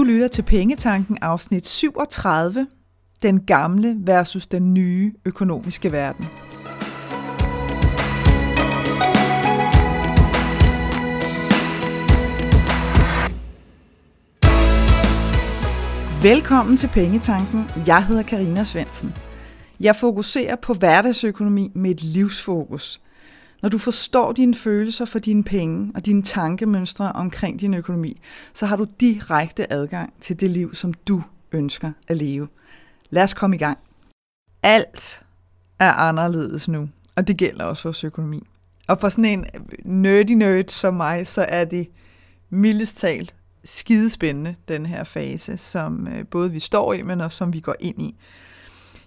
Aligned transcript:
Du 0.00 0.04
lytter 0.04 0.28
til 0.28 0.42
Pengetanken 0.42 1.18
afsnit 1.22 1.68
37, 1.68 2.66
den 3.22 3.40
gamle 3.40 3.96
versus 3.98 4.46
den 4.46 4.74
nye 4.74 5.12
økonomiske 5.24 5.92
verden. 5.92 6.24
Velkommen 16.22 16.76
til 16.76 16.88
Pengetanken. 16.88 17.64
Jeg 17.86 18.06
hedder 18.06 18.22
Karina 18.22 18.64
Svensen. 18.64 19.14
Jeg 19.80 19.96
fokuserer 19.96 20.56
på 20.56 20.74
hverdagsøkonomi 20.74 21.72
med 21.74 21.90
et 21.90 22.02
livsfokus. 22.02 23.00
Når 23.62 23.68
du 23.68 23.78
forstår 23.78 24.32
dine 24.32 24.54
følelser 24.54 25.04
for 25.04 25.18
dine 25.18 25.44
penge 25.44 25.92
og 25.94 26.06
dine 26.06 26.22
tankemønstre 26.22 27.12
omkring 27.12 27.60
din 27.60 27.74
økonomi, 27.74 28.20
så 28.54 28.66
har 28.66 28.76
du 28.76 28.86
direkte 29.00 29.72
adgang 29.72 30.12
til 30.20 30.40
det 30.40 30.50
liv, 30.50 30.74
som 30.74 30.94
du 30.94 31.22
ønsker 31.52 31.92
at 32.08 32.16
leve. 32.16 32.48
Lad 33.10 33.22
os 33.22 33.34
komme 33.34 33.56
i 33.56 33.58
gang. 33.58 33.78
Alt 34.62 35.22
er 35.78 35.92
anderledes 35.92 36.68
nu, 36.68 36.88
og 37.16 37.28
det 37.28 37.36
gælder 37.36 37.64
også 37.64 37.82
vores 37.82 38.04
økonomi. 38.04 38.46
Og 38.88 39.00
for 39.00 39.08
sådan 39.08 39.24
en 39.24 39.46
nerdy 39.84 40.30
nerd 40.30 40.68
som 40.68 40.94
mig, 40.94 41.26
så 41.26 41.46
er 41.48 41.64
det 41.64 41.88
mildest 42.50 42.98
talt 42.98 43.34
skidespændende, 43.64 44.54
den 44.68 44.86
her 44.86 45.04
fase, 45.04 45.56
som 45.56 46.08
øh, 46.08 46.26
både 46.26 46.52
vi 46.52 46.60
står 46.60 46.92
i, 46.92 47.02
men 47.02 47.20
også 47.20 47.36
som 47.36 47.52
vi 47.52 47.60
går 47.60 47.74
ind 47.80 48.02
i. 48.02 48.16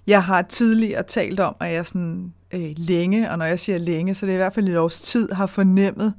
Jeg 0.07 0.23
har 0.23 0.41
tidligere 0.41 1.03
talt 1.03 1.39
om, 1.39 1.55
at 1.59 1.73
jeg 1.73 1.85
sådan 1.85 2.33
øh, 2.51 2.73
længe, 2.77 3.31
og 3.31 3.37
når 3.37 3.45
jeg 3.45 3.59
siger 3.59 3.77
længe, 3.77 4.13
så 4.13 4.25
det 4.25 4.31
er 4.31 4.35
i 4.35 4.37
hvert 4.37 4.53
fald 4.53 4.69
et 4.69 4.77
års 4.77 4.99
tid, 4.99 5.31
har 5.31 5.47
fornemmet 5.47 6.13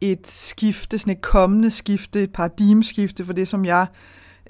et 0.00 0.26
skifte, 0.26 0.98
sådan 0.98 1.12
et 1.12 1.22
kommende 1.22 1.70
skifte, 1.70 2.22
et 2.22 2.32
paradigmeskifte 2.32 3.24
for 3.24 3.32
det, 3.32 3.48
som 3.48 3.64
jeg 3.64 3.86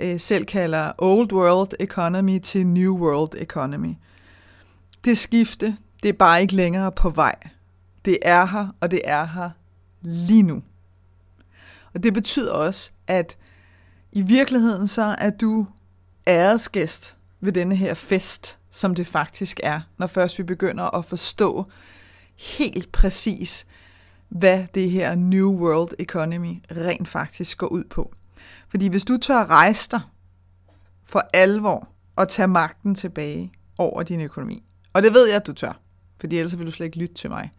øh, 0.00 0.20
selv 0.20 0.44
kalder 0.44 0.92
Old 0.98 1.32
World 1.32 1.72
Economy 1.80 2.38
til 2.38 2.66
New 2.66 2.98
World 2.98 3.42
Economy. 3.42 3.94
Det 5.04 5.18
skifte, 5.18 5.76
det 6.02 6.08
er 6.08 6.12
bare 6.12 6.42
ikke 6.42 6.54
længere 6.54 6.92
på 6.92 7.10
vej. 7.10 7.34
Det 8.04 8.18
er 8.22 8.44
her, 8.44 8.68
og 8.80 8.90
det 8.90 9.00
er 9.04 9.24
her 9.24 9.50
lige 10.00 10.42
nu. 10.42 10.62
Og 11.94 12.02
det 12.02 12.14
betyder 12.14 12.52
også, 12.52 12.90
at 13.06 13.36
i 14.12 14.22
virkeligheden 14.22 14.86
så 14.86 15.16
er 15.18 15.30
du 15.30 15.66
æresgæst 16.26 17.16
ved 17.40 17.52
denne 17.52 17.76
her 17.76 17.94
fest, 17.94 18.58
som 18.70 18.94
det 18.94 19.06
faktisk 19.06 19.60
er, 19.62 19.80
når 19.98 20.06
først 20.06 20.38
vi 20.38 20.42
begynder 20.42 20.96
at 20.96 21.04
forstå 21.04 21.70
helt 22.36 22.92
præcis, 22.92 23.66
hvad 24.28 24.66
det 24.74 24.90
her 24.90 25.14
New 25.14 25.50
World 25.50 25.90
Economy 25.98 26.62
rent 26.70 27.08
faktisk 27.08 27.58
går 27.58 27.66
ud 27.66 27.84
på. 27.84 28.14
Fordi 28.68 28.88
hvis 28.88 29.04
du 29.04 29.16
tør 29.16 29.44
rejse 29.44 29.90
dig 29.90 30.00
for 31.04 31.22
alvor 31.32 31.88
og 32.16 32.28
tage 32.28 32.48
magten 32.48 32.94
tilbage 32.94 33.52
over 33.78 34.02
din 34.02 34.20
økonomi, 34.20 34.62
og 34.92 35.02
det 35.02 35.14
ved 35.14 35.26
jeg, 35.26 35.36
at 35.36 35.46
du 35.46 35.52
tør, 35.52 35.80
fordi 36.20 36.38
ellers 36.38 36.58
vil 36.58 36.66
du 36.66 36.72
slet 36.72 36.86
ikke 36.86 36.98
lytte 36.98 37.14
til 37.14 37.30
mig, 37.30 37.50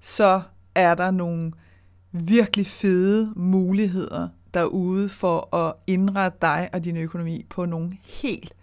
så 0.00 0.42
er 0.74 0.94
der 0.94 1.10
nogle 1.10 1.52
virkelig 2.12 2.66
fede 2.66 3.32
muligheder 3.36 4.28
derude 4.54 5.08
for 5.08 5.56
at 5.56 5.74
indrette 5.86 6.38
dig 6.40 6.70
og 6.72 6.84
din 6.84 6.96
økonomi 6.96 7.46
på 7.50 7.64
nogle 7.64 7.98
helt, 8.02 8.54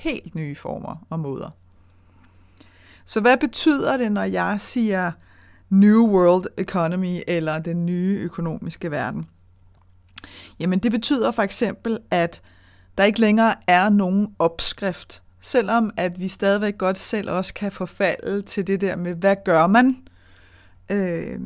helt 0.00 0.34
nye 0.34 0.54
former 0.54 1.06
og 1.10 1.20
måder. 1.20 1.50
Så 3.04 3.20
hvad 3.20 3.36
betyder 3.36 3.96
det, 3.96 4.12
når 4.12 4.22
jeg 4.22 4.60
siger 4.60 5.12
New 5.70 6.08
World 6.08 6.46
Economy 6.58 7.20
eller 7.26 7.58
den 7.58 7.86
nye 7.86 8.18
økonomiske 8.22 8.90
verden? 8.90 9.26
Jamen 10.60 10.78
det 10.78 10.92
betyder 10.92 11.30
for 11.30 11.42
eksempel, 11.42 11.98
at 12.10 12.42
der 12.98 13.04
ikke 13.04 13.20
længere 13.20 13.54
er 13.66 13.88
nogen 13.88 14.34
opskrift, 14.38 15.22
selvom 15.40 15.90
at 15.96 16.20
vi 16.20 16.28
stadigvæk 16.28 16.78
godt 16.78 16.98
selv 16.98 17.30
også 17.30 17.54
kan 17.54 17.72
forfalde 17.72 18.42
til 18.42 18.66
det 18.66 18.80
der 18.80 18.96
med, 18.96 19.14
hvad 19.14 19.36
gør 19.44 19.66
man? 19.66 19.96
Øh, 20.90 21.40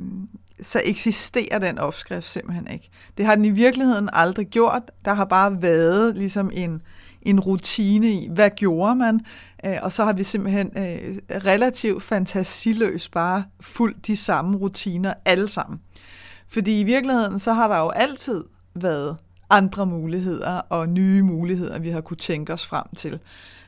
så 0.61 0.81
eksisterer 0.85 1.59
den 1.59 1.79
opskrift 1.79 2.29
simpelthen 2.29 2.69
ikke. 2.71 2.91
Det 3.19 3.27
har 3.27 3.35
den 3.35 3.45
i 3.45 3.51
virkeligheden 3.51 4.11
aldrig 4.13 4.47
gjort. 4.47 4.83
Der 5.05 5.15
har 5.15 5.25
bare 5.25 5.63
været 5.63 6.17
ligesom 6.17 6.51
en, 6.55 6.83
en 7.25 7.41
rutine 7.41 8.13
i, 8.13 8.29
hvad 8.31 8.51
gjorde 8.57 8.95
man? 8.95 9.21
Øh, 9.65 9.77
og 9.83 9.93
så 9.93 10.05
har 10.05 10.13
vi 10.13 10.25
simpelthen 10.25 10.71
øh, 10.79 11.19
relativt 11.45 12.03
fantasiløst 12.03 13.11
bare 13.11 13.45
fulgt 13.61 14.07
de 14.07 14.17
samme 14.17 14.57
rutiner 14.57 15.15
alle 15.25 15.49
sammen. 15.49 15.81
Fordi 16.49 16.81
i 16.81 16.85
virkeligheden, 16.85 17.39
så 17.39 17.53
har 17.53 17.69
der 17.69 17.79
jo 17.79 17.89
altid 17.89 18.45
været 18.75 19.17
andre 19.51 19.87
muligheder 19.87 20.59
og 20.59 20.89
nye 20.89 21.23
muligheder, 21.23 21.79
vi 21.79 21.91
har 21.91 22.01
kunne 22.01 22.17
tænke 22.17 22.53
os 22.53 22.67
frem 22.67 22.85
til. 22.97 23.21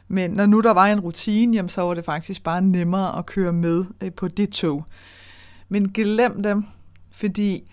Men 0.09 0.31
når 0.31 0.47
nu 0.47 0.61
der 0.61 0.73
var 0.73 0.87
en 0.87 1.01
rutine, 1.01 1.57
jamen, 1.57 1.69
så 1.69 1.83
var 1.83 1.95
det 1.95 2.05
faktisk 2.05 2.43
bare 2.43 2.63
nemmere 2.63 3.19
at 3.19 3.27
køre 3.27 3.53
med 3.53 3.85
øh, 4.03 4.13
på 4.13 4.29
det 4.29 4.51
tog. 4.51 4.85
Men 5.69 5.93
glem 5.93 6.43
dem, 6.43 6.65
fordi 7.13 7.71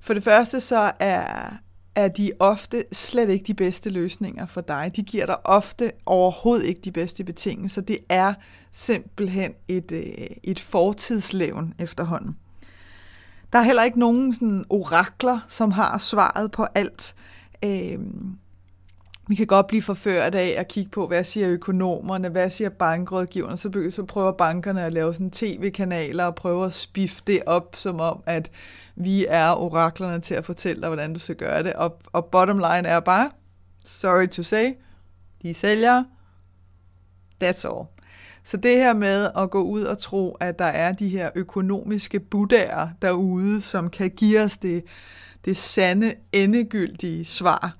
for 0.00 0.14
det 0.14 0.24
første 0.24 0.60
så 0.60 0.92
er, 0.98 1.52
er 1.96 2.08
de 2.08 2.32
ofte 2.38 2.84
slet 2.92 3.28
ikke 3.28 3.44
de 3.44 3.54
bedste 3.54 3.90
løsninger 3.90 4.46
for 4.46 4.60
dig. 4.60 4.92
De 4.96 5.02
giver 5.02 5.26
dig 5.26 5.46
ofte 5.46 5.92
overhovedet 6.06 6.66
ikke 6.66 6.80
de 6.80 6.92
bedste 6.92 7.24
betingelser. 7.24 7.82
Det 7.82 7.98
er 8.08 8.34
simpelthen 8.72 9.52
et, 9.68 9.92
øh, 9.92 10.26
et 10.42 10.60
fortidslevn 10.60 11.74
efterhånden. 11.78 12.36
Der 13.52 13.58
er 13.58 13.62
heller 13.62 13.82
ikke 13.82 13.98
nogen 13.98 14.34
sådan 14.34 14.64
orakler, 14.70 15.38
som 15.48 15.70
har 15.70 15.98
svaret 15.98 16.50
på 16.50 16.66
alt. 16.74 17.14
Øh, 17.64 17.98
vi 19.28 19.34
kan 19.34 19.46
godt 19.46 19.66
blive 19.66 19.82
forført 19.82 20.34
af 20.34 20.54
at 20.58 20.68
kigge 20.68 20.90
på, 20.90 21.06
hvad 21.06 21.24
siger 21.24 21.48
økonomerne, 21.48 22.28
hvad 22.28 22.50
siger 22.50 22.68
bankrådgiverne, 22.68 23.56
så, 23.56 23.88
så 23.90 24.04
prøver 24.04 24.32
bankerne 24.32 24.84
at 24.84 24.92
lave 24.92 25.12
sådan 25.12 25.30
tv-kanaler 25.30 26.24
og 26.24 26.34
prøver 26.34 26.66
at 26.66 26.74
spifte 26.74 27.32
det 27.32 27.42
op, 27.46 27.76
som 27.76 28.00
om, 28.00 28.22
at 28.26 28.50
vi 28.96 29.26
er 29.28 29.50
oraklerne 29.50 30.20
til 30.20 30.34
at 30.34 30.44
fortælle 30.44 30.80
dig, 30.80 30.88
hvordan 30.88 31.12
du 31.12 31.18
skal 31.18 31.36
gøre 31.36 31.62
det. 31.62 31.72
Og, 31.72 31.98
og 32.12 32.24
bottom 32.24 32.58
line 32.58 32.88
er 32.88 33.00
bare, 33.00 33.30
sorry 33.84 34.26
to 34.26 34.42
say, 34.42 34.72
de 35.42 35.54
sælger, 35.54 36.04
that's 37.44 37.68
all. 37.68 37.86
Så 38.44 38.56
det 38.56 38.76
her 38.76 38.94
med 38.94 39.30
at 39.36 39.50
gå 39.50 39.62
ud 39.62 39.82
og 39.82 39.98
tro, 39.98 40.36
at 40.40 40.58
der 40.58 40.64
er 40.64 40.92
de 40.92 41.08
her 41.08 41.30
økonomiske 41.34 42.20
buddhaer 42.20 42.88
derude, 43.02 43.62
som 43.62 43.90
kan 43.90 44.10
give 44.10 44.40
os 44.40 44.56
det, 44.56 44.84
det 45.44 45.56
sande, 45.56 46.14
endegyldige 46.32 47.24
svar, 47.24 47.76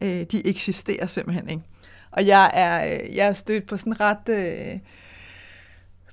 øh, 0.00 0.22
de 0.32 0.46
eksisterer 0.46 1.06
simpelthen 1.06 1.48
ikke. 1.48 1.62
Og 2.10 2.26
jeg 2.26 2.50
er, 2.54 2.94
øh, 2.94 3.16
jeg 3.16 3.26
er 3.26 3.34
stødt 3.34 3.66
på 3.66 3.76
sådan 3.76 4.00
ret... 4.00 4.28
Øh, 4.28 4.78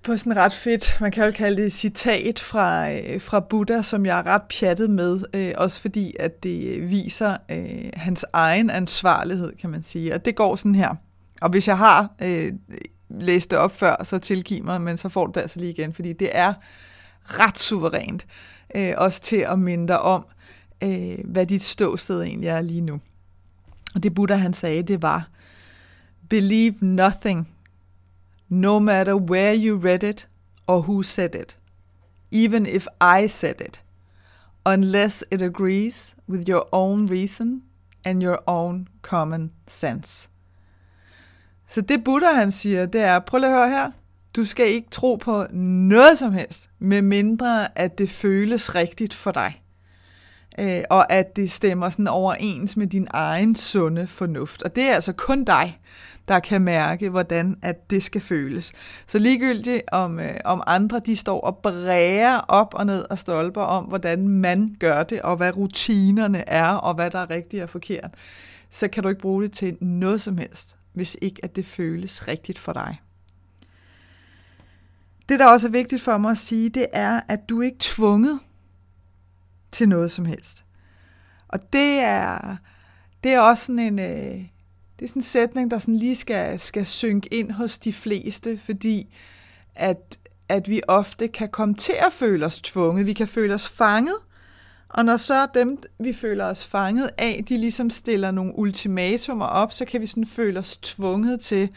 på 0.04 0.18
sådan 0.18 0.38
ret 0.38 0.54
fedt, 0.54 0.98
man 1.02 1.12
kan 1.12 1.26
jo 1.26 1.32
kalde 1.32 1.62
det 1.64 1.74
citat 1.74 2.40
fra, 2.40 2.92
øh, 2.92 3.22
fra 3.22 3.40
Buddha, 3.40 3.82
som 3.82 4.06
jeg 4.06 4.20
er 4.20 4.26
ret 4.26 4.42
pjattet 4.60 4.90
med, 4.90 5.22
øh, 5.34 5.54
også 5.58 5.82
fordi, 5.82 6.16
at 6.20 6.44
det 6.44 6.90
viser 6.92 7.38
øh, 7.52 7.90
hans 7.94 8.26
egen 8.34 8.70
ansvarlighed, 8.70 9.54
kan 9.62 9.70
man 9.70 9.84
sige. 9.84 10.14
Og 10.14 10.26
det 10.26 10.36
går 10.36 10.56
sådan 10.56 10.76
her. 10.76 10.96
Og 11.42 11.50
hvis 11.50 11.68
jeg 11.68 11.78
har 11.78 12.10
øh, 12.22 12.54
læst 13.10 13.52
det 13.52 13.60
op 13.60 13.78
før, 13.78 14.04
så 14.04 14.18
tilgiv 14.18 14.64
mig, 14.64 14.82
men 14.82 14.98
så 14.98 15.10
får 15.10 15.26
du 15.26 15.32
det 15.36 15.42
altså 15.42 15.60
lige 15.60 15.72
igen, 15.72 15.94
fordi 15.94 16.14
det 16.14 16.30
er 16.32 16.54
ret 17.24 17.60
suverænt, 17.60 18.26
øh, 18.76 18.94
også 18.98 19.22
til 19.22 19.46
at 19.50 19.60
minde 19.60 19.88
dig 19.88 20.02
om, 20.02 20.26
øh, 20.84 21.18
hvad 21.26 21.46
dit 21.46 21.64
ståsted 21.64 22.22
egentlig 22.22 22.50
er 22.50 22.62
lige 22.62 22.82
nu. 22.82 23.00
Og 23.98 24.04
det 24.04 24.14
Buddha 24.14 24.36
han 24.36 24.54
sagde, 24.54 24.84
det 24.84 25.02
var, 25.02 25.30
Believe 26.30 26.76
nothing, 26.82 27.50
no 28.50 28.80
matter 28.80 29.16
where 29.16 29.56
you 29.58 29.80
read 29.80 30.04
it 30.04 30.30
or 30.68 30.82
who 30.82 31.04
said 31.04 31.36
it, 31.36 31.58
even 32.32 32.66
if 32.66 32.88
I 33.02 33.28
said 33.28 33.62
it, 33.62 33.84
unless 34.66 35.24
it 35.32 35.42
agrees 35.42 36.16
with 36.30 36.50
your 36.50 36.68
own 36.72 37.12
reason 37.12 37.64
and 38.04 38.24
your 38.24 38.44
own 38.48 38.88
common 39.02 39.52
sense. 39.68 40.30
Så 41.68 41.82
det 41.82 42.04
Buddha 42.04 42.34
han 42.34 42.52
siger, 42.52 42.86
det 42.86 43.02
er, 43.02 43.20
prøv 43.20 43.40
lige 43.40 43.50
at 43.50 43.56
høre 43.56 43.70
her, 43.70 43.92
du 44.36 44.46
skal 44.46 44.68
ikke 44.68 44.90
tro 44.90 45.16
på 45.16 45.46
noget 45.54 46.18
som 46.18 46.34
helst, 46.34 46.70
med 46.80 47.02
mindre 47.02 47.78
at 47.78 47.98
det 47.98 48.10
føles 48.10 48.76
rigtigt 48.76 49.14
for 49.14 49.32
dig 49.32 49.62
øh, 50.58 50.84
og 50.90 51.12
at 51.12 51.36
det 51.36 51.52
stemmer 51.52 51.90
sådan 51.90 52.08
overens 52.08 52.78
med 52.78 52.88
din 52.88 53.08
egen 53.10 53.56
sunde 53.56 54.08
fornuft. 54.08 54.64
Og 54.64 54.76
det 54.76 54.84
er 54.84 54.96
altså 54.96 55.14
kun 55.14 55.44
dig, 55.44 55.80
der 56.28 56.40
kan 56.40 56.62
mærke, 56.62 57.10
hvordan 57.10 57.58
at 57.62 57.90
det 57.90 58.04
skal 58.04 58.22
føles. 58.22 58.74
Så 59.08 59.20
ligegyldigt 59.20 59.82
om, 59.92 60.20
øh, 60.20 60.36
om 60.46 60.64
andre 60.68 61.00
de 61.00 61.16
står 61.16 61.42
og 61.42 61.58
bræger 61.58 62.38
op 62.38 62.74
og 62.74 62.86
ned 62.86 63.06
og 63.10 63.20
stolper 63.20 63.62
om, 63.62 63.84
hvordan 63.84 64.28
man 64.28 64.76
gør 64.80 65.04
det, 65.04 65.22
og 65.22 65.38
hvad 65.38 65.58
rutinerne 65.58 66.50
er, 66.50 66.70
og 66.70 66.94
hvad 66.94 67.12
der 67.12 67.20
er 67.20 67.30
rigtigt 67.30 67.64
og 67.64 67.70
forkert, 67.70 68.12
så 68.70 68.88
kan 68.88 69.04
du 69.04 69.10
ikke 69.10 69.22
bruge 69.22 69.44
det 69.44 69.52
til 69.52 69.78
noget 69.82 70.22
som 70.22 70.38
helst, 70.38 70.76
hvis 70.94 71.18
ikke 71.22 71.40
at 71.44 71.56
det 71.56 71.66
føles 71.66 72.28
rigtigt 72.28 72.60
for 72.60 72.74
dig. 72.74 73.02
Det, 75.30 75.40
der 75.40 75.48
også 75.48 75.68
er 75.68 75.72
vigtigt 75.72 76.02
for 76.02 76.18
mig 76.18 76.32
at 76.32 76.38
sige, 76.38 76.70
det 76.70 76.86
er, 76.94 77.22
at 77.30 77.50
du 77.50 77.62
ikke 77.62 77.76
er 77.76 77.80
tvunget 77.80 78.40
til 79.72 79.90
noget 79.90 80.12
som 80.12 80.26
helst. 80.26 80.66
Og 81.48 81.74
det 81.74 82.00
er, 82.00 82.58
det 83.24 83.32
er 83.32 83.40
også 83.40 83.66
sådan 83.66 83.80
en, 83.80 84.00
øh, 84.00 84.46
det 85.00 85.06
er 85.06 85.08
sådan 85.08 85.20
en 85.20 85.24
sætning, 85.24 85.72
der 85.72 85.80
sådan 85.80 85.96
lige 85.96 86.16
skal, 86.16 86.60
skal 86.60 86.86
synke 86.86 87.34
ind 87.34 87.52
hos 87.52 87.80
de 87.80 87.94
fleste, 87.94 88.58
fordi 88.58 89.16
at, 89.76 90.20
at 90.50 90.70
vi 90.70 90.82
ofte 90.88 91.28
kan 91.28 91.50
komme 91.50 91.76
til 91.76 91.96
at 92.08 92.14
føle 92.14 92.46
os 92.46 92.62
tvunget. 92.62 93.06
Vi 93.06 93.14
kan 93.14 93.28
føle 93.28 93.54
os 93.54 93.68
fanget, 93.68 94.16
og 94.90 95.06
når 95.06 95.18
så 95.18 95.48
dem, 95.54 95.78
vi 96.00 96.14
føler 96.14 96.46
os 96.46 96.68
fanget 96.68 97.10
af, 97.18 97.44
de 97.50 97.58
ligesom 97.58 97.90
stiller 97.90 98.32
nogle 98.32 98.58
ultimatumer 98.60 99.46
op, 99.46 99.72
så 99.72 99.86
kan 99.86 100.02
vi 100.02 100.06
sådan 100.06 100.26
føle 100.26 100.60
os 100.60 100.78
tvunget 100.78 101.42
til 101.42 101.70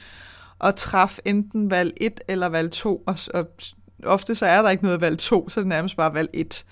at 0.61 0.77
træffe 0.77 1.23
enten 1.25 1.71
valg 1.71 1.93
1 1.97 2.21
eller 2.29 2.47
valg 2.47 2.71
2, 2.71 3.03
og, 3.07 3.19
og 3.35 3.47
ofte 4.05 4.35
så 4.35 4.47
er 4.47 4.63
der 4.63 4.71
ikke 4.71 4.85
noget 4.85 5.01
valg 5.01 5.19
2, 5.19 5.49
så 5.49 5.61
er 5.61 5.63
det 5.63 5.69
nærmest 5.69 5.97
bare 5.97 6.15
valg 6.15 6.31
1. 6.33 6.65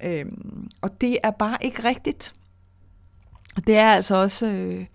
Øhm, 0.00 0.68
og 0.80 1.00
det 1.00 1.18
er 1.22 1.30
bare 1.30 1.58
ikke 1.60 1.84
rigtigt. 1.84 2.34
Det 3.66 3.76
er 3.76 3.90
altså 3.90 4.14
også 4.14 4.46
øh, 4.46 4.86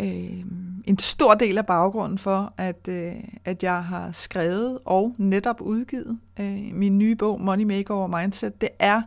øh, 0.00 0.44
en 0.84 0.98
stor 0.98 1.34
del 1.34 1.58
af 1.58 1.66
baggrunden 1.66 2.18
for, 2.18 2.54
at, 2.56 2.88
øh, 2.88 3.12
at 3.44 3.62
jeg 3.62 3.84
har 3.84 4.12
skrevet 4.12 4.78
og 4.84 5.14
netop 5.18 5.60
udgivet 5.60 6.18
øh, 6.40 6.68
min 6.72 6.98
nye 6.98 7.16
bog, 7.16 7.40
Money 7.40 7.64
Makeover 7.64 8.06
Mindset. 8.06 8.60
Det 8.60 8.68
er 8.78 9.02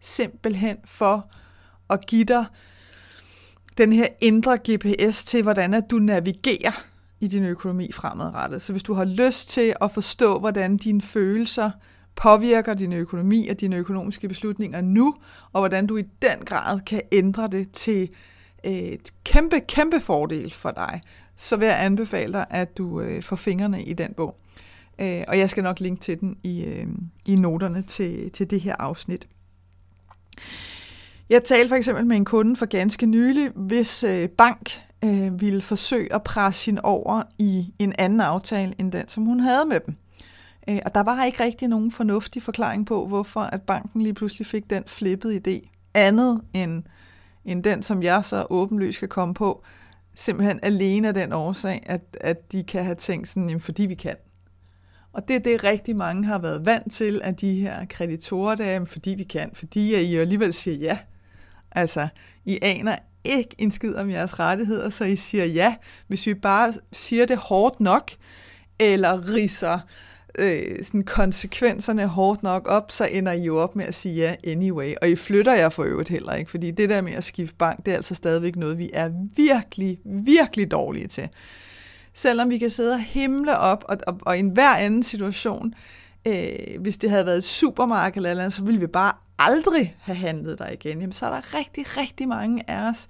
simpelthen 0.00 0.76
for 0.84 1.26
at 1.90 2.06
give 2.06 2.24
dig 2.24 2.44
den 3.78 3.92
her 3.92 4.06
indre 4.20 4.58
GPS 4.58 5.24
til, 5.24 5.42
hvordan 5.42 5.74
at 5.74 5.90
du 5.90 5.96
navigerer 5.96 6.86
i 7.20 7.28
din 7.28 7.44
økonomi 7.44 7.92
fremadrettet. 7.92 8.62
Så 8.62 8.72
hvis 8.72 8.82
du 8.82 8.94
har 8.94 9.04
lyst 9.04 9.48
til 9.48 9.74
at 9.80 9.92
forstå, 9.92 10.38
hvordan 10.38 10.76
dine 10.76 11.00
følelser 11.02 11.70
påvirker 12.16 12.74
din 12.74 12.92
økonomi 12.92 13.48
og 13.48 13.60
dine 13.60 13.76
økonomiske 13.76 14.28
beslutninger 14.28 14.80
nu, 14.80 15.14
og 15.52 15.60
hvordan 15.60 15.86
du 15.86 15.96
i 15.96 16.02
den 16.22 16.38
grad 16.44 16.80
kan 16.80 17.02
ændre 17.12 17.48
det 17.48 17.70
til 17.70 18.08
øh, 18.64 18.72
et 18.72 19.10
kæmpe, 19.24 19.60
kæmpe 19.60 20.00
fordel 20.00 20.52
for 20.52 20.70
dig, 20.70 21.00
så 21.36 21.56
vil 21.56 21.68
jeg 21.68 21.84
anbefale 21.84 22.32
dig, 22.32 22.46
at 22.50 22.78
du 22.78 23.00
øh, 23.00 23.22
får 23.22 23.36
fingrene 23.36 23.84
i 23.84 23.92
den 23.92 24.14
bog. 24.14 24.36
Øh, 24.98 25.24
og 25.28 25.38
jeg 25.38 25.50
skal 25.50 25.62
nok 25.62 25.80
linke 25.80 26.00
til 26.00 26.20
den 26.20 26.36
i, 26.42 26.64
øh, 26.64 26.86
i 27.26 27.36
noterne 27.36 27.82
til, 27.82 28.30
til 28.30 28.50
det 28.50 28.60
her 28.60 28.74
afsnit. 28.78 29.28
Jeg 31.28 31.44
talte 31.44 31.68
for 31.68 31.76
eksempel 31.76 32.06
med 32.06 32.16
en 32.16 32.24
kunde 32.24 32.56
for 32.56 32.66
ganske 32.66 33.06
nylig, 33.06 33.50
hvis 33.54 34.04
øh, 34.04 34.28
bank 34.28 34.80
øh, 35.04 35.40
ville 35.40 35.62
forsøge 35.62 36.14
at 36.14 36.22
presse 36.22 36.66
hende 36.66 36.82
over 36.84 37.22
i 37.38 37.74
en 37.78 37.94
anden 37.98 38.20
aftale 38.20 38.74
end 38.78 38.92
den, 38.92 39.08
som 39.08 39.24
hun 39.24 39.40
havde 39.40 39.64
med 39.64 39.80
dem. 39.86 39.96
Øh, 40.68 40.78
og 40.84 40.94
der 40.94 41.00
var 41.00 41.24
ikke 41.24 41.44
rigtig 41.44 41.68
nogen 41.68 41.90
fornuftig 41.90 42.42
forklaring 42.42 42.86
på, 42.86 43.06
hvorfor 43.06 43.40
at 43.40 43.62
banken 43.62 44.00
lige 44.02 44.14
pludselig 44.14 44.46
fik 44.46 44.70
den 44.70 44.84
flippede 44.86 45.36
idé. 45.36 45.68
Andet 45.94 46.40
end, 46.54 46.82
end 47.44 47.64
den, 47.64 47.82
som 47.82 48.02
jeg 48.02 48.24
så 48.24 48.46
åbenlyst 48.50 48.98
kan 48.98 49.08
komme 49.08 49.34
på, 49.34 49.64
simpelthen 50.14 50.60
alene 50.62 51.08
af 51.08 51.14
den 51.14 51.32
årsag, 51.32 51.82
at, 51.86 52.16
at 52.20 52.52
de 52.52 52.64
kan 52.64 52.84
have 52.84 52.94
tænkt 52.94 53.28
sådan, 53.28 53.48
jamen, 53.48 53.60
fordi 53.60 53.86
vi 53.86 53.94
kan. 53.94 54.16
Og 55.12 55.28
det 55.28 55.36
er 55.36 55.40
det, 55.40 55.64
rigtig 55.64 55.96
mange 55.96 56.24
har 56.24 56.38
været 56.38 56.66
vant 56.66 56.92
til, 56.92 57.20
at 57.24 57.40
de 57.40 57.54
her 57.54 57.84
kreditorer, 57.84 58.54
det 58.54 58.66
er, 58.66 58.84
fordi 58.84 59.10
vi 59.10 59.22
kan, 59.22 59.50
fordi 59.54 59.96
I 59.96 60.16
alligevel 60.16 60.54
siger 60.54 60.76
ja. 60.76 60.98
Altså, 61.72 62.08
I 62.44 62.58
aner 62.62 62.96
ikke 63.24 63.54
en 63.58 63.72
skid 63.72 63.94
om 63.94 64.10
jeres 64.10 64.38
rettigheder, 64.38 64.90
så 64.90 65.04
I 65.04 65.16
siger 65.16 65.44
ja. 65.44 65.74
Hvis 66.06 66.26
vi 66.26 66.34
bare 66.34 66.72
siger 66.92 67.26
det 67.26 67.36
hårdt 67.36 67.80
nok, 67.80 68.10
eller 68.78 69.32
riser 69.32 69.78
øh, 70.38 70.84
sådan 70.84 71.02
konsekvenserne 71.02 72.06
hårdt 72.06 72.42
nok 72.42 72.68
op, 72.68 72.92
så 72.92 73.04
ender 73.04 73.32
I 73.32 73.42
jo 73.42 73.58
op 73.58 73.76
med 73.76 73.84
at 73.84 73.94
sige 73.94 74.14
ja 74.14 74.34
anyway. 74.44 74.94
Og 75.02 75.08
I 75.08 75.16
flytter 75.16 75.54
jer 75.54 75.68
for 75.68 75.82
øvrigt 75.82 76.08
heller 76.08 76.32
ikke, 76.34 76.50
fordi 76.50 76.70
det 76.70 76.88
der 76.88 77.00
med 77.00 77.12
at 77.12 77.24
skifte 77.24 77.54
bank, 77.54 77.86
det 77.86 77.92
er 77.92 77.96
altså 77.96 78.14
stadigvæk 78.14 78.56
noget, 78.56 78.78
vi 78.78 78.90
er 78.92 79.10
virkelig, 79.36 79.98
virkelig 80.04 80.70
dårlige 80.70 81.06
til. 81.06 81.28
Selvom 82.14 82.50
vi 82.50 82.58
kan 82.58 82.70
sidde 82.70 82.92
og 82.92 83.00
himle 83.00 83.58
op, 83.58 83.84
og, 83.88 83.96
og, 84.06 84.18
og 84.22 84.36
i 84.36 84.38
enhver 84.38 84.74
anden 84.74 85.02
situation, 85.02 85.74
øh, 86.26 86.80
hvis 86.80 86.96
det 86.96 87.10
havde 87.10 87.26
været 87.26 87.38
et 87.38 87.44
supermarked 87.44 88.16
eller 88.16 88.42
andet, 88.42 88.52
så 88.52 88.62
ville 88.62 88.80
vi 88.80 88.86
bare 88.86 89.12
aldrig 89.38 89.96
have 90.00 90.16
handlet 90.16 90.58
der 90.58 90.70
igen. 90.70 91.00
Jamen, 91.00 91.12
så 91.12 91.26
er 91.26 91.30
der 91.30 91.54
rigtig, 91.54 91.96
rigtig 91.96 92.28
mange 92.28 92.70
af 92.70 92.88
os, 92.88 93.08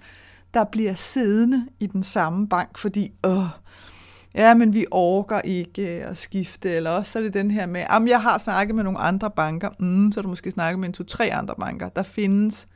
der 0.53 0.63
bliver 0.63 0.95
siddende 0.95 1.65
i 1.79 1.87
den 1.87 2.03
samme 2.03 2.49
bank, 2.49 2.77
fordi, 2.77 3.11
åh, 3.23 3.47
ja, 4.35 4.53
men 4.53 4.73
vi 4.73 4.85
orker 4.91 5.41
ikke 5.41 5.97
øh, 5.97 6.09
at 6.09 6.17
skifte, 6.17 6.69
eller 6.71 6.89
også 6.89 7.11
så 7.11 7.19
er 7.19 7.23
det 7.23 7.33
den 7.33 7.51
her 7.51 7.65
med, 7.65 7.85
om 7.89 8.07
jeg 8.07 8.21
har 8.21 8.37
snakket 8.37 8.75
med 8.75 8.83
nogle 8.83 8.99
andre 8.99 9.31
banker, 9.31 9.69
mm, 9.79 10.11
så 10.11 10.19
har 10.19 10.21
du 10.21 10.29
måske 10.29 10.51
snakket 10.51 10.79
med 10.79 10.87
en 10.87 10.93
to-tre 10.93 11.33
andre 11.33 11.55
banker. 11.59 11.89
Der 11.89 12.03
findes 12.03 12.67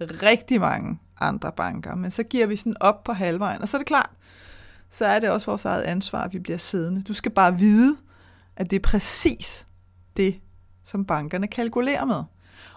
rigtig 0.00 0.60
mange 0.60 0.98
andre 1.20 1.52
banker, 1.52 1.94
men 1.94 2.10
så 2.10 2.22
giver 2.22 2.46
vi 2.46 2.56
sådan 2.56 2.76
op 2.80 3.04
på 3.04 3.12
halvvejen, 3.12 3.62
og 3.62 3.68
så 3.68 3.76
er 3.76 3.78
det 3.78 3.86
klart, 3.86 4.10
så 4.90 5.06
er 5.06 5.20
det 5.20 5.30
også 5.30 5.46
vores 5.46 5.64
eget 5.64 5.82
ansvar, 5.82 6.22
at 6.22 6.32
vi 6.32 6.38
bliver 6.38 6.58
siddende. 6.58 7.02
Du 7.02 7.12
skal 7.12 7.30
bare 7.30 7.58
vide, 7.58 7.96
at 8.56 8.70
det 8.70 8.76
er 8.76 8.80
præcis 8.80 9.66
det, 10.16 10.40
som 10.84 11.04
bankerne 11.04 11.46
kalkulerer 11.46 12.04
med. 12.04 12.22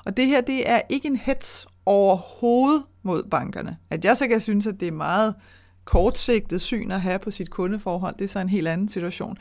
Og 0.06 0.18
det 0.18 0.28
her, 0.28 0.42
det 0.42 0.70
er 0.70 0.82
ikke 0.90 1.08
en 1.08 1.16
hets 1.16 1.68
overhovedet 1.86 2.84
mod 3.04 3.24
bankerne. 3.24 3.78
At 3.90 4.06
jeg 4.06 4.18
så 4.18 4.28
kan 4.28 4.40
synes, 4.40 4.68
at 4.68 4.80
det 4.80 4.88
er 4.88 4.92
meget 4.92 5.36
kortsigtet 5.86 6.62
syn 6.62 6.92
at 6.92 7.02
have 7.02 7.20
på 7.20 7.32
sit 7.32 7.50
kundeforhold, 7.50 8.16
det 8.20 8.24
er 8.24 8.30
så 8.30 8.40
en 8.40 8.50
helt 8.50 8.68
anden 8.68 8.90
situation. 8.90 9.38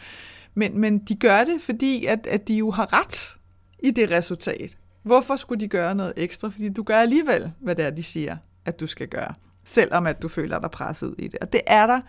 Men, 0.54 0.80
men 0.80 0.98
de 0.98 1.14
gør 1.14 1.44
det, 1.44 1.62
fordi 1.62 2.06
at, 2.06 2.26
at 2.26 2.48
de 2.48 2.54
jo 2.54 2.70
har 2.70 3.00
ret 3.00 3.36
i 3.78 3.90
det 3.90 4.10
resultat. 4.10 4.76
Hvorfor 5.02 5.36
skulle 5.36 5.60
de 5.60 5.68
gøre 5.68 5.94
noget 5.94 6.12
ekstra? 6.16 6.48
Fordi 6.48 6.68
du 6.68 6.82
gør 6.82 6.98
alligevel, 6.98 7.52
hvad 7.60 7.76
det 7.76 7.84
er, 7.84 7.90
de 7.90 8.02
siger, 8.02 8.36
at 8.64 8.80
du 8.80 8.86
skal 8.86 9.08
gøre. 9.08 9.34
Selvom 9.64 10.06
at 10.06 10.22
du 10.22 10.28
føler 10.28 10.58
dig 10.58 10.70
presset 10.70 11.06
ud 11.06 11.14
i 11.18 11.28
det. 11.28 11.38
Og 11.40 11.52
det 11.52 11.60
er 11.66 11.86
der 11.86 12.00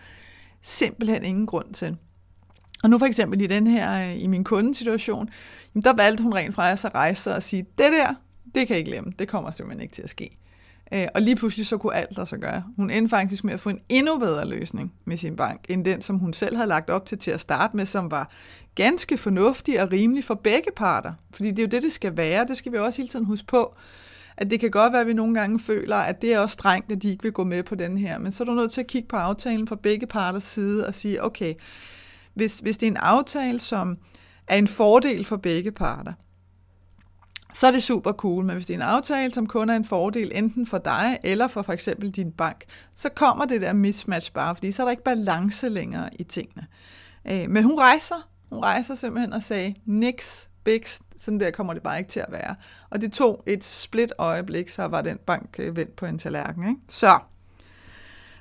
simpelthen 0.62 1.24
ingen 1.24 1.46
grund 1.46 1.74
til. 1.74 1.96
Og 2.82 2.90
nu 2.90 2.98
for 2.98 3.06
eksempel 3.06 3.40
i 3.40 3.46
den 3.46 3.66
her, 3.66 4.10
øh, 4.10 4.22
i 4.22 4.26
min 4.26 4.44
kundesituation, 4.44 5.28
der 5.84 5.92
valgte 5.92 6.22
hun 6.22 6.34
rent 6.34 6.54
faktisk 6.54 6.84
at 6.84 6.94
rejse 6.94 7.22
sig 7.22 7.36
og 7.36 7.42
sige, 7.42 7.62
det 7.62 7.92
der, 7.92 8.14
det 8.54 8.66
kan 8.66 8.68
jeg 8.68 8.78
ikke 8.78 8.90
glemme, 8.90 9.12
det 9.18 9.28
kommer 9.28 9.50
simpelthen 9.50 9.82
ikke 9.82 9.94
til 9.94 10.02
at 10.02 10.10
ske. 10.10 10.38
Øh, 10.92 11.06
og 11.14 11.22
lige 11.22 11.36
pludselig 11.36 11.66
så 11.66 11.78
kunne 11.78 11.94
alt 11.94 12.16
der 12.16 12.24
så 12.24 12.36
gøre. 12.36 12.64
Hun 12.76 12.90
endte 12.90 13.10
faktisk 13.10 13.44
med 13.44 13.54
at 13.54 13.60
få 13.60 13.68
en 13.68 13.80
endnu 13.88 14.18
bedre 14.18 14.48
løsning 14.48 14.92
med 15.04 15.16
sin 15.16 15.36
bank, 15.36 15.60
end 15.68 15.84
den, 15.84 16.02
som 16.02 16.18
hun 16.18 16.32
selv 16.32 16.56
havde 16.56 16.68
lagt 16.68 16.90
op 16.90 17.06
til 17.06 17.18
til 17.18 17.30
at 17.30 17.40
starte 17.40 17.76
med, 17.76 17.86
som 17.86 18.10
var 18.10 18.30
ganske 18.74 19.18
fornuftig 19.18 19.82
og 19.82 19.92
rimelig 19.92 20.24
for 20.24 20.34
begge 20.34 20.70
parter. 20.76 21.12
Fordi 21.30 21.50
det 21.50 21.58
er 21.58 21.62
jo 21.62 21.68
det, 21.68 21.82
det 21.82 21.92
skal 21.92 22.16
være. 22.16 22.46
Det 22.46 22.56
skal 22.56 22.72
vi 22.72 22.78
også 22.78 23.02
hele 23.02 23.08
tiden 23.08 23.24
huske 23.24 23.46
på. 23.46 23.74
At 24.36 24.50
det 24.50 24.60
kan 24.60 24.70
godt 24.70 24.92
være, 24.92 25.00
at 25.00 25.06
vi 25.06 25.12
nogle 25.12 25.34
gange 25.34 25.58
føler, 25.58 25.96
at 25.96 26.22
det 26.22 26.34
er 26.34 26.38
også 26.38 26.52
strengt, 26.52 26.92
at 26.92 27.02
de 27.02 27.10
ikke 27.10 27.22
vil 27.22 27.32
gå 27.32 27.44
med 27.44 27.62
på 27.62 27.74
den 27.74 27.98
her. 27.98 28.18
Men 28.18 28.32
så 28.32 28.42
er 28.42 28.46
du 28.46 28.54
nødt 28.54 28.72
til 28.72 28.80
at 28.80 28.86
kigge 28.86 29.08
på 29.08 29.16
aftalen 29.16 29.68
fra 29.68 29.76
begge 29.76 30.06
parters 30.06 30.44
side 30.44 30.86
og 30.86 30.94
sige, 30.94 31.24
okay, 31.24 31.54
hvis, 32.34 32.58
hvis 32.58 32.76
det 32.76 32.86
er 32.86 32.90
en 32.90 32.96
aftale, 32.96 33.60
som 33.60 33.98
er 34.48 34.56
en 34.56 34.68
fordel 34.68 35.24
for 35.24 35.36
begge 35.36 35.72
parter, 35.72 36.12
så 37.54 37.66
er 37.66 37.70
det 37.70 37.82
super 37.82 38.12
cool. 38.12 38.44
Men 38.44 38.54
hvis 38.56 38.66
det 38.66 38.74
er 38.74 38.78
en 38.78 38.82
aftale, 38.82 39.34
som 39.34 39.46
kun 39.46 39.70
er 39.70 39.76
en 39.76 39.84
fordel 39.84 40.32
enten 40.34 40.66
for 40.66 40.78
dig 40.78 41.18
eller 41.24 41.48
for 41.48 41.62
for 41.62 41.72
eksempel 41.72 42.10
din 42.10 42.32
bank, 42.32 42.64
så 42.94 43.08
kommer 43.08 43.44
det 43.44 43.60
der 43.60 43.72
mismatch 43.72 44.32
bare, 44.32 44.56
fordi 44.56 44.72
så 44.72 44.82
er 44.82 44.86
der 44.86 44.90
ikke 44.90 45.04
balance 45.04 45.68
længere 45.68 46.08
i 46.18 46.24
tingene. 46.24 46.66
Øh, 47.30 47.50
men 47.50 47.64
hun 47.64 47.78
rejser. 47.78 48.28
Hun 48.50 48.62
rejser 48.62 48.94
simpelthen 48.94 49.32
og 49.32 49.42
sagde, 49.42 49.74
niks, 49.84 50.48
biks, 50.64 51.00
sådan 51.16 51.40
der 51.40 51.50
kommer 51.50 51.72
det 51.72 51.82
bare 51.82 51.98
ikke 51.98 52.10
til 52.10 52.20
at 52.20 52.32
være. 52.32 52.54
Og 52.90 53.00
det 53.00 53.12
tog 53.12 53.42
et 53.46 53.64
split 53.64 54.12
øjeblik, 54.18 54.68
så 54.68 54.84
var 54.84 55.02
den 55.02 55.18
bank 55.26 55.56
øh, 55.58 55.76
vendt 55.76 55.96
på 55.96 56.06
en 56.06 56.18
tallerken. 56.18 56.68
Ikke? 56.68 56.80
Så, 56.88 57.18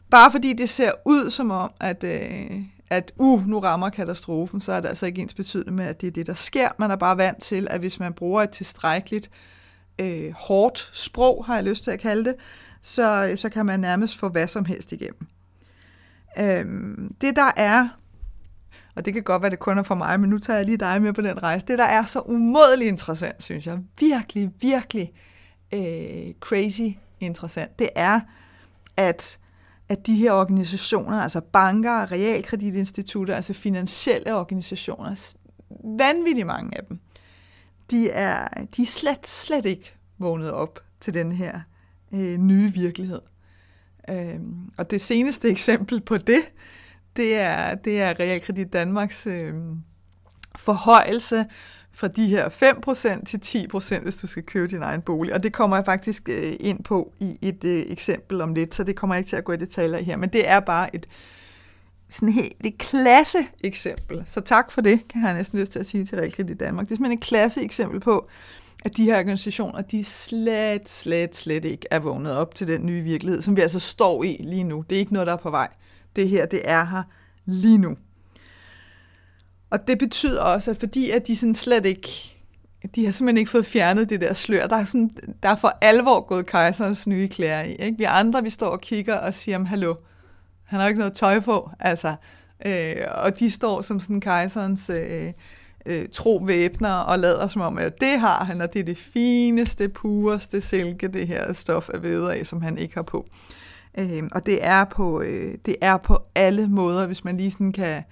bare 0.09 0.31
fordi 0.31 0.53
det 0.53 0.69
ser 0.69 0.91
ud 1.05 1.31
som 1.31 1.51
om, 1.51 1.71
at, 1.79 2.03
øh, 2.03 2.61
at 2.93 3.11
uh, 3.17 3.47
nu 3.47 3.59
rammer 3.59 3.89
katastrofen, 3.89 4.61
så 4.61 4.71
er 4.71 4.79
det 4.79 4.89
altså 4.89 5.05
ikke 5.05 5.21
ens 5.21 5.33
betydende 5.33 5.71
med, 5.71 5.85
at 5.85 6.01
det 6.01 6.07
er 6.07 6.11
det, 6.11 6.27
der 6.27 6.33
sker. 6.33 6.69
Man 6.77 6.91
er 6.91 6.95
bare 6.95 7.17
vant 7.17 7.41
til, 7.41 7.67
at 7.69 7.79
hvis 7.79 7.99
man 7.99 8.13
bruger 8.13 8.41
et 8.41 8.49
tilstrækkeligt 8.49 9.29
øh, 9.99 10.33
hårdt 10.33 10.89
sprog, 10.93 11.45
har 11.45 11.55
jeg 11.55 11.63
lyst 11.63 11.83
til 11.83 11.91
at 11.91 11.99
kalde 11.99 12.25
det, 12.25 12.35
så, 12.81 13.33
så 13.35 13.49
kan 13.49 13.65
man 13.65 13.79
nærmest 13.79 14.17
få 14.17 14.29
hvad 14.29 14.47
som 14.47 14.65
helst 14.65 14.91
igennem. 14.91 15.27
Øhm, 16.39 17.15
det 17.21 17.35
der 17.35 17.51
er, 17.57 17.87
og 18.95 19.05
det 19.05 19.13
kan 19.13 19.23
godt 19.23 19.41
være, 19.41 19.51
det 19.51 19.59
kun 19.59 19.77
er 19.77 19.83
for 19.83 19.95
mig, 19.95 20.19
men 20.19 20.29
nu 20.29 20.37
tager 20.37 20.57
jeg 20.57 20.65
lige 20.65 20.77
dig 20.77 21.01
med 21.01 21.13
på 21.13 21.21
den 21.21 21.43
rejse, 21.43 21.65
det 21.65 21.77
der 21.77 21.85
er 21.85 22.05
så 22.05 22.19
umådeligt 22.19 22.87
interessant, 22.87 23.43
synes 23.43 23.67
jeg, 23.67 23.79
virkelig, 23.99 24.51
virkelig 24.61 25.11
øh, 25.73 26.33
crazy 26.39 26.97
interessant, 27.19 27.79
det 27.79 27.89
er, 27.95 28.19
at 28.97 29.39
at 29.89 30.07
de 30.07 30.15
her 30.15 30.31
organisationer, 30.31 31.21
altså 31.21 31.41
banker, 31.41 32.11
realkreditinstitutter, 32.11 33.35
altså 33.35 33.53
finansielle 33.53 34.35
organisationer, 34.35 35.33
vanvittigt 35.97 36.47
mange 36.47 36.77
af 36.77 36.85
dem, 36.85 36.99
de 37.91 38.09
er, 38.09 38.47
de 38.77 38.81
er 38.81 38.85
slet, 38.85 39.27
slet 39.27 39.65
ikke 39.65 39.93
vågnet 40.17 40.51
op 40.51 40.79
til 40.99 41.13
den 41.13 41.31
her 41.31 41.59
øh, 42.13 42.37
nye 42.37 42.73
virkelighed. 42.73 43.21
Øh, 44.09 44.39
og 44.77 44.91
det 44.91 45.01
seneste 45.01 45.49
eksempel 45.49 46.01
på 46.01 46.17
det, 46.17 46.41
det 47.15 47.35
er, 47.35 47.75
det 47.75 48.01
er 48.01 48.19
Realkredit 48.19 48.73
Danmarks 48.73 49.27
øh, 49.27 49.53
forhøjelse 50.55 51.45
fra 51.93 52.07
de 52.07 52.27
her 52.27 52.49
5% 52.49 53.25
til 53.25 53.67
10%, 53.73 54.03
hvis 54.03 54.17
du 54.17 54.27
skal 54.27 54.43
købe 54.43 54.67
din 54.67 54.81
egen 54.81 55.01
bolig. 55.01 55.33
Og 55.33 55.43
det 55.43 55.53
kommer 55.53 55.75
jeg 55.77 55.85
faktisk 55.85 56.29
øh, 56.29 56.53
ind 56.59 56.83
på 56.83 57.13
i 57.19 57.37
et 57.41 57.63
øh, 57.63 57.85
eksempel 57.87 58.41
om 58.41 58.53
lidt, 58.53 58.75
så 58.75 58.83
det 58.83 58.95
kommer 58.95 59.15
jeg 59.15 59.19
ikke 59.19 59.29
til 59.29 59.35
at 59.35 59.43
gå 59.43 59.51
i 59.53 59.57
detaljer 59.57 59.99
her. 59.99 60.17
Men 60.17 60.29
det 60.29 60.49
er 60.49 60.59
bare 60.59 60.95
et 60.95 61.07
sådan 62.09 62.29
helt 62.29 62.55
et 62.63 62.77
klasse 62.77 63.37
eksempel. 63.63 64.23
Så 64.25 64.41
tak 64.41 64.71
for 64.71 64.81
det, 64.81 65.07
kan 65.09 65.25
jeg 65.25 65.33
næsten 65.33 65.59
lyst 65.59 65.71
til 65.71 65.79
at 65.79 65.85
sige 65.85 66.05
til 66.05 66.17
Realkredit 66.17 66.49
i 66.49 66.53
Danmark. 66.57 66.85
Det 66.85 66.91
er 66.91 66.95
simpelthen 66.95 67.17
et 67.17 67.23
klasse 67.23 67.63
eksempel 67.63 67.99
på, 67.99 68.29
at 68.85 68.97
de 68.97 69.03
her 69.03 69.19
organisationer, 69.19 69.81
de 69.81 70.03
slet, 70.03 70.89
slet, 70.89 71.35
slet 71.35 71.65
ikke 71.65 71.87
er 71.91 71.99
vågnet 71.99 72.31
op 72.31 72.55
til 72.55 72.67
den 72.67 72.85
nye 72.85 73.01
virkelighed, 73.01 73.41
som 73.41 73.55
vi 73.55 73.61
altså 73.61 73.79
står 73.79 74.23
i 74.23 74.37
lige 74.39 74.63
nu. 74.63 74.85
Det 74.89 74.95
er 74.95 74.99
ikke 74.99 75.13
noget, 75.13 75.27
der 75.27 75.33
er 75.33 75.37
på 75.37 75.49
vej. 75.49 75.67
Det 76.15 76.29
her, 76.29 76.45
det 76.45 76.61
er 76.63 76.85
her 76.85 77.03
lige 77.45 77.77
nu. 77.77 77.97
Og 79.73 79.87
det 79.87 79.99
betyder 79.99 80.41
også, 80.41 80.71
at 80.71 80.77
fordi 80.77 81.09
at 81.09 81.27
de 81.27 81.35
sådan 81.35 81.55
slet 81.55 81.85
ikke, 81.85 82.09
de 82.95 83.05
har 83.05 83.11
simpelthen 83.11 83.37
ikke 83.37 83.51
fået 83.51 83.65
fjernet 83.65 84.09
det 84.09 84.21
der 84.21 84.33
slør, 84.33 84.67
der 84.67 84.75
er, 84.75 84.85
sådan, 84.85 85.11
der 85.43 85.49
er 85.49 85.55
for 85.55 85.77
alvor 85.81 86.27
gået 86.27 86.45
kejserens 86.45 87.07
nye 87.07 87.27
klæder 87.27 87.61
i. 87.61 87.75
Ikke? 87.75 87.97
Vi 87.97 88.03
andre, 88.03 88.43
vi 88.43 88.49
står 88.49 88.67
og 88.67 88.81
kigger 88.81 89.15
og 89.15 89.33
siger, 89.33 89.57
om 89.57 89.65
hallo, 89.65 89.95
han 90.63 90.79
har 90.79 90.87
ikke 90.87 90.97
noget 90.97 91.13
tøj 91.13 91.39
på, 91.39 91.69
altså. 91.79 92.15
Øh, 92.65 92.95
og 93.23 93.39
de 93.39 93.51
står 93.51 93.81
som 93.81 93.99
sådan 93.99 94.21
kejserens 94.21 94.89
øh, 94.89 95.31
øh, 95.85 96.05
tro 96.11 96.41
væbner 96.45 96.93
og 96.93 97.19
lader 97.19 97.47
som 97.47 97.61
om, 97.61 97.77
at 97.77 98.01
det 98.01 98.19
har 98.19 98.43
han, 98.43 98.61
og 98.61 98.73
det 98.73 98.79
er 98.79 98.83
det 98.83 98.97
fineste, 98.97 99.89
pureste 99.89 100.61
silke, 100.61 101.07
det 101.07 101.27
her 101.27 101.53
stof 101.53 101.89
er 101.93 101.99
ved 101.99 102.29
af, 102.29 102.47
som 102.47 102.61
han 102.61 102.77
ikke 102.77 102.95
har 102.95 103.03
på. 103.03 103.27
Øh, 103.97 104.23
og 104.31 104.45
det 104.45 104.65
er, 104.65 104.83
på, 104.83 105.21
øh, 105.21 105.57
det 105.65 105.75
er 105.81 105.97
på 105.97 106.19
alle 106.35 106.67
måder, 106.67 107.05
hvis 107.05 107.23
man 107.23 107.37
lige 107.37 107.51
sådan 107.51 107.71
kan, 107.71 108.03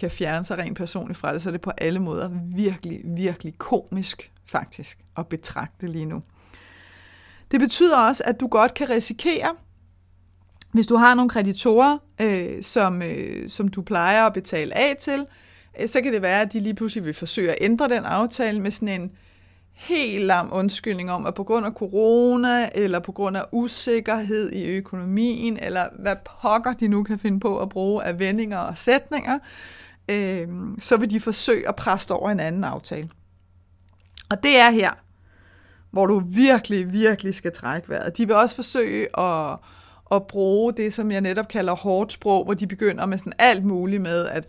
kan 0.00 0.10
fjerne 0.10 0.44
sig 0.44 0.58
rent 0.58 0.76
personligt 0.76 1.18
fra 1.18 1.32
det, 1.32 1.42
så 1.42 1.48
er 1.48 1.52
det 1.52 1.60
på 1.60 1.72
alle 1.78 2.00
måder 2.00 2.30
virkelig, 2.56 3.00
virkelig 3.04 3.58
komisk 3.58 4.32
faktisk 4.46 4.98
at 5.16 5.26
betragte 5.26 5.86
lige 5.86 6.06
nu. 6.06 6.22
Det 7.50 7.60
betyder 7.60 7.96
også, 7.96 8.22
at 8.26 8.40
du 8.40 8.46
godt 8.46 8.74
kan 8.74 8.90
risikere, 8.90 9.54
hvis 10.72 10.86
du 10.86 10.96
har 10.96 11.14
nogle 11.14 11.30
kreditorer, 11.30 11.98
øh, 12.20 12.62
som, 12.62 13.02
øh, 13.02 13.48
som 13.48 13.68
du 13.68 13.82
plejer 13.82 14.26
at 14.26 14.32
betale 14.32 14.78
af 14.78 14.96
til, 15.00 15.26
øh, 15.80 15.88
så 15.88 16.00
kan 16.02 16.12
det 16.12 16.22
være, 16.22 16.40
at 16.40 16.52
de 16.52 16.60
lige 16.60 16.74
pludselig 16.74 17.04
vil 17.04 17.14
forsøge 17.14 17.50
at 17.50 17.58
ændre 17.60 17.88
den 17.88 18.04
aftale 18.04 18.60
med 18.60 18.70
sådan 18.70 19.00
en 19.00 19.12
helt 19.72 20.24
lam 20.24 20.48
undskyldning 20.52 21.10
om, 21.10 21.26
at 21.26 21.34
på 21.34 21.44
grund 21.44 21.66
af 21.66 21.72
corona, 21.72 22.68
eller 22.74 22.98
på 22.98 23.12
grund 23.12 23.36
af 23.36 23.44
usikkerhed 23.52 24.52
i 24.52 24.76
økonomien, 24.76 25.58
eller 25.62 25.84
hvad 25.98 26.16
pokker 26.40 26.72
de 26.72 26.88
nu 26.88 27.02
kan 27.02 27.18
finde 27.18 27.40
på 27.40 27.58
at 27.58 27.68
bruge 27.68 28.04
af 28.04 28.18
vendinger 28.18 28.58
og 28.58 28.78
sætninger, 28.78 29.38
øh, 30.10 30.48
så 30.80 30.96
vil 30.96 31.10
de 31.10 31.20
forsøge 31.20 31.68
at 31.68 31.76
presse 31.76 32.14
over 32.14 32.30
en 32.30 32.40
anden 32.40 32.64
aftale. 32.64 33.08
Og 34.30 34.42
det 34.42 34.56
er 34.56 34.70
her, 34.70 34.90
hvor 35.90 36.06
du 36.06 36.22
virkelig, 36.26 36.92
virkelig 36.92 37.34
skal 37.34 37.52
trække 37.52 37.88
vejret. 37.88 38.16
De 38.16 38.26
vil 38.26 38.36
også 38.36 38.56
forsøge 38.56 39.20
at 39.20 39.58
at 40.10 40.26
bruge 40.26 40.72
det, 40.72 40.94
som 40.94 41.10
jeg 41.10 41.20
netop 41.20 41.48
kalder 41.48 41.74
hårdt 41.74 42.12
sprog, 42.12 42.44
hvor 42.44 42.54
de 42.54 42.66
begynder 42.66 43.06
med 43.06 43.18
sådan 43.18 43.32
alt 43.38 43.64
muligt 43.64 44.02
med, 44.02 44.26
at 44.26 44.46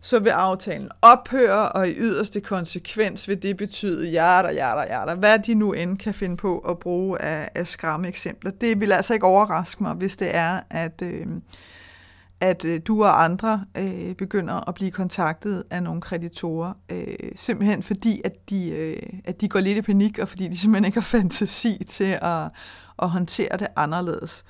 så 0.00 0.18
vil 0.18 0.30
aftalen 0.30 0.88
ophøre, 1.02 1.68
og 1.68 1.88
i 1.88 1.94
yderste 1.96 2.40
konsekvens 2.40 3.28
vil 3.28 3.42
det 3.42 3.56
betyde 3.56 4.10
hjerter, 4.10 4.52
hjerter, 4.52 4.86
hjerter. 4.86 5.14
Hvad 5.14 5.38
de 5.38 5.54
nu 5.54 5.72
end 5.72 5.98
kan 5.98 6.14
finde 6.14 6.36
på 6.36 6.58
at 6.58 6.78
bruge 6.78 7.22
af, 7.22 7.48
af 7.54 7.66
skræmme 7.66 8.08
eksempler. 8.08 8.50
Det 8.50 8.80
vil 8.80 8.92
altså 8.92 9.14
ikke 9.14 9.26
overraske 9.26 9.82
mig, 9.82 9.94
hvis 9.94 10.16
det 10.16 10.36
er, 10.36 10.60
at, 10.70 11.02
øh, 11.02 11.26
at 12.42 12.64
øh, 12.64 12.80
du 12.86 13.04
og 13.04 13.24
andre 13.24 13.64
øh, 13.78 14.14
begynder 14.14 14.68
at 14.68 14.74
blive 14.74 14.90
kontaktet 14.90 15.64
af 15.70 15.82
nogle 15.82 16.00
kreditorer, 16.00 16.72
øh, 16.88 17.16
simpelthen 17.36 17.82
fordi, 17.82 18.20
at 18.24 18.50
de, 18.50 18.70
øh, 18.70 19.20
at 19.24 19.40
de 19.40 19.48
går 19.48 19.60
lidt 19.60 19.78
i 19.78 19.82
panik, 19.82 20.18
og 20.18 20.28
fordi 20.28 20.48
de 20.48 20.58
simpelthen 20.58 20.84
ikke 20.84 21.00
har 21.00 21.08
fantasi 21.18 21.84
til 21.88 22.18
at, 22.22 22.50
at 23.02 23.08
håndtere 23.08 23.56
det 23.58 23.66
anderledes. 23.76 24.44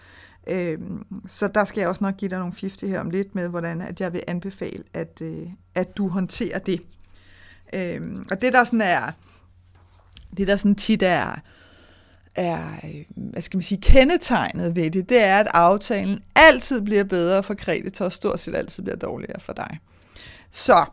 Øh, 0.47 0.79
så 1.27 1.49
der 1.49 1.65
skal 1.65 1.81
jeg 1.81 1.89
også 1.89 2.05
nok 2.05 2.17
give 2.17 2.29
dig 2.29 2.39
nogle 2.39 2.55
50 2.61 2.91
her 2.91 3.01
om 3.01 3.11
lidt 3.11 3.35
med, 3.35 3.49
hvordan 3.49 3.81
at 3.81 4.01
jeg 4.01 4.13
vil 4.13 4.23
anbefale, 4.27 4.85
at, 4.95 5.21
øh, 5.23 5.47
at 5.75 5.97
du 5.97 6.09
håndterer 6.09 6.59
det. 6.59 6.83
Øh, 7.73 8.01
og 8.31 8.43
det 8.43 8.53
der 8.53 8.65
sådan 8.65 8.81
er, 8.81 9.13
det 10.37 10.47
der 10.47 10.57
sådan 10.57 10.75
tit 10.75 11.03
er, 11.03 11.41
er, 12.35 12.61
øh, 12.85 13.05
hvad 13.17 13.43
skal 13.43 13.57
man 13.57 13.63
sige, 13.63 13.81
kendetegnet 13.81 14.77
ved 14.77 14.91
det, 14.91 15.09
det 15.09 15.25
er, 15.25 15.39
at 15.39 15.49
aftalen 15.55 16.19
altid 16.35 16.81
bliver 16.81 17.05
bedre 17.05 17.43
for 17.43 17.55
kreditor, 17.55 18.05
og 18.05 18.13
stort 18.13 18.41
set 18.41 18.55
altid 18.55 18.83
bliver 18.83 18.97
dårligere 18.97 19.41
for 19.41 19.53
dig. 19.53 19.79
Så 20.51 20.85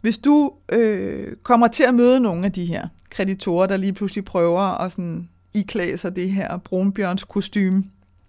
hvis 0.00 0.18
du 0.18 0.52
øh, 0.72 1.36
kommer 1.42 1.68
til 1.68 1.82
at 1.82 1.94
møde 1.94 2.20
nogle 2.20 2.46
af 2.46 2.52
de 2.52 2.66
her 2.66 2.88
kreditorer, 3.10 3.66
der 3.66 3.76
lige 3.76 3.92
pludselig 3.92 4.24
prøver 4.24 4.60
at 4.60 4.92
sådan 4.92 5.28
iklæde 5.54 5.98
sig 5.98 6.16
det 6.16 6.30
her 6.30 6.56
brunbjørns 6.56 7.24
kostume, 7.24 7.84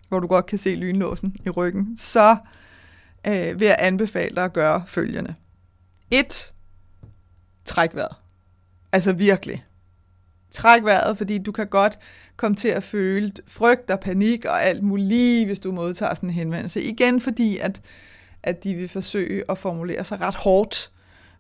hvor 0.10 0.20
du 0.20 0.28
godt 0.28 0.46
kan 0.46 0.58
se 0.58 0.76
lynlåsen 0.76 1.36
i 1.46 1.50
ryggen, 1.50 1.98
så 1.98 2.38
øh, 3.28 3.60
vil 3.60 3.66
jeg 3.66 3.78
anbefale 3.80 4.36
dig 4.36 4.44
at 4.44 4.54
gøre 4.54 4.84
følgende. 4.88 5.36
1. 6.12 6.54
Træk 7.66 7.96
vejret. 7.96 8.16
Altså 8.92 9.14
virkelig. 9.14 9.66
Træk 10.52 10.84
vejret, 10.84 11.18
fordi 11.18 11.38
du 11.38 11.52
kan 11.52 11.68
godt 11.68 12.00
komme 12.38 12.56
til 12.56 12.68
at 12.68 12.84
føle 12.84 13.32
frygt 13.48 13.92
og 13.92 14.00
panik 14.00 14.46
og 14.46 14.64
alt 14.64 14.84
muligt, 14.84 15.46
hvis 15.46 15.60
du 15.60 15.72
modtager 15.72 16.14
sådan 16.14 16.30
en 16.30 16.36
henvendelse. 16.36 16.82
Igen 16.82 17.22
fordi, 17.22 17.58
at, 17.58 17.82
at 18.44 18.64
de 18.64 18.76
vil 18.76 18.90
forsøge 18.90 19.44
at 19.50 19.58
formulere 19.58 20.04
sig 20.04 20.22
ret 20.22 20.36
hårdt, 20.36 20.92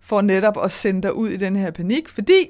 for 0.02 0.22
netop 0.22 0.64
at 0.64 0.72
sende 0.72 1.02
dig 1.02 1.14
ud 1.14 1.30
i 1.30 1.38
den 1.38 1.56
her 1.56 1.72
panik, 1.72 2.10
fordi 2.10 2.48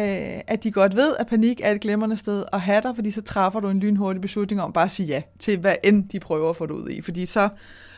øh, 0.00 0.40
at 0.46 0.64
de 0.64 0.70
godt 0.70 0.96
ved, 0.96 1.16
at 1.18 1.26
panik 1.26 1.60
er 1.64 1.70
et 1.70 1.80
glemrende 1.80 2.16
sted 2.16 2.44
at 2.52 2.60
have 2.60 2.80
dig, 2.80 2.94
fordi 2.94 3.10
så 3.10 3.22
træffer 3.22 3.60
du 3.60 3.68
en 3.68 3.80
lynhurtig 3.80 4.22
beslutning 4.22 4.62
om 4.62 4.72
bare 4.72 4.84
at 4.84 4.90
sige 4.90 5.06
ja 5.06 5.22
til, 5.38 5.58
hvad 5.58 5.76
end 5.84 6.08
de 6.08 6.20
prøver 6.20 6.50
at 6.50 6.56
få 6.56 6.66
dig 6.66 6.74
ud 6.74 6.88
i. 6.88 7.00
Fordi 7.00 7.26
så 7.26 7.48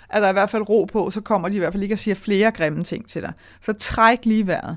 er 0.08 0.20
der 0.20 0.28
i 0.28 0.32
hvert 0.32 0.50
fald 0.50 0.68
ro 0.68 0.84
på, 0.84 1.10
så 1.10 1.20
kommer 1.20 1.48
de 1.48 1.56
i 1.56 1.58
hvert 1.58 1.72
fald 1.72 1.82
ikke 1.82 1.94
og 1.94 1.98
siger 1.98 2.14
flere 2.14 2.50
grimme 2.50 2.84
ting 2.84 3.08
til 3.08 3.22
dig. 3.22 3.32
Så 3.60 3.72
træk 3.72 4.24
lige 4.24 4.46
vejret. 4.46 4.76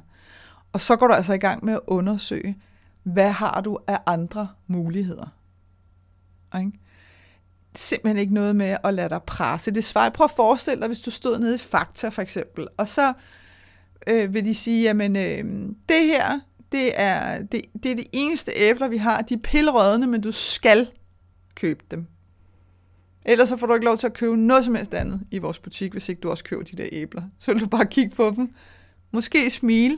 Og 0.74 0.82
så 0.82 0.96
går 0.96 1.08
du 1.08 1.14
altså 1.14 1.34
i 1.34 1.38
gang 1.38 1.66
med 1.66 1.74
at 1.74 1.80
undersøge, 1.88 2.58
hvad 3.04 3.32
har 3.32 3.62
du 3.62 3.78
af 3.88 4.00
andre 4.06 4.48
muligheder? 4.68 5.28
Ikke? 6.58 6.72
simpelthen 7.76 8.18
ikke 8.18 8.34
noget 8.34 8.56
med 8.56 8.78
at 8.84 8.94
lade 8.94 9.10
dig 9.10 9.24
presse. 9.24 9.72
Det 9.72 9.84
svarer. 9.84 10.10
Prøv 10.10 10.26
at 10.26 10.32
forestille 10.32 10.80
dig, 10.80 10.88
hvis 10.88 11.00
du 11.00 11.12
stod 11.12 11.40
nede 11.40 11.56
i 11.56 11.58
Fakta 11.58 12.10
for 12.10 12.22
eksempel, 12.22 12.68
og 12.78 12.88
så 12.88 13.14
øh, 14.08 14.34
vil 14.34 14.46
de 14.46 14.56
sige, 14.56 14.84
jamen 14.84 15.16
øh, 15.16 15.70
det 15.90 16.06
her, 16.06 16.40
det 16.72 16.92
er 16.96 17.44
det, 17.44 17.62
det 17.84 17.92
er 17.92 17.96
de 17.96 18.06
eneste 18.14 18.52
æbler, 18.56 18.88
vi 18.88 18.98
har. 18.98 19.22
De 19.22 19.34
er 19.34 19.38
pillerødne, 19.38 20.08
men 20.08 20.22
du 20.22 20.32
skal 20.32 20.88
købe 21.56 21.84
dem. 21.92 22.08
Ellers 23.26 23.50
så 23.50 23.58
får 23.58 23.68
du 23.68 23.74
ikke 23.74 23.86
lov 23.86 23.98
til 23.98 24.08
at 24.08 24.14
købe 24.14 24.38
noget 24.38 24.66
som 24.66 24.76
helst 24.76 24.94
andet 24.94 25.22
i 25.32 25.38
vores 25.38 25.60
butik, 25.60 25.92
hvis 25.92 26.10
ikke 26.10 26.20
du 26.20 26.30
også 26.30 26.44
køber 26.44 26.64
de 26.64 26.78
der 26.78 26.90
æbler. 26.92 27.24
Så 27.40 27.54
vil 27.54 27.62
du 27.62 27.68
bare 27.68 27.86
kigge 27.86 28.16
på 28.16 28.34
dem. 28.36 28.54
Måske 29.12 29.50
smile, 29.50 29.98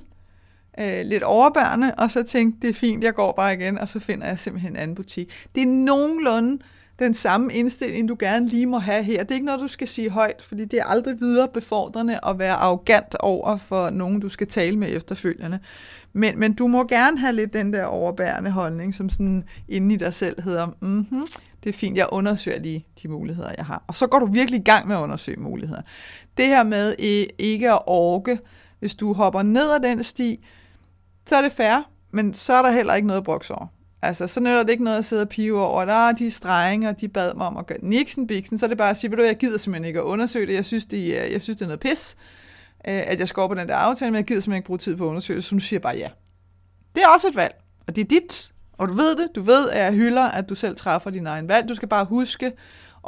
øh, 0.79 1.05
lidt 1.05 1.23
overbærende, 1.23 1.95
og 1.97 2.11
så 2.11 2.23
tænkte, 2.23 2.61
det 2.61 2.69
er 2.69 2.79
fint, 2.79 3.03
jeg 3.03 3.13
går 3.13 3.31
bare 3.31 3.53
igen, 3.53 3.77
og 3.77 3.89
så 3.89 3.99
finder 3.99 4.27
jeg 4.27 4.39
simpelthen 4.39 4.71
en 4.73 4.77
anden 4.77 4.95
butik. 4.95 5.47
Det 5.55 5.61
er 5.63 5.67
nogenlunde 5.67 6.63
den 7.01 7.13
samme 7.13 7.53
indstilling, 7.53 8.09
du 8.09 8.15
gerne 8.19 8.47
lige 8.47 8.65
må 8.65 8.79
have 8.79 9.03
her. 9.03 9.23
Det 9.23 9.31
er 9.31 9.35
ikke 9.35 9.45
noget, 9.45 9.61
du 9.61 9.67
skal 9.67 9.87
sige 9.87 10.09
højt, 10.09 10.43
fordi 10.47 10.65
det 10.65 10.79
er 10.79 10.85
aldrig 10.85 11.19
videre 11.19 11.47
befordrende 11.47 12.19
at 12.27 12.39
være 12.39 12.53
arrogant 12.53 13.15
over 13.19 13.57
for 13.57 13.89
nogen, 13.89 14.19
du 14.19 14.29
skal 14.29 14.47
tale 14.47 14.77
med 14.77 14.95
efterfølgende. 14.95 15.59
Men, 16.13 16.39
men 16.39 16.53
du 16.53 16.67
må 16.67 16.87
gerne 16.87 17.19
have 17.19 17.33
lidt 17.33 17.53
den 17.53 17.73
der 17.73 17.83
overbærende 17.83 18.51
holdning, 18.51 18.95
som 18.95 19.09
sådan 19.09 19.43
inde 19.69 19.95
i 19.95 19.97
dig 19.97 20.13
selv 20.13 20.41
hedder, 20.41 20.67
mm-hmm, 20.79 21.27
det 21.63 21.69
er 21.69 21.73
fint, 21.73 21.97
jeg 21.97 22.07
undersøger 22.11 22.59
lige 22.59 22.85
de 23.03 23.07
muligheder, 23.07 23.51
jeg 23.57 23.65
har. 23.65 23.83
Og 23.87 23.95
så 23.95 24.07
går 24.07 24.19
du 24.19 24.25
virkelig 24.25 24.59
i 24.59 24.63
gang 24.63 24.87
med 24.87 24.95
at 24.95 25.01
undersøge 25.01 25.39
muligheder. 25.39 25.81
Det 26.37 26.45
her 26.45 26.63
med 26.63 26.95
øh, 26.99 27.25
ikke 27.37 27.71
at 27.71 27.79
orke, 27.87 28.39
hvis 28.79 28.95
du 28.95 29.13
hopper 29.13 29.41
ned 29.41 29.71
ad 29.71 29.79
den 29.79 30.03
sti, 30.03 30.45
så 31.31 31.35
er 31.35 31.41
det 31.41 31.51
fair, 31.51 31.89
men 32.11 32.33
så 32.33 32.53
er 32.53 32.61
der 32.61 32.71
heller 32.71 32.93
ikke 32.93 33.07
noget 33.07 33.19
at 33.19 33.23
brokse 33.23 33.55
over. 33.55 33.67
Altså, 34.01 34.27
så 34.27 34.39
nytter 34.39 34.63
det 34.63 34.69
ikke 34.69 34.83
noget 34.83 34.97
at 34.97 35.05
sidde 35.05 35.21
og 35.21 35.29
pive 35.29 35.61
over, 35.61 35.85
der 35.85 36.11
de 36.11 36.31
strenge, 36.31 36.93
de 36.93 37.07
bad 37.07 37.33
mig 37.33 37.47
om 37.47 37.57
at 37.57 37.67
gøre 37.67 37.77
niksen 37.81 38.27
biksen, 38.27 38.57
så 38.57 38.65
er 38.65 38.67
det 38.67 38.77
bare 38.77 38.89
at 38.89 38.97
sige, 38.97 39.11
ved 39.11 39.17
du, 39.17 39.23
jeg 39.23 39.37
gider 39.37 39.57
simpelthen 39.57 39.87
ikke 39.87 39.99
at 39.99 40.03
undersøge 40.03 40.47
det, 40.47 40.53
jeg 40.53 40.65
synes, 40.65 40.85
det, 40.85 41.21
er, 41.21 41.25
jeg 41.25 41.41
synes, 41.41 41.57
det 41.57 41.65
er 41.65 41.67
noget 41.67 41.79
pis, 41.79 42.15
øh, 42.87 43.01
at 43.07 43.19
jeg 43.19 43.27
skal 43.27 43.41
op 43.41 43.49
på 43.49 43.55
den 43.55 43.67
der 43.67 43.75
aftale, 43.75 44.11
men 44.11 44.17
jeg 44.17 44.25
gider 44.25 44.41
simpelthen 44.41 44.59
ikke 44.59 44.67
bruge 44.67 44.77
tid 44.77 44.95
på 44.95 45.03
at 45.05 45.09
undersøge 45.09 45.37
det, 45.37 45.43
så 45.43 45.55
nu 45.55 45.59
siger 45.59 45.77
jeg 45.77 45.81
bare 45.81 45.97
ja. 45.97 46.09
Det 46.95 47.03
er 47.03 47.07
også 47.07 47.27
et 47.27 47.35
valg, 47.35 47.55
og 47.87 47.95
det 47.95 48.01
er 48.01 48.05
dit, 48.05 48.53
og 48.73 48.87
du 48.87 48.93
ved 48.93 49.15
det, 49.15 49.29
du 49.35 49.41
ved, 49.41 49.69
at 49.69 49.83
jeg 49.83 49.93
hylder, 49.93 50.23
at 50.23 50.49
du 50.49 50.55
selv 50.55 50.75
træffer 50.75 51.09
din 51.09 51.27
egen 51.27 51.47
valg, 51.47 51.69
du 51.69 51.75
skal 51.75 51.87
bare 51.87 52.05
huske 52.05 52.51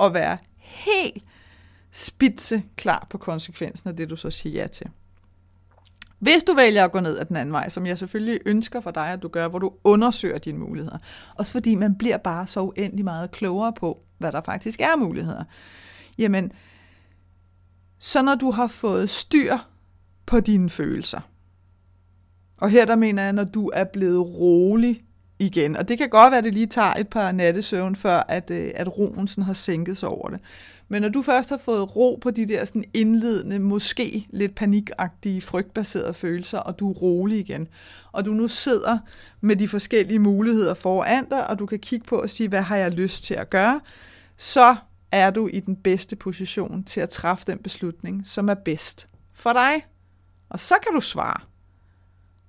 at 0.01 0.13
være 0.13 0.37
helt 0.57 1.23
spidse 1.91 2.63
klar 2.77 3.07
på 3.09 3.17
konsekvensen 3.17 3.89
af 3.89 3.95
det, 3.95 4.09
du 4.09 4.15
så 4.15 4.31
siger 4.31 4.61
ja 4.61 4.67
til. 4.67 4.87
Hvis 6.23 6.43
du 6.43 6.53
vælger 6.53 6.83
at 6.83 6.91
gå 6.91 6.99
ned 6.99 7.19
ad 7.19 7.25
den 7.25 7.35
anden 7.35 7.53
vej, 7.53 7.69
som 7.69 7.85
jeg 7.85 7.97
selvfølgelig 7.97 8.39
ønsker 8.45 8.81
for 8.81 8.91
dig, 8.91 9.07
at 9.07 9.21
du 9.21 9.27
gør, 9.27 9.47
hvor 9.47 9.59
du 9.59 9.71
undersøger 9.83 10.37
dine 10.37 10.57
muligheder. 10.57 10.97
Også 11.35 11.51
fordi 11.51 11.75
man 11.75 11.95
bliver 11.95 12.17
bare 12.17 12.47
så 12.47 12.61
uendelig 12.61 13.05
meget 13.05 13.31
klogere 13.31 13.73
på, 13.73 13.99
hvad 14.17 14.31
der 14.31 14.41
faktisk 14.45 14.79
er 14.79 14.95
muligheder. 14.97 15.43
Jamen, 16.17 16.51
så 17.99 18.21
når 18.21 18.35
du 18.35 18.51
har 18.51 18.67
fået 18.67 19.09
styr 19.09 19.57
på 20.25 20.39
dine 20.39 20.69
følelser, 20.69 21.19
Og 22.57 22.69
her 22.69 22.85
der 22.85 22.95
mener 22.95 23.23
jeg, 23.23 23.33
når 23.33 23.43
du 23.43 23.71
er 23.73 23.83
blevet 23.83 24.19
rolig 24.19 25.03
igen. 25.39 25.75
Og 25.77 25.89
det 25.89 25.97
kan 25.97 26.09
godt 26.09 26.31
være, 26.31 26.37
at 26.37 26.43
det 26.43 26.53
lige 26.53 26.67
tager 26.67 26.93
et 26.93 27.07
par 27.07 27.31
nattesøvn, 27.31 27.95
før 27.95 28.23
at, 28.27 28.51
øh, 28.51 28.71
at 28.75 28.97
roen 28.97 29.27
sådan 29.27 29.43
har 29.43 29.53
sænket 29.53 29.97
sig 29.97 30.09
over 30.09 30.29
det. 30.29 30.39
Men 30.93 31.01
når 31.01 31.09
du 31.09 31.21
først 31.21 31.49
har 31.49 31.57
fået 31.57 31.95
ro 31.95 32.19
på 32.21 32.31
de 32.31 32.47
der 32.47 32.65
sådan 32.65 32.83
indledende, 32.93 33.59
måske 33.59 34.27
lidt 34.29 34.55
panikagtige, 34.55 35.41
frygtbaserede 35.41 36.13
følelser, 36.13 36.57
og 36.57 36.79
du 36.79 36.89
er 36.89 36.93
rolig 36.93 37.39
igen, 37.39 37.67
og 38.11 38.25
du 38.25 38.31
nu 38.31 38.47
sidder 38.47 38.97
med 39.41 39.55
de 39.55 39.67
forskellige 39.67 40.19
muligheder 40.19 40.73
foran 40.73 41.29
dig, 41.29 41.47
og 41.47 41.59
du 41.59 41.65
kan 41.65 41.79
kigge 41.79 42.05
på 42.05 42.17
og 42.17 42.29
sige, 42.29 42.49
hvad 42.49 42.61
har 42.61 42.77
jeg 42.77 42.91
lyst 42.91 43.23
til 43.23 43.33
at 43.33 43.49
gøre, 43.49 43.81
så 44.37 44.75
er 45.11 45.31
du 45.31 45.47
i 45.47 45.59
den 45.59 45.75
bedste 45.75 46.15
position 46.15 46.83
til 46.83 47.01
at 47.01 47.09
træffe 47.09 47.45
den 47.47 47.57
beslutning, 47.57 48.27
som 48.27 48.49
er 48.49 48.53
bedst 48.53 49.07
for 49.33 49.53
dig. 49.53 49.85
Og 50.49 50.59
så 50.59 50.75
kan 50.83 50.93
du 50.93 51.01
svare. 51.01 51.41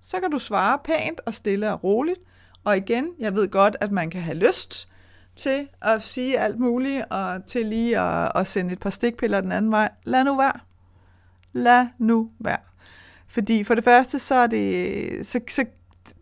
Så 0.02 0.20
kan 0.20 0.30
du 0.30 0.38
svare 0.38 0.78
pænt 0.84 1.20
og 1.26 1.34
stille 1.34 1.72
og 1.72 1.84
roligt. 1.84 2.20
Og 2.64 2.76
igen, 2.76 3.08
jeg 3.18 3.34
ved 3.34 3.48
godt, 3.48 3.76
at 3.80 3.92
man 3.92 4.10
kan 4.10 4.22
have 4.22 4.36
lyst 4.36 4.88
til 5.36 5.68
at 5.82 6.02
sige 6.02 6.38
alt 6.38 6.60
muligt, 6.60 7.04
og 7.10 7.46
til 7.46 7.66
lige 7.66 7.98
at, 7.98 8.32
at 8.34 8.46
sende 8.46 8.72
et 8.72 8.80
par 8.80 8.90
stikpiller 8.90 9.40
den 9.40 9.52
anden 9.52 9.70
vej. 9.70 9.88
Lad 10.04 10.24
nu 10.24 10.36
være. 10.36 10.60
Lad 11.52 11.86
nu 11.98 12.30
være. 12.38 12.58
Fordi 13.28 13.64
for 13.64 13.74
det 13.74 13.84
første, 13.84 14.18
så 14.18 14.34
er 14.34 14.46
det, 14.46 15.26
så, 15.26 15.40
så, 15.50 15.64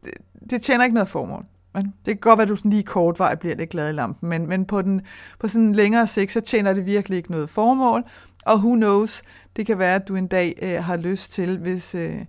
det, 0.05 0.13
det 0.51 0.63
tjener 0.63 0.85
ikke 0.85 0.95
noget 0.95 1.09
formål. 1.09 1.45
Men 1.75 1.85
det 1.85 2.15
kan 2.15 2.21
godt 2.21 2.39
være, 2.39 2.43
at 2.43 2.49
du 2.49 2.57
sådan 2.57 2.71
lige 2.71 2.83
kort 2.83 3.19
vej 3.19 3.35
bliver 3.35 3.55
lidt 3.55 3.71
glad 3.71 3.89
i 3.89 3.93
lampen, 3.93 4.29
men, 4.29 4.47
men 4.47 4.65
på, 4.65 4.83
den, 4.83 5.01
på 5.39 5.49
sådan 5.49 5.67
en 5.67 5.75
længere 5.75 6.07
sigt, 6.07 6.33
så 6.33 6.41
tjener 6.41 6.73
det 6.73 6.87
virkelig 6.87 7.17
ikke 7.17 7.31
noget 7.31 7.51
formål. 7.51 8.05
Og 8.47 8.57
who 8.57 8.75
knows, 8.75 9.23
det 9.57 9.67
kan 9.67 9.79
være, 9.79 9.95
at 9.95 10.09
du 10.09 10.17
en 10.17 10.27
dag 10.27 10.59
øh, 10.63 10.85
har 10.85 10.97
lyst 10.97 11.33
til, 11.33 11.59
hvis, 11.59 11.95
øh, 11.95 12.25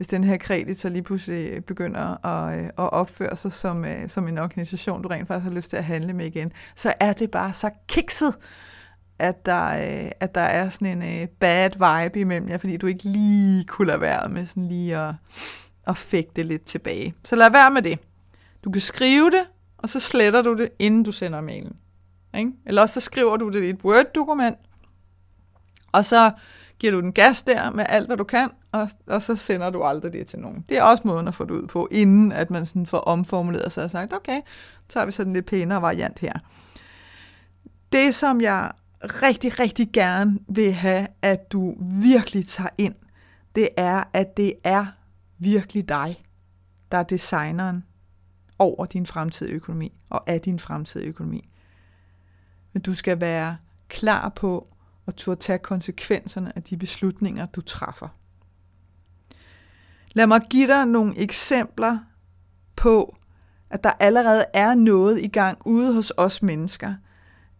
hvis 0.00 0.08
den 0.08 0.24
her 0.24 0.36
kreditor 0.36 0.88
lige 0.88 1.02
pludselig 1.02 1.64
begynder 1.64 2.26
at, 2.26 2.58
øh, 2.58 2.64
at 2.64 2.72
opføre 2.92 3.36
sig 3.36 3.52
som, 3.52 3.84
øh, 3.84 4.08
som 4.08 4.28
en 4.28 4.38
organisation, 4.38 5.02
du 5.02 5.08
rent 5.08 5.28
faktisk 5.28 5.44
har 5.44 5.56
lyst 5.56 5.70
til 5.70 5.76
at 5.76 5.84
handle 5.84 6.12
med 6.12 6.26
igen, 6.26 6.52
så 6.76 6.94
er 7.00 7.12
det 7.12 7.30
bare 7.30 7.52
så 7.52 7.70
kikset, 7.88 8.34
at 9.18 9.46
der, 9.46 9.66
øh, 9.66 10.10
at 10.20 10.34
der 10.34 10.40
er 10.40 10.68
sådan 10.68 11.02
en 11.02 11.28
bad 11.28 11.70
vibe 11.70 12.20
imellem 12.20 12.48
jer, 12.48 12.58
fordi 12.58 12.76
du 12.76 12.86
ikke 12.86 13.04
lige 13.04 13.64
kunne 13.64 13.88
lade 13.88 14.00
være 14.00 14.28
med 14.28 14.46
sådan 14.46 14.68
lige 14.68 14.96
at, 14.96 15.14
at 15.86 15.96
fægte 15.96 16.42
lidt 16.42 16.64
tilbage. 16.64 17.14
Så 17.24 17.36
lad 17.36 17.50
være 17.50 17.70
med 17.70 17.82
det. 17.82 17.98
Du 18.64 18.70
kan 18.70 18.82
skrive 18.82 19.30
det, 19.30 19.44
og 19.78 19.88
så 19.88 20.00
sletter 20.00 20.42
du 20.42 20.56
det, 20.56 20.68
inden 20.78 21.02
du 21.02 21.12
sender 21.12 21.40
mailen. 21.40 21.76
Ikke? 22.38 22.52
Eller 22.66 22.82
også 22.82 22.92
så 22.92 23.00
skriver 23.00 23.36
du 23.36 23.48
det 23.48 23.64
i 23.64 23.70
et 23.70 23.80
Word-dokument, 23.84 24.56
og 25.92 26.04
så 26.04 26.30
giver 26.78 26.92
du 26.92 27.00
den 27.00 27.12
gas 27.12 27.42
der 27.42 27.70
med 27.70 27.84
alt, 27.88 28.06
hvad 28.06 28.16
du 28.16 28.24
kan, 28.24 28.48
og, 28.72 28.88
og 29.06 29.22
så 29.22 29.36
sender 29.36 29.70
du 29.70 29.82
aldrig 29.82 30.12
det 30.12 30.26
til 30.26 30.38
nogen. 30.38 30.64
Det 30.68 30.78
er 30.78 30.82
også 30.82 31.02
måden 31.06 31.28
at 31.28 31.34
få 31.34 31.44
det 31.44 31.50
ud 31.50 31.66
på, 31.66 31.88
inden 31.90 32.32
at 32.32 32.50
man 32.50 32.66
sådan 32.66 32.86
får 32.86 32.98
omformuleret 32.98 33.72
sig 33.72 33.84
og 33.84 33.90
sagt, 33.90 34.12
okay, 34.12 34.40
så 34.88 34.98
har 34.98 35.06
vi 35.06 35.12
sådan 35.12 35.30
en 35.30 35.34
lidt 35.34 35.46
pænere 35.46 35.82
variant 35.82 36.18
her. 36.18 36.32
Det, 37.92 38.14
som 38.14 38.40
jeg 38.40 38.72
rigtig, 39.02 39.58
rigtig 39.60 39.88
gerne 39.92 40.38
vil 40.48 40.72
have, 40.72 41.06
at 41.22 41.52
du 41.52 41.76
virkelig 41.80 42.46
tager 42.46 42.70
ind, 42.78 42.94
det 43.54 43.68
er, 43.76 44.04
at 44.12 44.36
det 44.36 44.54
er 44.64 44.86
virkelig 45.38 45.88
dig, 45.88 46.24
der 46.92 46.98
er 46.98 47.02
designeren 47.02 47.84
over 48.58 48.84
din 48.84 49.06
fremtidige 49.06 49.54
økonomi 49.54 49.92
og 50.10 50.30
af 50.30 50.40
din 50.40 50.58
fremtidige 50.58 51.08
økonomi. 51.08 51.48
Men 52.72 52.82
du 52.82 52.94
skal 52.94 53.20
være 53.20 53.56
klar 53.88 54.28
på 54.28 54.68
at 55.06 55.14
turde 55.14 55.40
tage 55.40 55.58
konsekvenserne 55.58 56.56
af 56.56 56.62
de 56.62 56.76
beslutninger, 56.76 57.46
du 57.46 57.60
træffer. 57.60 58.08
Lad 60.12 60.26
mig 60.26 60.40
give 60.50 60.68
dig 60.68 60.86
nogle 60.86 61.18
eksempler 61.18 61.98
på, 62.76 63.16
at 63.70 63.84
der 63.84 63.90
allerede 64.00 64.44
er 64.54 64.74
noget 64.74 65.20
i 65.20 65.28
gang 65.28 65.58
ude 65.64 65.94
hos 65.94 66.12
os 66.16 66.42
mennesker, 66.42 66.94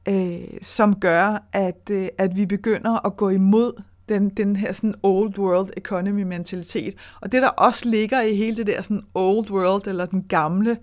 øh, 0.09 0.41
som 0.63 1.01
gør, 1.01 1.45
at, 1.53 1.91
øh, 1.91 2.09
at 2.19 2.37
vi 2.37 2.47
begynder 2.47 3.07
at 3.07 3.17
gå 3.17 3.29
imod 3.29 3.83
den, 4.09 4.29
den 4.29 4.57
her 4.57 4.73
sådan 4.73 4.95
old 5.03 5.39
world 5.39 5.71
economy 5.77 6.23
mentalitet. 6.23 6.95
Og 7.21 7.33
det 7.33 7.43
der 7.43 7.49
også 7.49 7.89
ligger 7.89 8.21
i 8.21 8.35
hele 8.35 8.57
det 8.57 8.67
der 8.67 8.83
sådan 8.83 9.03
old 9.15 9.51
world, 9.51 9.87
eller 9.87 10.07
den 10.07 10.23
gamle 10.23 10.79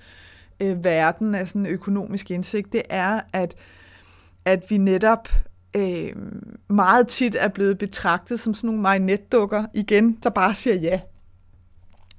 øh, 0.60 0.84
verden 0.84 1.36
af 1.36 1.48
sådan 1.48 1.66
økonomisk 1.66 2.32
indsigt, 2.32 2.74
det 2.74 2.82
er, 2.90 3.22
at, 3.34 3.56
at 4.46 4.64
vi 4.70 4.78
netop 4.78 5.30
øh, 5.76 6.16
meget 6.70 7.08
tit 7.08 7.36
er 7.40 7.48
blevet 7.48 7.78
betragtet 7.78 8.40
som 8.40 8.54
sådan 8.54 8.68
nogle 8.68 8.82
marionetdukker 8.82 9.66
igen, 9.74 10.18
der 10.24 10.30
bare 10.30 10.54
siger 10.54 10.76
ja. 10.76 11.00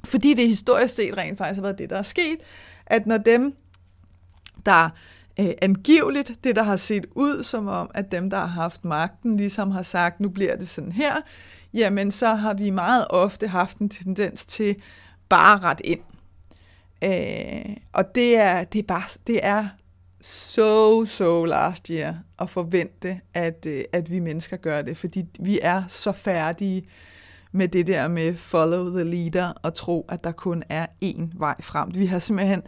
Fordi 0.05 0.35
det 0.35 0.49
historisk 0.49 0.95
set 0.95 1.17
rent 1.17 1.39
faktisk 1.39 1.57
har 1.57 1.63
været 1.63 1.79
det, 1.79 1.91
der 1.91 1.97
er 1.97 2.03
sket, 2.03 2.39
at 2.87 3.07
når 3.07 3.19
dem, 3.19 3.55
der 4.67 4.91
øh, 5.41 5.51
angiveligt, 5.63 6.33
det 6.45 6.57
der 6.57 6.63
har 6.63 6.77
set 6.77 7.07
ud 7.15 7.43
som 7.43 7.69
om, 7.69 7.91
at 7.95 8.13
dem, 8.13 8.31
der 8.31 8.37
har 8.37 8.47
haft 8.47 8.85
magten, 8.85 9.37
ligesom 9.37 9.71
har 9.71 9.83
sagt, 9.83 10.21
nu 10.21 10.29
bliver 10.29 10.57
det 10.57 10.69
sådan 10.69 10.93
her, 10.93 11.15
jamen 11.75 12.11
så 12.11 12.35
har 12.35 12.55
vi 12.55 12.71
meget 12.71 13.07
ofte 13.11 13.49
haft 13.49 13.79
en 13.79 13.89
tendens 13.89 14.45
til 14.45 14.77
bare 15.29 15.59
ret 15.59 15.81
ind. 15.85 16.01
Øh, 17.05 17.77
og 17.93 18.15
det 18.15 18.37
er, 18.37 18.65
det 18.65 18.79
er 18.79 18.83
bare, 18.83 19.19
det 19.27 19.41
er 19.43 19.69
so, 20.21 21.05
so 21.05 21.45
last 21.45 21.89
year 21.89 22.15
at 22.39 22.51
forvente, 22.51 23.21
at, 23.35 23.67
øh, 23.67 23.85
at 23.93 24.11
vi 24.11 24.19
mennesker 24.19 24.57
gør 24.57 24.83
det, 24.83 24.97
fordi 24.97 25.25
vi 25.41 25.59
er 25.63 25.83
så 25.89 26.13
færdige 26.13 26.89
med 27.53 27.69
det 27.69 27.87
der 27.87 28.09
med 28.09 28.37
follow 28.37 28.95
the 28.95 29.05
leader 29.05 29.53
og 29.63 29.75
tro, 29.75 30.07
at 30.09 30.25
der 30.25 30.33
kun 30.33 30.63
er 30.69 30.87
én 31.05 31.23
vej 31.35 31.55
frem. 31.61 31.95
Vi 31.95 32.07
har 32.07 32.19
simpelthen 32.19 32.63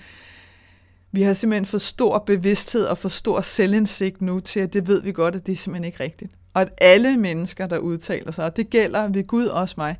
vi 1.12 1.22
har 1.22 1.32
simpelthen 1.32 1.66
for 1.66 1.78
stor 1.78 2.18
bevidsthed 2.18 2.84
og 2.84 2.98
for 2.98 3.08
stor 3.08 3.40
selvindsigt 3.40 4.22
nu 4.22 4.40
til, 4.40 4.60
at 4.60 4.72
det 4.72 4.88
ved 4.88 5.02
vi 5.02 5.12
godt, 5.12 5.36
at 5.36 5.46
det 5.46 5.52
er 5.52 5.56
simpelthen 5.56 5.84
ikke 5.84 6.04
rigtigt. 6.04 6.32
Og 6.54 6.62
at 6.62 6.68
alle 6.80 7.16
mennesker, 7.16 7.66
der 7.66 7.78
udtaler 7.78 8.32
sig, 8.32 8.44
og 8.44 8.56
det 8.56 8.70
gælder 8.70 9.08
ved 9.08 9.26
Gud 9.26 9.46
også 9.46 9.74
mig, 9.78 9.96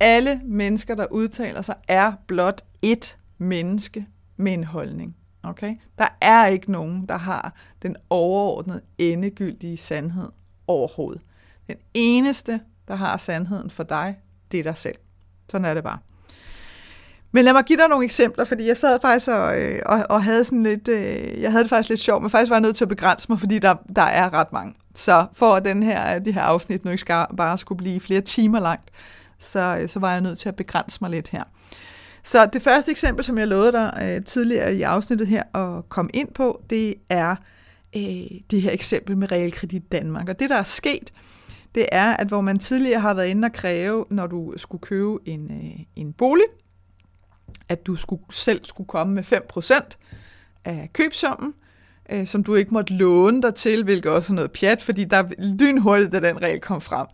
alle 0.00 0.40
mennesker, 0.44 0.94
der 0.94 1.06
udtaler 1.10 1.62
sig, 1.62 1.74
er 1.88 2.12
blot 2.26 2.64
ét 2.86 3.16
menneske 3.38 4.06
med 4.36 4.52
en 4.52 4.64
holdning. 4.64 5.16
Okay? 5.42 5.74
Der 5.98 6.08
er 6.20 6.46
ikke 6.46 6.72
nogen, 6.72 7.06
der 7.06 7.16
har 7.16 7.54
den 7.82 7.96
overordnede, 8.10 8.80
endegyldige 8.98 9.76
sandhed 9.76 10.28
overhovedet. 10.66 11.22
Den 11.68 11.76
eneste, 11.94 12.60
der 12.88 12.94
har 12.94 13.16
sandheden 13.16 13.70
for 13.70 13.82
dig, 13.82 14.16
det 14.52 14.60
er 14.60 14.64
dig 14.64 14.78
selv. 14.78 14.96
Sådan 15.50 15.64
er 15.64 15.74
det 15.74 15.82
bare. 15.82 15.98
Men 17.32 17.44
lad 17.44 17.52
mig 17.52 17.64
give 17.64 17.78
dig 17.78 17.88
nogle 17.88 18.04
eksempler, 18.04 18.44
fordi 18.44 18.66
jeg 18.66 18.76
sad 18.76 18.98
faktisk 19.02 19.28
og, 19.28 19.62
øh, 19.62 19.82
og, 19.86 20.04
og 20.10 20.24
havde 20.24 20.44
sådan 20.44 20.62
lidt, 20.62 20.88
øh, 20.88 21.40
jeg 21.42 21.50
havde 21.50 21.62
det 21.62 21.70
faktisk 21.70 21.88
lidt 21.88 22.00
sjovt, 22.00 22.22
men 22.22 22.30
faktisk 22.30 22.50
var 22.50 22.56
jeg 22.56 22.62
nødt 22.62 22.76
til 22.76 22.84
at 22.84 22.88
begrænse 22.88 23.26
mig, 23.28 23.40
fordi 23.40 23.58
der, 23.58 23.74
der 23.96 24.02
er 24.02 24.34
ret 24.34 24.52
mange. 24.52 24.74
Så 24.94 25.26
for 25.32 25.54
at 25.54 25.64
den 25.64 25.82
her, 25.82 26.18
de 26.18 26.32
her 26.32 26.42
afsnit 26.42 26.84
nu 26.84 26.90
ikke 26.90 27.00
skal, 27.00 27.26
bare 27.36 27.58
skulle 27.58 27.76
blive 27.76 28.00
flere 28.00 28.20
timer 28.20 28.60
langt, 28.60 28.90
så, 29.38 29.78
øh, 29.80 29.88
så 29.88 29.98
var 29.98 30.12
jeg 30.12 30.20
nødt 30.20 30.38
til 30.38 30.48
at 30.48 30.56
begrænse 30.56 30.98
mig 31.00 31.10
lidt 31.10 31.28
her. 31.28 31.44
Så 32.22 32.46
det 32.46 32.62
første 32.62 32.90
eksempel, 32.90 33.24
som 33.24 33.38
jeg 33.38 33.48
lovede 33.48 33.72
dig 33.72 33.98
øh, 34.02 34.24
tidligere 34.24 34.74
i 34.74 34.82
afsnittet 34.82 35.26
her 35.26 35.42
at 35.56 35.88
komme 35.88 36.10
ind 36.14 36.28
på, 36.34 36.62
det 36.70 36.94
er 37.08 37.36
øh, 37.96 38.40
det 38.50 38.62
her 38.62 38.70
eksempel 38.70 39.16
med 39.16 39.32
Realkredit 39.32 39.92
Danmark. 39.92 40.28
Og 40.28 40.40
det, 40.40 40.50
der 40.50 40.56
er 40.56 40.62
sket, 40.62 41.12
det 41.76 41.86
er, 41.92 42.16
at 42.16 42.28
hvor 42.28 42.40
man 42.40 42.58
tidligere 42.58 43.00
har 43.00 43.14
været 43.14 43.28
inde 43.28 43.46
og 43.46 43.52
kræve, 43.52 44.04
når 44.10 44.26
du 44.26 44.54
skulle 44.56 44.80
købe 44.80 45.18
en, 45.24 45.50
øh, 45.50 45.80
en 45.96 46.12
bolig, 46.12 46.46
at 47.68 47.86
du 47.86 47.96
skulle, 47.96 48.22
selv 48.30 48.64
skulle 48.64 48.88
komme 48.88 49.14
med 49.14 49.22
5% 49.22 49.98
af 50.64 50.90
købsummen, 50.92 51.54
øh, 52.10 52.26
som 52.26 52.44
du 52.44 52.54
ikke 52.54 52.74
måtte 52.74 52.92
låne 52.92 53.42
dig 53.42 53.54
til, 53.54 53.84
hvilket 53.84 54.12
også 54.12 54.32
er 54.32 54.34
noget 54.34 54.52
pjat, 54.52 54.82
fordi 54.82 55.04
der 55.04 55.24
lynhurtigt, 55.38 56.12
da 56.12 56.20
den 56.20 56.42
regel 56.42 56.60
kom 56.60 56.80
frem, 56.80 57.06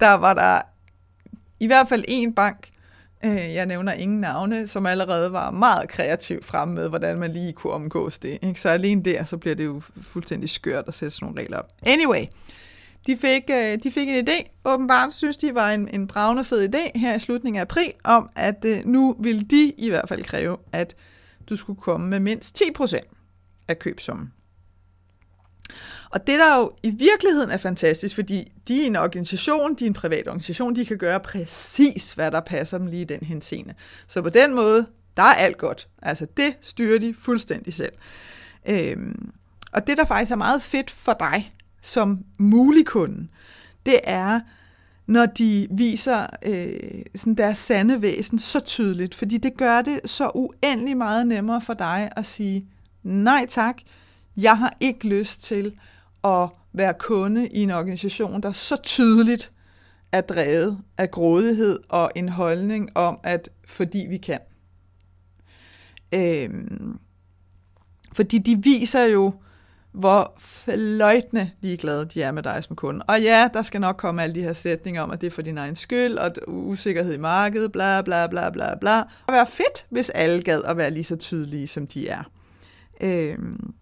der 0.00 0.14
var 0.14 0.34
der 0.34 0.60
i 1.60 1.66
hvert 1.66 1.88
fald 1.88 2.04
en 2.08 2.34
bank, 2.34 2.68
øh, 3.24 3.54
jeg 3.54 3.66
nævner 3.66 3.92
ingen 3.92 4.20
navne, 4.20 4.66
som 4.66 4.86
allerede 4.86 5.32
var 5.32 5.50
meget 5.50 5.88
kreativ 5.88 6.42
frem 6.42 6.68
med, 6.68 6.88
hvordan 6.88 7.18
man 7.18 7.32
lige 7.32 7.52
kunne 7.52 7.72
omgås 7.72 8.18
det. 8.18 8.38
Ikke? 8.42 8.60
Så 8.60 8.68
alene 8.68 9.02
der, 9.02 9.24
så 9.24 9.36
bliver 9.36 9.56
det 9.56 9.64
jo 9.64 9.82
fuldstændig 10.02 10.48
skørt 10.48 10.84
at 10.88 10.94
sætte 10.94 11.16
sådan 11.16 11.26
nogle 11.26 11.40
regler 11.40 11.58
op. 11.58 11.68
Anyway, 11.82 12.24
de 13.06 13.16
fik, 13.16 13.42
øh, 13.50 13.78
de 13.82 13.90
fik 13.90 14.08
en 14.08 14.28
idé, 14.28 14.60
åbenbart 14.64 15.14
synes 15.14 15.36
de 15.36 15.54
var 15.54 15.70
en, 15.70 15.88
en 15.88 16.06
bravende 16.06 16.44
fed 16.44 16.74
idé 16.74 16.98
her 16.98 17.14
i 17.14 17.18
slutningen 17.18 17.58
af 17.58 17.62
april, 17.62 17.92
om 18.04 18.30
at 18.36 18.64
øh, 18.64 18.86
nu 18.86 19.16
ville 19.20 19.42
de 19.42 19.72
i 19.78 19.88
hvert 19.88 20.08
fald 20.08 20.24
kræve, 20.24 20.56
at 20.72 20.96
du 21.48 21.56
skulle 21.56 21.80
komme 21.80 22.08
med 22.08 22.20
mindst 22.20 22.62
10% 22.80 22.98
af 23.68 23.78
købsummen. 23.78 24.32
Og 26.10 26.26
det 26.26 26.38
der 26.38 26.56
jo 26.56 26.72
i 26.82 26.90
virkeligheden 26.90 27.50
er 27.50 27.56
fantastisk, 27.56 28.14
fordi 28.14 28.52
de 28.68 28.82
er 28.82 28.86
en 28.86 28.96
organisation, 28.96 29.74
de 29.74 29.84
er 29.84 29.88
en 29.88 29.94
privat 29.94 30.28
organisation, 30.28 30.76
de 30.76 30.86
kan 30.86 30.98
gøre 30.98 31.20
præcis, 31.20 32.12
hvad 32.12 32.30
der 32.30 32.40
passer 32.40 32.78
dem 32.78 32.86
lige 32.86 33.02
i 33.02 33.04
den 33.04 33.20
henseende. 33.22 33.74
Så 34.06 34.22
på 34.22 34.28
den 34.28 34.54
måde, 34.54 34.86
der 35.16 35.22
er 35.22 35.34
alt 35.34 35.58
godt. 35.58 35.88
Altså 36.02 36.26
det 36.36 36.56
styrer 36.60 36.98
de 36.98 37.14
fuldstændig 37.14 37.74
selv. 37.74 37.92
Øhm, 38.66 39.32
og 39.72 39.86
det, 39.86 39.96
der 39.96 40.04
faktisk 40.04 40.32
er 40.32 40.36
meget 40.36 40.62
fedt 40.62 40.90
for 40.90 41.12
dig 41.12 41.54
som 41.80 42.24
mulig 42.38 42.86
kunde, 42.86 43.28
det 43.86 44.00
er 44.04 44.40
når 45.10 45.26
de 45.26 45.68
viser 45.70 46.26
øh, 46.46 47.02
sådan 47.14 47.34
deres 47.34 47.58
sande 47.58 48.02
væsen 48.02 48.38
så 48.38 48.60
tydeligt, 48.60 49.14
fordi 49.14 49.38
det 49.38 49.56
gør 49.56 49.82
det 49.82 50.00
så 50.04 50.30
uendelig 50.34 50.96
meget 50.96 51.26
nemmere 51.26 51.60
for 51.60 51.74
dig 51.74 52.12
at 52.16 52.26
sige, 52.26 52.66
nej 53.02 53.46
tak, 53.48 53.76
jeg 54.36 54.58
har 54.58 54.76
ikke 54.80 55.08
lyst 55.08 55.42
til 55.42 55.80
at 56.24 56.48
være 56.72 56.94
kunde 56.98 57.48
i 57.48 57.62
en 57.62 57.70
organisation, 57.70 58.40
der 58.42 58.52
så 58.52 58.76
tydeligt 58.76 59.52
er 60.12 60.20
drevet 60.20 60.78
af 60.98 61.10
grådighed 61.10 61.78
og 61.88 62.10
en 62.14 62.28
holdning 62.28 62.96
om, 62.96 63.20
at 63.22 63.48
fordi 63.66 64.06
vi 64.08 64.16
kan. 64.16 64.38
Øhm, 66.14 66.98
fordi 68.12 68.38
de 68.38 68.62
viser 68.62 69.04
jo, 69.04 69.34
hvor 69.92 70.34
fløjtende 70.38 71.50
ligeglade 71.60 72.04
de 72.04 72.22
er 72.22 72.32
med 72.32 72.42
dig 72.42 72.64
som 72.64 72.76
kunde. 72.76 73.04
Og 73.08 73.22
ja, 73.22 73.48
der 73.54 73.62
skal 73.62 73.80
nok 73.80 73.96
komme 73.96 74.22
alle 74.22 74.34
de 74.34 74.42
her 74.42 74.52
sætninger 74.52 75.02
om, 75.02 75.10
at 75.10 75.20
det 75.20 75.26
er 75.26 75.30
for 75.30 75.42
din 75.42 75.58
egen 75.58 75.76
skyld, 75.76 76.18
og 76.18 76.30
usikkerhed 76.46 77.14
i 77.14 77.18
markedet, 77.18 77.72
bla 77.72 78.02
bla 78.02 78.26
bla 78.26 78.50
bla 78.50 78.74
bla. 78.74 78.96
Det 78.96 79.04
være 79.28 79.46
fedt, 79.46 79.86
hvis 79.90 80.10
alle 80.10 80.42
gad 80.42 80.62
at 80.64 80.76
være 80.76 80.90
lige 80.90 81.04
så 81.04 81.16
tydelige, 81.16 81.66
som 81.66 81.86
de 81.86 82.08
er. 82.08 82.22
Øhm, 83.00 83.74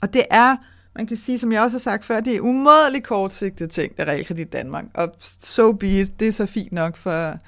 og 0.00 0.14
det 0.14 0.22
er, 0.30 0.56
man 0.94 1.06
kan 1.06 1.16
sige, 1.16 1.38
som 1.38 1.52
jeg 1.52 1.62
også 1.62 1.74
har 1.74 1.80
sagt 1.80 2.04
før, 2.04 2.20
det 2.20 2.36
er 2.36 2.40
umådeligt 2.40 3.04
kortsigtede 3.04 3.68
ting, 3.68 3.96
der 3.96 4.04
Realkredit 4.04 4.52
Danmark. 4.52 4.84
Og 4.94 5.14
so 5.20 5.72
be 5.72 6.00
it, 6.00 6.20
det 6.20 6.28
er 6.28 6.32
så 6.32 6.46
fint 6.46 6.72
nok 6.72 6.96
for, 6.96 7.38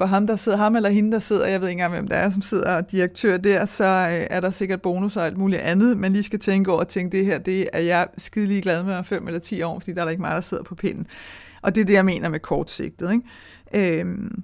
for 0.00 0.06
ham, 0.06 0.26
der 0.26 0.36
sidder, 0.36 0.58
ham 0.58 0.76
eller 0.76 0.90
hende, 0.90 1.12
der 1.12 1.18
sidder, 1.18 1.46
jeg 1.46 1.60
ved 1.60 1.68
ikke 1.68 1.72
engang, 1.72 1.92
hvem 1.92 2.08
der 2.08 2.16
er, 2.16 2.30
som 2.30 2.42
sidder 2.42 2.76
og 2.76 2.90
direktør 2.90 3.36
der, 3.36 3.66
så 3.66 3.84
øh, 3.84 4.26
er 4.30 4.40
der 4.40 4.50
sikkert 4.50 4.82
bonus 4.82 5.16
og 5.16 5.26
alt 5.26 5.38
muligt 5.38 5.60
andet, 5.60 5.96
men 5.96 6.12
lige 6.12 6.22
skal 6.22 6.38
tænke 6.38 6.72
over 6.72 6.80
at 6.80 6.88
tænke, 6.88 7.16
det 7.16 7.26
her, 7.26 7.38
det 7.38 7.68
er 7.72 7.78
jeg 7.78 8.08
skide 8.18 8.60
glad 8.60 8.84
med 8.84 8.94
om 8.94 9.04
5 9.04 9.26
eller 9.26 9.40
10 9.40 9.62
år, 9.62 9.78
fordi 9.78 9.92
der 9.92 10.00
er 10.00 10.04
der 10.04 10.10
ikke 10.10 10.20
meget, 10.20 10.34
der 10.34 10.40
sidder 10.40 10.62
på 10.62 10.74
pinden. 10.74 11.06
Og 11.62 11.74
det 11.74 11.80
er 11.80 11.84
det, 11.84 11.92
jeg 11.92 12.04
mener 12.04 12.28
med 12.28 12.40
kortsigtet. 12.40 13.12
Ikke? 13.12 14.00
Øhm, 14.00 14.42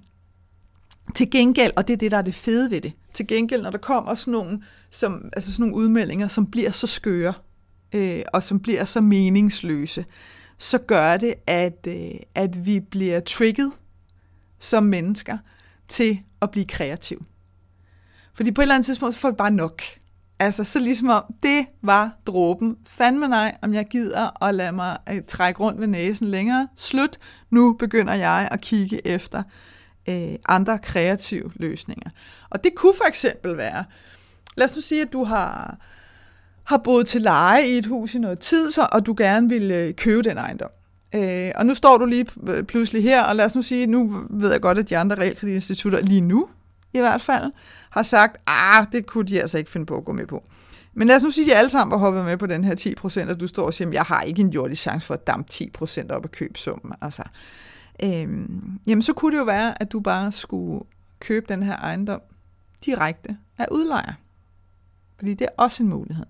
til 1.15 1.31
gengæld, 1.31 1.73
og 1.77 1.89
det 1.89 1.95
er 1.95 1.99
det, 1.99 2.11
der 2.11 2.19
er 2.19 2.23
det 2.23 2.35
fede 2.35 2.71
ved 2.71 2.81
det, 2.81 2.93
til 3.15 3.27
gengæld, 3.27 3.63
når 3.63 3.71
der 3.71 3.79
kommer 3.79 4.15
sådan 4.15 4.33
nogle, 4.33 4.63
som, 4.91 5.29
altså 5.33 5.53
sådan 5.53 5.63
nogle 5.63 5.85
udmeldinger, 5.85 6.29
som 6.29 6.47
bliver 6.47 6.71
så 6.71 6.87
skøre, 6.87 7.35
øh, 7.95 8.23
og 8.33 8.43
som 8.43 8.61
bliver 8.61 8.85
så 8.85 9.01
meningsløse, 9.01 10.05
så 10.59 10.79
gør 10.79 11.17
det, 11.17 11.35
at, 11.47 11.87
øh, 11.89 12.11
at 12.35 12.67
vi 12.67 12.81
bliver 12.81 13.21
trigget 13.21 13.73
som 14.59 14.83
mennesker 14.83 15.39
til 15.89 16.21
at 16.43 16.51
blive 16.51 16.67
kreativ. 16.67 17.25
Fordi 18.35 18.51
på 18.53 18.61
et 18.61 18.65
eller 18.65 18.75
andet 18.75 18.87
tidspunkt, 18.87 19.15
så 19.15 19.21
får 19.21 19.31
vi 19.31 19.37
bare 19.37 19.51
nok. 19.51 19.83
Altså, 20.39 20.65
så 20.65 20.79
ligesom 20.79 21.09
om, 21.09 21.25
det 21.43 21.67
var 21.83 22.13
dråben. 22.27 22.77
Fandme 22.87 23.29
nej, 23.29 23.57
om 23.63 23.75
jeg 23.75 23.87
gider 23.87 24.45
at 24.45 24.55
lade 24.55 24.73
mig 24.73 24.99
øh, 25.13 25.23
trække 25.29 25.61
rundt 25.61 25.81
ved 25.81 25.87
næsen 25.87 26.29
længere. 26.29 26.69
Slut. 26.77 27.19
Nu 27.51 27.73
begynder 27.73 28.15
jeg 28.15 28.49
at 28.51 28.61
kigge 28.61 29.07
efter 29.07 29.43
øh, 30.09 30.35
andre 30.49 30.79
kreative 30.79 31.53
løsninger. 31.55 32.11
Og 32.51 32.65
det 32.65 32.75
kunne 32.75 32.95
for 32.97 33.09
eksempel 33.09 33.57
være, 33.57 33.85
lad 34.57 34.65
os 34.65 34.75
nu 34.75 34.81
sige, 34.81 35.03
at 35.03 35.13
du 35.13 35.25
har, 35.25 35.79
har 36.65 36.77
boet 36.77 37.07
til 37.07 37.23
leje 37.23 37.67
i 37.67 37.79
et 37.79 37.87
hus 37.87 38.15
i 38.15 38.19
noget 38.19 38.39
tid, 38.39 38.71
så, 38.71 38.89
og 38.93 39.07
du 39.07 39.15
gerne 39.19 39.49
vil 39.49 39.71
øh, 39.71 39.95
købe 39.95 40.23
den 40.23 40.39
ejendom. 40.39 40.71
Øh, 41.15 41.51
og 41.55 41.67
nu 41.67 41.75
står 41.75 41.99
du 41.99 42.05
lige 42.05 42.27
øh, 42.47 42.65
pludselig 42.65 43.03
her, 43.03 43.23
og 43.23 43.37
lad 43.37 43.45
os 43.45 43.55
nu 43.55 43.63
sige, 43.63 43.87
nu 43.87 44.27
ved 44.31 44.51
jeg 44.53 44.61
godt, 44.61 44.79
at 44.79 44.89
de 44.89 44.97
andre 44.97 45.17
realkreditinstitutter 45.17 46.01
lige 46.01 46.21
nu 46.21 46.49
i 46.97 47.01
hvert 47.01 47.23
fald, 47.23 47.53
har 47.91 48.03
sagt, 48.03 48.37
ah, 48.47 48.87
det 48.93 49.07
kunne 49.07 49.25
de 49.25 49.41
altså 49.41 49.59
ikke 49.59 49.71
finde 49.71 49.87
på 49.87 49.97
at 49.97 50.05
gå 50.05 50.13
med 50.13 50.27
på. 50.27 50.45
Men 50.95 51.09
lad 51.09 51.17
os 51.17 51.23
nu 51.23 51.31
sige, 51.31 51.45
at 51.45 51.51
de 51.51 51.59
alle 51.59 51.71
sammen 51.71 51.91
var 51.91 51.99
hoppet 51.99 52.25
med 52.25 52.37
på 52.37 52.47
den 52.47 52.65
her 52.65 52.95
10%, 53.27 53.31
og 53.31 53.41
du 53.41 53.47
står 53.47 53.67
og 53.67 53.75
siger, 53.75 53.91
jeg 53.91 54.03
har 54.03 54.23
ikke 54.23 54.43
en 54.43 54.51
jordisk 54.51 54.83
chance 54.83 55.07
for 55.07 55.15
at 55.15 55.27
dampe 55.27 55.53
10% 55.53 56.11
op 56.11 56.25
af 56.25 56.33
købsummen. 56.33 56.93
Altså, 57.01 57.23
øhm, 58.03 58.81
jamen 58.87 59.03
så 59.03 59.13
kunne 59.13 59.33
det 59.33 59.39
jo 59.39 59.45
være, 59.45 59.83
at 59.83 59.93
du 59.93 60.01
bare 60.01 60.33
skulle 60.33 60.85
købe 61.21 61.47
den 61.49 61.63
her 61.63 61.77
ejendom 61.77 62.21
direkte 62.85 63.37
af 63.59 63.67
udlejer. 63.71 64.13
Fordi 65.19 65.35
det 65.35 65.45
er 65.45 65.63
også 65.63 65.83
en 65.83 65.89
mulighed. 65.89 66.27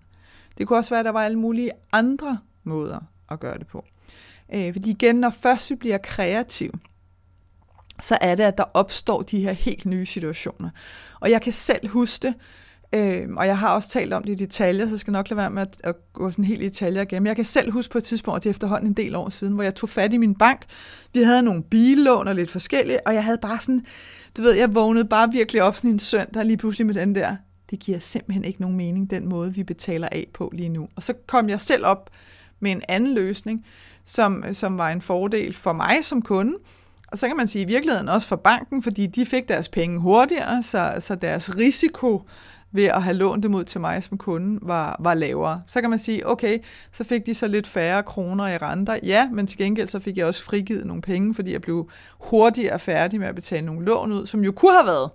Det 0.58 0.66
kunne 0.66 0.78
også 0.78 0.90
være, 0.90 1.00
at 1.00 1.04
der 1.04 1.12
var 1.12 1.22
alle 1.22 1.38
mulige 1.38 1.70
andre 1.92 2.38
måder 2.64 3.00
at 3.30 3.40
gøre 3.40 3.58
det 3.58 3.66
på. 3.66 3.84
Øh, 4.54 4.72
fordi 4.72 4.90
igen, 4.90 5.16
når 5.16 5.30
først 5.30 5.70
vi 5.70 5.74
bliver 5.74 5.98
kreativ, 5.98 6.72
så 8.02 8.18
er 8.20 8.34
det, 8.34 8.44
at 8.44 8.58
der 8.58 8.64
opstår 8.74 9.22
de 9.22 9.40
her 9.40 9.52
helt 9.52 9.86
nye 9.86 10.06
situationer. 10.06 10.70
Og 11.20 11.30
jeg 11.30 11.42
kan 11.42 11.52
selv 11.52 11.88
huske 11.88 12.22
det, 12.22 12.34
øh, 12.94 13.28
og 13.36 13.46
jeg 13.46 13.58
har 13.58 13.74
også 13.74 13.88
talt 13.88 14.12
om 14.12 14.24
det 14.24 14.32
i 14.32 14.34
detaljer, 14.34 14.84
så 14.84 14.90
jeg 14.90 14.98
skal 14.98 15.12
nok 15.12 15.30
lade 15.30 15.38
være 15.38 15.50
med 15.50 15.62
at, 15.62 15.76
at 15.84 15.94
gå 16.12 16.30
sådan 16.30 16.44
helt 16.44 16.62
i 16.62 16.64
detaljer 16.64 17.02
igen. 17.02 17.22
Men 17.22 17.26
jeg 17.26 17.36
kan 17.36 17.44
selv 17.44 17.72
huske 17.72 17.92
på 17.92 17.98
et 17.98 18.04
tidspunkt, 18.04 18.42
det 18.42 18.48
er 18.48 18.50
efterhånden 18.50 18.88
en 18.88 18.94
del 18.94 19.14
år 19.14 19.28
siden, 19.28 19.54
hvor 19.54 19.62
jeg 19.62 19.74
tog 19.74 19.88
fat 19.88 20.12
i 20.12 20.16
min 20.16 20.34
bank. 20.34 20.64
Vi 21.12 21.22
havde 21.22 21.42
nogle 21.42 21.62
billån 21.62 22.28
og 22.28 22.34
lidt 22.34 22.50
forskellige, 22.50 23.06
og 23.06 23.14
jeg 23.14 23.24
havde 23.24 23.38
bare 23.42 23.60
sådan, 23.60 23.86
du 24.36 24.42
ved, 24.42 24.52
jeg 24.52 24.74
vågnede 24.74 25.04
bare 25.04 25.32
virkelig 25.32 25.62
op 25.62 25.76
sådan 25.76 25.90
en 25.90 25.98
søndag 25.98 26.44
lige 26.44 26.56
pludselig 26.56 26.86
med 26.86 26.94
den 26.94 27.14
der, 27.14 27.36
det 27.70 27.78
giver 27.78 27.98
simpelthen 27.98 28.44
ikke 28.44 28.60
nogen 28.60 28.76
mening, 28.76 29.10
den 29.10 29.28
måde, 29.28 29.54
vi 29.54 29.62
betaler 29.62 30.08
af 30.12 30.26
på 30.34 30.52
lige 30.54 30.68
nu. 30.68 30.88
Og 30.96 31.02
så 31.02 31.12
kom 31.26 31.48
jeg 31.48 31.60
selv 31.60 31.86
op 31.86 32.10
med 32.60 32.72
en 32.72 32.82
anden 32.88 33.14
løsning, 33.14 33.66
som, 34.04 34.44
som 34.52 34.78
var 34.78 34.90
en 34.90 35.00
fordel 35.00 35.54
for 35.54 35.72
mig 35.72 36.04
som 36.04 36.22
kunde. 36.22 36.54
Og 37.12 37.18
så 37.18 37.26
kan 37.26 37.36
man 37.36 37.48
sige 37.48 37.62
i 37.62 37.66
virkeligheden 37.66 38.08
også 38.08 38.28
for 38.28 38.36
banken, 38.36 38.82
fordi 38.82 39.06
de 39.06 39.26
fik 39.26 39.48
deres 39.48 39.68
penge 39.68 39.98
hurtigere, 40.00 40.62
så, 40.62 40.96
så 41.00 41.14
deres 41.14 41.56
risiko 41.56 42.22
ved 42.72 42.84
at 42.84 43.02
have 43.02 43.16
lånt 43.16 43.42
dem 43.42 43.54
ud 43.54 43.64
til 43.64 43.80
mig 43.80 44.02
som 44.02 44.18
kunde 44.18 44.58
var, 44.62 44.96
var 45.00 45.14
lavere. 45.14 45.62
Så 45.66 45.80
kan 45.80 45.90
man 45.90 45.98
sige, 45.98 46.30
okay, 46.30 46.58
så 46.92 47.04
fik 47.04 47.26
de 47.26 47.34
så 47.34 47.48
lidt 47.48 47.66
færre 47.66 48.02
kroner 48.02 48.46
i 48.46 48.56
renter. 48.56 48.98
Ja, 49.02 49.28
men 49.32 49.46
til 49.46 49.58
gengæld 49.58 49.88
så 49.88 50.00
fik 50.00 50.16
jeg 50.16 50.26
også 50.26 50.44
frigivet 50.44 50.86
nogle 50.86 51.02
penge, 51.02 51.34
fordi 51.34 51.52
jeg 51.52 51.62
blev 51.62 51.90
hurtigere 52.18 52.78
færdig 52.78 53.20
med 53.20 53.28
at 53.28 53.34
betale 53.34 53.66
nogle 53.66 53.84
lån 53.84 54.12
ud, 54.12 54.26
som 54.26 54.44
jo 54.44 54.52
kunne 54.52 54.72
have 54.72 54.86
været, 54.86 55.10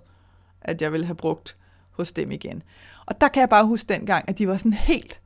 at 0.60 0.82
jeg 0.82 0.92
ville 0.92 1.06
have 1.06 1.16
brugt 1.16 1.56
hos 1.90 2.12
dem 2.12 2.30
igen. 2.30 2.62
Og 3.06 3.20
der 3.20 3.28
kan 3.28 3.40
jeg 3.40 3.48
bare 3.48 3.66
huske 3.66 3.94
dengang, 3.94 4.24
at 4.28 4.38
de 4.38 4.48
var 4.48 4.56
sådan 4.56 4.72
helt 4.72 5.21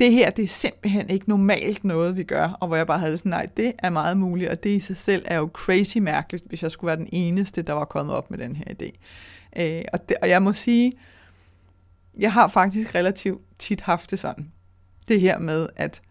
det 0.00 0.12
her, 0.12 0.30
det 0.30 0.42
er 0.42 0.48
simpelthen 0.48 1.10
ikke 1.10 1.28
normalt 1.28 1.84
noget, 1.84 2.16
vi 2.16 2.22
gør, 2.22 2.48
og 2.60 2.66
hvor 2.66 2.76
jeg 2.76 2.86
bare 2.86 2.98
havde 2.98 3.18
sådan, 3.18 3.30
nej, 3.30 3.48
det 3.56 3.72
er 3.78 3.90
meget 3.90 4.16
muligt, 4.16 4.50
og 4.50 4.62
det 4.62 4.70
i 4.70 4.80
sig 4.80 4.96
selv 4.96 5.24
er 5.26 5.36
jo 5.36 5.50
crazy 5.52 5.98
mærkeligt, 5.98 6.44
hvis 6.48 6.62
jeg 6.62 6.70
skulle 6.70 6.88
være 6.88 6.96
den 6.96 7.08
eneste, 7.12 7.62
der 7.62 7.72
var 7.72 7.84
kommet 7.84 8.16
op 8.16 8.30
med 8.30 8.38
den 8.38 8.56
her 8.56 8.64
idé. 8.64 8.90
Øh, 9.56 9.84
og, 9.92 10.08
det, 10.08 10.16
og 10.22 10.28
jeg 10.28 10.42
må 10.42 10.52
sige, 10.52 10.92
jeg 12.18 12.32
har 12.32 12.48
faktisk 12.48 12.94
relativt 12.94 13.42
tit 13.58 13.80
haft 13.80 14.10
det 14.10 14.18
sådan. 14.18 14.52
Det 15.08 15.20
her 15.20 15.38
med, 15.38 15.68
at 15.76 16.02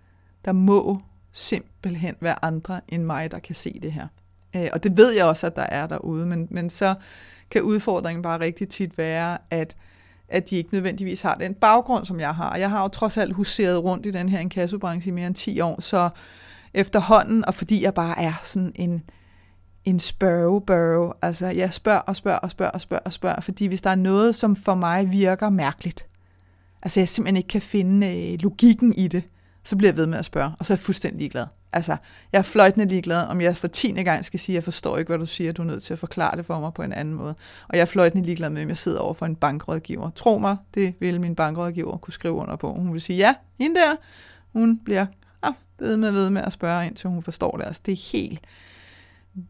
der 0.45 0.51
må 0.51 1.01
simpelthen 1.31 2.15
være 2.19 2.45
andre 2.45 2.81
end 2.87 3.03
mig, 3.03 3.31
der 3.31 3.39
kan 3.39 3.55
se 3.55 3.79
det 3.83 3.91
her. 3.91 4.07
Øh, 4.55 4.67
og 4.73 4.83
det 4.83 4.97
ved 4.97 5.11
jeg 5.11 5.25
også, 5.25 5.47
at 5.47 5.55
der 5.55 5.61
er 5.61 5.87
derude, 5.87 6.25
men, 6.25 6.47
men 6.51 6.69
så 6.69 6.95
kan 7.51 7.61
udfordringen 7.61 8.21
bare 8.21 8.39
rigtig 8.39 8.69
tit 8.69 8.97
være, 8.97 9.37
at 9.49 9.75
at 10.31 10.49
de 10.49 10.55
ikke 10.55 10.73
nødvendigvis 10.73 11.21
har 11.21 11.35
den 11.35 11.53
baggrund, 11.53 12.05
som 12.05 12.19
jeg 12.19 12.35
har. 12.35 12.57
Jeg 12.57 12.69
har 12.69 12.81
jo 12.81 12.87
trods 12.87 13.17
alt 13.17 13.33
huseret 13.33 13.83
rundt 13.83 14.05
i 14.05 14.11
den 14.11 14.29
her 14.29 14.39
inkassobranche 14.39 15.09
i 15.09 15.11
mere 15.11 15.27
end 15.27 15.35
10 15.35 15.61
år, 15.61 15.81
så 15.81 16.09
efterhånden, 16.73 17.45
og 17.45 17.53
fordi 17.53 17.83
jeg 17.83 17.93
bare 17.93 18.21
er 18.21 18.33
sådan 18.43 18.71
en, 18.75 19.03
en 19.85 19.99
spørgebørge, 19.99 21.13
altså 21.21 21.47
jeg 21.47 21.73
spørger 21.73 21.99
og 21.99 22.15
spørger 22.15 22.39
og 22.39 22.51
spørger 22.51 22.71
og 22.71 22.81
spørger 22.81 23.03
og 23.05 23.13
spørger, 23.13 23.41
fordi 23.41 23.65
hvis 23.67 23.81
der 23.81 23.89
er 23.89 23.95
noget, 23.95 24.35
som 24.35 24.55
for 24.55 24.75
mig 24.75 25.11
virker 25.11 25.49
mærkeligt, 25.49 26.05
altså 26.81 26.99
jeg 26.99 27.09
simpelthen 27.09 27.37
ikke 27.37 27.47
kan 27.47 27.61
finde 27.61 28.07
øh, 28.07 28.39
logikken 28.39 28.93
i 28.93 29.07
det, 29.07 29.23
så 29.63 29.75
bliver 29.75 29.91
jeg 29.91 29.97
ved 29.97 30.05
med 30.05 30.17
at 30.17 30.25
spørge, 30.25 30.51
og 30.59 30.65
så 30.65 30.73
er 30.73 30.75
jeg 30.75 30.79
fuldstændig 30.83 31.31
glad. 31.31 31.45
Altså, 31.73 31.97
jeg 32.31 32.39
er 32.39 32.43
fløjtende 32.43 32.85
ligeglad, 32.85 33.27
om 33.27 33.41
jeg 33.41 33.57
for 33.57 33.67
tiende 33.67 34.03
gang 34.03 34.25
skal 34.25 34.39
sige, 34.39 34.53
at 34.53 34.55
jeg 34.55 34.63
forstår 34.63 34.97
ikke, 34.97 35.09
hvad 35.09 35.19
du 35.19 35.25
siger, 35.25 35.51
du 35.51 35.61
er 35.61 35.65
nødt 35.65 35.83
til 35.83 35.93
at 35.93 35.99
forklare 35.99 36.37
det 36.37 36.45
for 36.45 36.59
mig 36.59 36.73
på 36.73 36.83
en 36.83 36.93
anden 36.93 37.13
måde. 37.13 37.35
Og 37.67 37.75
jeg 37.75 37.81
er 37.81 37.85
fløjtende 37.85 38.25
ligeglad 38.25 38.49
med, 38.49 38.63
om 38.63 38.69
jeg 38.69 38.77
sidder 38.77 38.99
over 38.99 39.13
for 39.13 39.25
en 39.25 39.35
bankrådgiver. 39.35 40.09
Tro 40.09 40.37
mig, 40.37 40.57
det 40.73 40.95
vil 40.99 41.21
min 41.21 41.35
bankrådgiver 41.35 41.97
kunne 41.97 42.13
skrive 42.13 42.33
under 42.33 42.55
på. 42.55 42.73
Hun 42.73 42.93
vil 42.93 43.01
sige, 43.01 43.17
ja, 43.17 43.35
hende 43.59 43.79
der, 43.79 43.95
hun 44.53 44.77
bliver 44.77 45.05
ah, 45.41 45.53
ved 45.79 45.97
med 45.97 46.11
ved 46.11 46.29
med 46.29 46.41
at 46.41 46.51
spørge, 46.51 46.87
indtil 46.87 47.09
hun 47.09 47.23
forstår 47.23 47.57
det. 47.57 47.65
Altså, 47.65 47.81
det 47.85 47.91
er 47.91 48.11
helt 48.11 48.39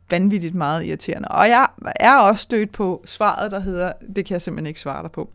vanvittigt 0.09 0.55
meget 0.55 0.85
irriterende. 0.85 1.27
Og 1.27 1.49
jeg 1.49 1.67
er 1.95 2.17
også 2.17 2.41
stødt 2.41 2.71
på 2.71 3.03
svaret, 3.05 3.51
der 3.51 3.59
hedder, 3.59 3.93
det 4.15 4.25
kan 4.25 4.33
jeg 4.33 4.41
simpelthen 4.41 4.67
ikke 4.67 4.79
svare 4.79 5.03
dig 5.03 5.11
på 5.11 5.29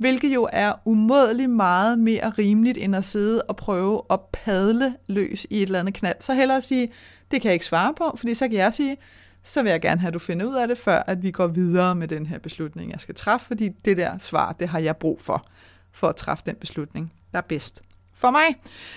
hvilket 0.00 0.34
jo 0.34 0.48
er 0.52 0.72
umådeligt 0.84 1.50
meget 1.50 1.98
mere 1.98 2.30
rimeligt, 2.38 2.78
end 2.78 2.96
at 2.96 3.04
sidde 3.04 3.42
og 3.42 3.56
prøve 3.56 4.02
at 4.10 4.20
padle 4.32 4.96
løs 5.06 5.46
i 5.50 5.56
et 5.56 5.62
eller 5.62 5.80
andet 5.80 5.94
knald. 5.94 6.16
Så 6.20 6.34
hellere 6.34 6.60
sige, 6.60 6.92
det 7.30 7.40
kan 7.40 7.48
jeg 7.48 7.52
ikke 7.52 7.66
svare 7.66 7.94
på, 7.94 8.14
fordi 8.16 8.34
så 8.34 8.48
kan 8.48 8.56
jeg 8.56 8.74
sige, 8.74 8.96
så 9.42 9.62
vil 9.62 9.70
jeg 9.70 9.80
gerne 9.80 10.00
have, 10.00 10.08
at 10.08 10.14
du 10.14 10.18
finder 10.18 10.46
ud 10.46 10.54
af 10.54 10.68
det, 10.68 10.78
før 10.78 11.02
at 11.06 11.22
vi 11.22 11.30
går 11.30 11.46
videre 11.46 11.94
med 11.94 12.08
den 12.08 12.26
her 12.26 12.38
beslutning, 12.38 12.92
jeg 12.92 13.00
skal 13.00 13.14
træffe, 13.14 13.46
fordi 13.46 13.68
det 13.68 13.96
der 13.96 14.18
svar, 14.18 14.52
det 14.52 14.68
har 14.68 14.78
jeg 14.78 14.96
brug 14.96 15.20
for, 15.20 15.46
for 15.92 16.08
at 16.08 16.16
træffe 16.16 16.44
den 16.46 16.54
beslutning, 16.54 17.12
der 17.32 17.38
er 17.38 17.42
bedst 17.42 17.82
for 18.20 18.30
mig. 18.30 18.46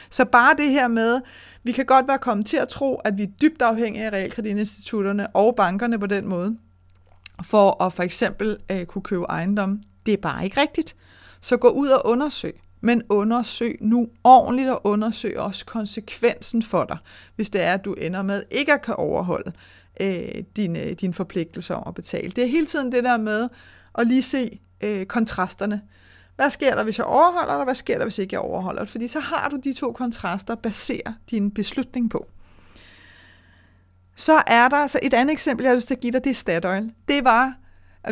Så 0.10 0.26
bare 0.26 0.56
det 0.58 0.70
her 0.70 0.88
med, 0.88 1.22
vi 1.64 1.72
kan 1.72 1.86
godt 1.86 2.08
være 2.08 2.18
kommet 2.18 2.48
til 2.48 2.58
at 2.58 2.68
tro, 2.68 2.96
at 2.96 3.18
vi 3.18 3.24
er 3.24 3.32
dybt 3.42 3.62
afhængige 3.62 4.06
af 4.06 4.10
realkreditinstitutterne 4.10 5.28
og 5.28 5.56
bankerne 5.56 6.00
på 6.00 6.06
den 6.06 6.28
måde, 6.28 6.58
for 7.44 7.84
at 7.84 7.94
for 7.94 8.04
eksempel 8.04 8.58
øh, 8.72 8.86
kunne 8.86 9.02
købe 9.02 9.24
ejendom 9.24 9.80
det 10.06 10.14
er 10.14 10.18
bare 10.18 10.44
ikke 10.44 10.62
rigtigt. 10.62 10.96
Så 11.42 11.58
gå 11.58 11.70
ud 11.70 11.88
og 11.88 12.02
undersøg. 12.06 12.60
men 12.82 13.04
undersøg 13.10 13.78
nu 13.82 14.08
ordentligt 14.24 14.70
og 14.70 14.82
undersøg 14.86 15.40
også 15.40 15.66
konsekvensen 15.66 16.64
for 16.64 16.84
dig, 16.84 16.98
hvis 17.36 17.50
det 17.50 17.64
er, 17.64 17.74
at 17.74 17.86
du 17.86 17.94
ender 17.94 18.22
med 18.22 18.44
ikke 18.52 18.74
at 18.74 18.82
kan 18.82 18.96
overholde 18.96 19.52
øh, 20.02 20.44
dine, 20.56 20.94
dine 20.94 21.14
forpligtelser 21.14 21.76
om 21.76 21.84
at 21.88 21.94
betale. 21.94 22.30
Det 22.32 22.44
er 22.44 22.48
hele 22.48 22.66
tiden 22.66 22.92
det 22.92 23.04
der 23.04 23.18
med 23.18 23.50
at 23.98 24.08
lige 24.08 24.24
se 24.24 24.60
øh, 24.84 25.06
kontrasterne. 25.06 25.82
Hvad 26.36 26.50
sker 26.50 26.76
der, 26.76 26.84
hvis 26.84 26.98
jeg 26.98 27.06
overholder 27.06 27.56
det, 27.58 27.66
hvad 27.66 27.76
sker 27.76 27.98
der, 27.98 28.06
hvis 28.06 28.18
ikke 28.18 28.34
jeg 28.34 28.42
overholder 28.42 28.82
det? 28.82 28.90
Fordi 28.90 29.08
så 29.08 29.20
har 29.20 29.50
du 29.50 29.58
de 29.64 29.74
to 29.74 29.92
kontraster 29.92 30.54
at 30.54 30.60
basere 30.60 31.16
din 31.32 31.52
beslutning 31.52 32.10
på. 32.10 32.28
Så 34.16 34.44
er 34.48 34.68
der 34.68 34.78
altså 34.78 35.00
et 35.02 35.14
andet 35.14 35.34
eksempel, 35.34 35.64
jeg 35.64 35.72
har 35.72 35.76
lyst 35.76 35.88
til 35.88 35.96
at 35.96 36.00
give 36.00 36.12
dig, 36.12 36.24
det 36.24 36.30
er 36.30 36.34
Statoil. 36.34 36.92
Det 37.08 37.24
var, 37.24 37.54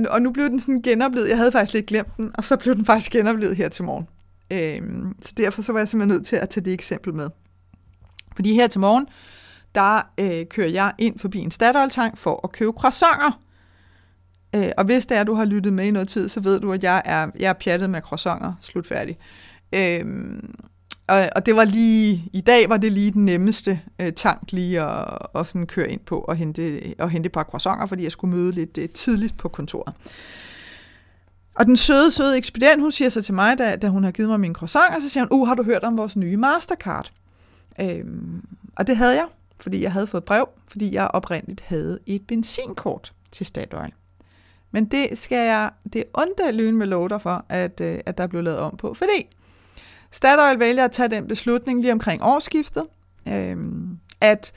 og 0.09 0.21
nu 0.21 0.31
blev 0.31 0.49
den 0.49 0.59
sådan 0.59 0.81
genoplevet, 0.81 1.29
jeg 1.29 1.37
havde 1.37 1.51
faktisk 1.51 1.73
lidt 1.73 1.85
glemt 1.85 2.17
den, 2.17 2.31
og 2.35 2.43
så 2.43 2.57
blev 2.57 2.75
den 2.75 2.85
faktisk 2.85 3.11
genoplevet 3.11 3.55
her 3.55 3.69
til 3.69 3.83
morgen. 3.83 4.07
Øhm, 4.51 5.15
så 5.21 5.33
derfor 5.37 5.61
så 5.61 5.71
var 5.71 5.79
jeg 5.79 5.87
simpelthen 5.89 6.17
nødt 6.17 6.27
til 6.27 6.35
at 6.35 6.49
tage 6.49 6.65
det 6.65 6.73
eksempel 6.73 7.13
med. 7.13 7.29
Fordi 8.35 8.53
her 8.53 8.67
til 8.67 8.79
morgen, 8.79 9.07
der 9.75 10.01
øh, 10.19 10.45
kører 10.45 10.67
jeg 10.67 10.93
ind 10.97 11.19
forbi 11.19 11.39
en 11.39 11.51
Statoil-tank 11.51 12.17
for 12.17 12.39
at 12.43 12.51
købe 12.51 12.71
croissanter. 12.71 13.39
Øh, 14.55 14.69
og 14.77 14.83
hvis 14.85 15.05
det 15.05 15.17
er, 15.17 15.21
at 15.21 15.27
du 15.27 15.33
har 15.33 15.45
lyttet 15.45 15.73
med 15.73 15.85
i 15.85 15.91
noget 15.91 16.07
tid, 16.07 16.29
så 16.29 16.39
ved 16.39 16.59
du, 16.59 16.73
at 16.73 16.83
jeg 16.83 17.01
er, 17.05 17.27
jeg 17.39 17.49
er 17.49 17.53
pjattet 17.53 17.89
med 17.89 18.01
croissanter. 18.01 18.53
Slutfærdig. 18.61 19.17
Øh, 19.73 20.05
og, 21.07 21.29
og 21.35 21.45
det 21.45 21.55
var 21.55 21.63
lige, 21.63 22.29
i 22.33 22.41
dag 22.41 22.69
var 22.69 22.77
det 22.77 22.91
lige 22.91 23.11
den 23.11 23.25
nemmeste 23.25 23.79
øh, 23.99 24.13
tank 24.13 24.51
lige 24.51 24.81
at, 24.81 25.17
at 25.35 25.47
sådan 25.47 25.67
køre 25.67 25.91
ind 25.91 25.99
på 25.99 26.19
og 26.19 26.35
hente, 26.35 26.81
og 26.99 27.09
hente 27.09 27.27
et 27.27 27.31
par 27.31 27.43
croissanter, 27.43 27.85
fordi 27.85 28.03
jeg 28.03 28.11
skulle 28.11 28.35
møde 28.35 28.51
lidt 28.51 28.77
øh, 28.77 28.89
tidligt 28.89 29.37
på 29.37 29.49
kontoret. 29.49 29.95
Og 31.55 31.65
den 31.65 31.77
søde, 31.77 32.11
søde 32.11 32.37
ekspedient, 32.37 32.81
hun 32.81 32.91
siger 32.91 33.09
så 33.09 33.21
til 33.21 33.33
mig, 33.33 33.57
da, 33.57 33.75
da 33.75 33.87
hun 33.87 34.03
har 34.03 34.11
givet 34.11 34.29
mig 34.29 34.39
min 34.39 34.53
croissant, 34.53 34.95
og 34.95 35.01
så 35.01 35.09
siger 35.09 35.23
hun, 35.23 35.39
uh, 35.41 35.47
har 35.47 35.55
du 35.55 35.63
hørt 35.63 35.83
om 35.83 35.97
vores 35.97 36.15
nye 36.15 36.37
Mastercard? 36.37 37.11
Øhm, 37.81 38.45
og 38.75 38.87
det 38.87 38.97
havde 38.97 39.15
jeg, 39.15 39.25
fordi 39.59 39.81
jeg 39.81 39.91
havde 39.91 40.07
fået 40.07 40.23
brev, 40.23 40.49
fordi 40.67 40.93
jeg 40.93 41.07
oprindeligt 41.07 41.61
havde 41.61 41.99
et 42.05 42.27
benzinkort 42.27 43.13
til 43.31 43.45
Statoil. 43.45 43.91
Men 44.71 44.85
det 44.85 45.17
skal 45.17 45.47
jeg, 45.47 45.69
det 45.93 46.03
onde 46.13 46.51
lyn 46.51 46.75
med 46.75 46.87
lov 46.87 47.09
for, 47.19 47.45
at, 47.49 47.81
øh, 47.81 47.99
at 48.05 48.17
der 48.17 48.27
blev 48.27 48.43
lavet 48.43 48.59
om 48.59 48.77
på, 48.77 48.93
fordi 48.93 49.27
Statoil 50.11 50.59
vælger 50.59 50.85
at 50.85 50.91
tage 50.91 51.09
den 51.09 51.27
beslutning 51.27 51.81
lige 51.81 51.93
omkring 51.93 52.23
årsskiftet, 52.23 52.83
øh, 53.27 53.57
at 54.21 54.53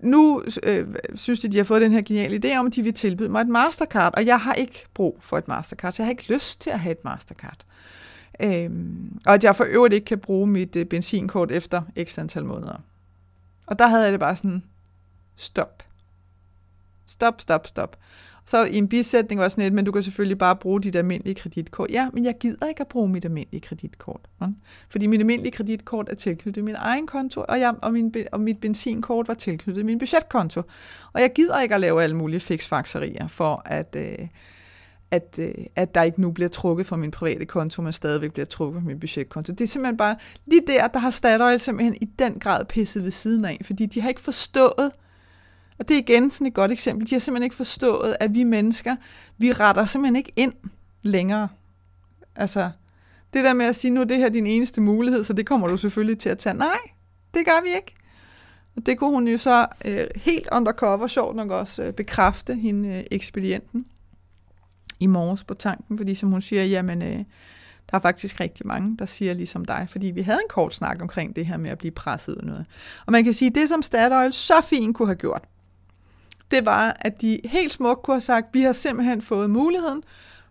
nu 0.00 0.42
øh, 0.62 0.86
synes 1.14 1.40
de, 1.40 1.48
de 1.48 1.56
har 1.56 1.64
fået 1.64 1.82
den 1.82 1.92
her 1.92 2.02
geniale 2.02 2.40
idé 2.44 2.56
om, 2.56 2.66
at 2.66 2.74
de 2.74 2.82
vil 2.82 2.94
tilbyde 2.94 3.28
mig 3.28 3.40
et 3.40 3.48
Mastercard, 3.48 4.14
og 4.16 4.26
jeg 4.26 4.40
har 4.40 4.54
ikke 4.54 4.86
brug 4.94 5.18
for 5.20 5.38
et 5.38 5.48
Mastercard, 5.48 5.92
så 5.92 6.02
jeg 6.02 6.06
har 6.06 6.10
ikke 6.10 6.32
lyst 6.34 6.60
til 6.60 6.70
at 6.70 6.80
have 6.80 6.92
et 6.92 7.04
Mastercard. 7.04 7.58
Øhm, 8.40 9.18
og 9.26 9.34
at 9.34 9.44
jeg 9.44 9.56
for 9.56 9.64
øvrigt 9.68 9.94
ikke 9.94 10.04
kan 10.04 10.18
bruge 10.18 10.46
mit 10.46 10.76
øh, 10.76 10.86
benzinkort 10.86 11.52
efter 11.52 11.82
x 12.04 12.18
antal 12.18 12.44
måneder. 12.44 12.76
Og 13.66 13.78
der 13.78 13.86
havde 13.86 14.02
jeg 14.02 14.12
det 14.12 14.20
bare 14.20 14.36
sådan, 14.36 14.62
stop. 15.36 15.82
Stop, 17.06 17.40
stop, 17.40 17.66
stop. 17.66 17.96
Så 18.50 18.64
i 18.64 18.76
en 18.76 18.88
bisætning 18.88 19.40
var 19.40 19.48
sådan 19.48 19.62
lidt, 19.64 19.74
men 19.74 19.84
du 19.84 19.92
kan 19.92 20.02
selvfølgelig 20.02 20.38
bare 20.38 20.56
bruge 20.56 20.80
dit 20.80 20.96
almindelige 20.96 21.34
kreditkort. 21.34 21.90
Ja, 21.90 22.08
men 22.12 22.24
jeg 22.24 22.34
gider 22.40 22.66
ikke 22.66 22.80
at 22.80 22.88
bruge 22.88 23.08
mit 23.08 23.24
almindelige 23.24 23.60
kreditkort. 23.60 24.20
Fordi 24.88 25.06
mit 25.06 25.20
almindelige 25.20 25.52
kreditkort 25.52 26.08
er 26.08 26.14
tilknyttet 26.14 26.64
min 26.64 26.74
egen 26.78 27.06
konto, 27.06 27.44
og, 27.48 27.60
jeg, 27.60 27.74
og, 27.82 27.92
min, 27.92 28.14
og 28.32 28.40
mit 28.40 28.60
benzinkort 28.60 29.28
var 29.28 29.34
tilknyttet 29.34 29.84
min 29.84 29.98
budgetkonto. 29.98 30.62
Og 31.12 31.20
jeg 31.20 31.32
gider 31.34 31.60
ikke 31.60 31.74
at 31.74 31.80
lave 31.80 32.02
alle 32.02 32.16
mulige 32.16 32.40
fiksfakserier 32.40 33.28
for 33.28 33.62
at... 33.64 33.96
Øh, 33.96 34.28
at, 35.10 35.38
øh, 35.38 35.54
at 35.76 35.94
der 35.94 36.02
ikke 36.02 36.20
nu 36.20 36.30
bliver 36.30 36.48
trukket 36.48 36.86
fra 36.86 36.96
min 36.96 37.10
private 37.10 37.46
konto, 37.46 37.82
men 37.82 37.92
stadigvæk 37.92 38.32
bliver 38.32 38.46
trukket 38.46 38.82
fra 38.82 38.86
min 38.86 39.00
budgetkonto. 39.00 39.52
Det 39.52 39.64
er 39.64 39.68
simpelthen 39.68 39.96
bare, 39.96 40.16
lige 40.46 40.62
der, 40.66 40.88
der 40.88 40.98
har 40.98 41.10
Statoil 41.10 41.60
simpelthen 41.60 41.96
i 42.00 42.04
den 42.18 42.38
grad 42.38 42.64
pisset 42.64 43.04
ved 43.04 43.10
siden 43.10 43.44
af, 43.44 43.60
fordi 43.64 43.86
de 43.86 44.00
har 44.00 44.08
ikke 44.08 44.20
forstået, 44.20 44.90
og 45.78 45.88
det 45.88 45.94
er 45.94 45.98
igen 45.98 46.30
sådan 46.30 46.46
et 46.46 46.54
godt 46.54 46.72
eksempel. 46.72 47.10
De 47.10 47.14
har 47.14 47.20
simpelthen 47.20 47.44
ikke 47.44 47.56
forstået, 47.56 48.16
at 48.20 48.34
vi 48.34 48.44
mennesker, 48.44 48.96
vi 49.38 49.52
retter 49.52 49.84
simpelthen 49.84 50.16
ikke 50.16 50.32
ind 50.36 50.52
længere. 51.02 51.48
Altså, 52.36 52.70
det 53.32 53.44
der 53.44 53.52
med 53.52 53.66
at 53.66 53.76
sige, 53.76 53.90
nu 53.90 54.00
er 54.00 54.04
det 54.04 54.16
her 54.16 54.28
din 54.28 54.46
eneste 54.46 54.80
mulighed, 54.80 55.24
så 55.24 55.32
det 55.32 55.46
kommer 55.46 55.68
du 55.68 55.76
selvfølgelig 55.76 56.18
til 56.18 56.28
at 56.28 56.38
tage. 56.38 56.54
Nej, 56.54 56.78
det 57.34 57.46
gør 57.46 57.62
vi 57.62 57.68
ikke. 57.74 57.94
Og 58.76 58.86
det 58.86 58.98
kunne 58.98 59.10
hun 59.10 59.28
jo 59.28 59.38
så 59.38 59.66
øh, 59.84 60.06
helt 60.16 60.48
undercover, 60.52 61.06
sjovt 61.06 61.36
nok 61.36 61.50
også, 61.50 61.82
øh, 61.82 61.92
bekræfte, 61.92 62.54
hende 62.54 62.88
øh, 62.88 63.04
ekspedienten, 63.10 63.86
i 65.00 65.06
morges 65.06 65.44
på 65.44 65.54
tanken, 65.54 65.98
fordi 65.98 66.14
som 66.14 66.30
hun 66.30 66.40
siger, 66.40 66.64
jamen, 66.64 67.02
øh, 67.02 67.24
der 67.90 67.96
er 67.96 68.00
faktisk 68.00 68.40
rigtig 68.40 68.66
mange, 68.66 68.96
der 68.98 69.06
siger 69.06 69.34
ligesom 69.34 69.64
dig, 69.64 69.86
fordi 69.90 70.06
vi 70.06 70.22
havde 70.22 70.38
en 70.44 70.48
kort 70.48 70.74
snak 70.74 71.02
omkring 71.02 71.36
det 71.36 71.46
her 71.46 71.56
med 71.56 71.70
at 71.70 71.78
blive 71.78 71.90
presset 71.90 72.34
ud 72.34 72.42
noget. 72.42 72.66
Og 73.06 73.12
man 73.12 73.24
kan 73.24 73.32
sige, 73.32 73.50
det 73.50 73.68
som 73.68 73.82
Statoil 73.82 74.32
så 74.32 74.60
fint 74.64 74.96
kunne 74.96 75.08
have 75.08 75.16
gjort, 75.16 75.44
det 76.50 76.66
var, 76.66 76.96
at 77.00 77.20
de 77.20 77.40
helt 77.44 77.72
smukt 77.72 78.02
kunne 78.02 78.14
have 78.14 78.20
sagt, 78.20 78.46
vi 78.52 78.62
har 78.62 78.72
simpelthen 78.72 79.22
fået 79.22 79.50
muligheden 79.50 80.02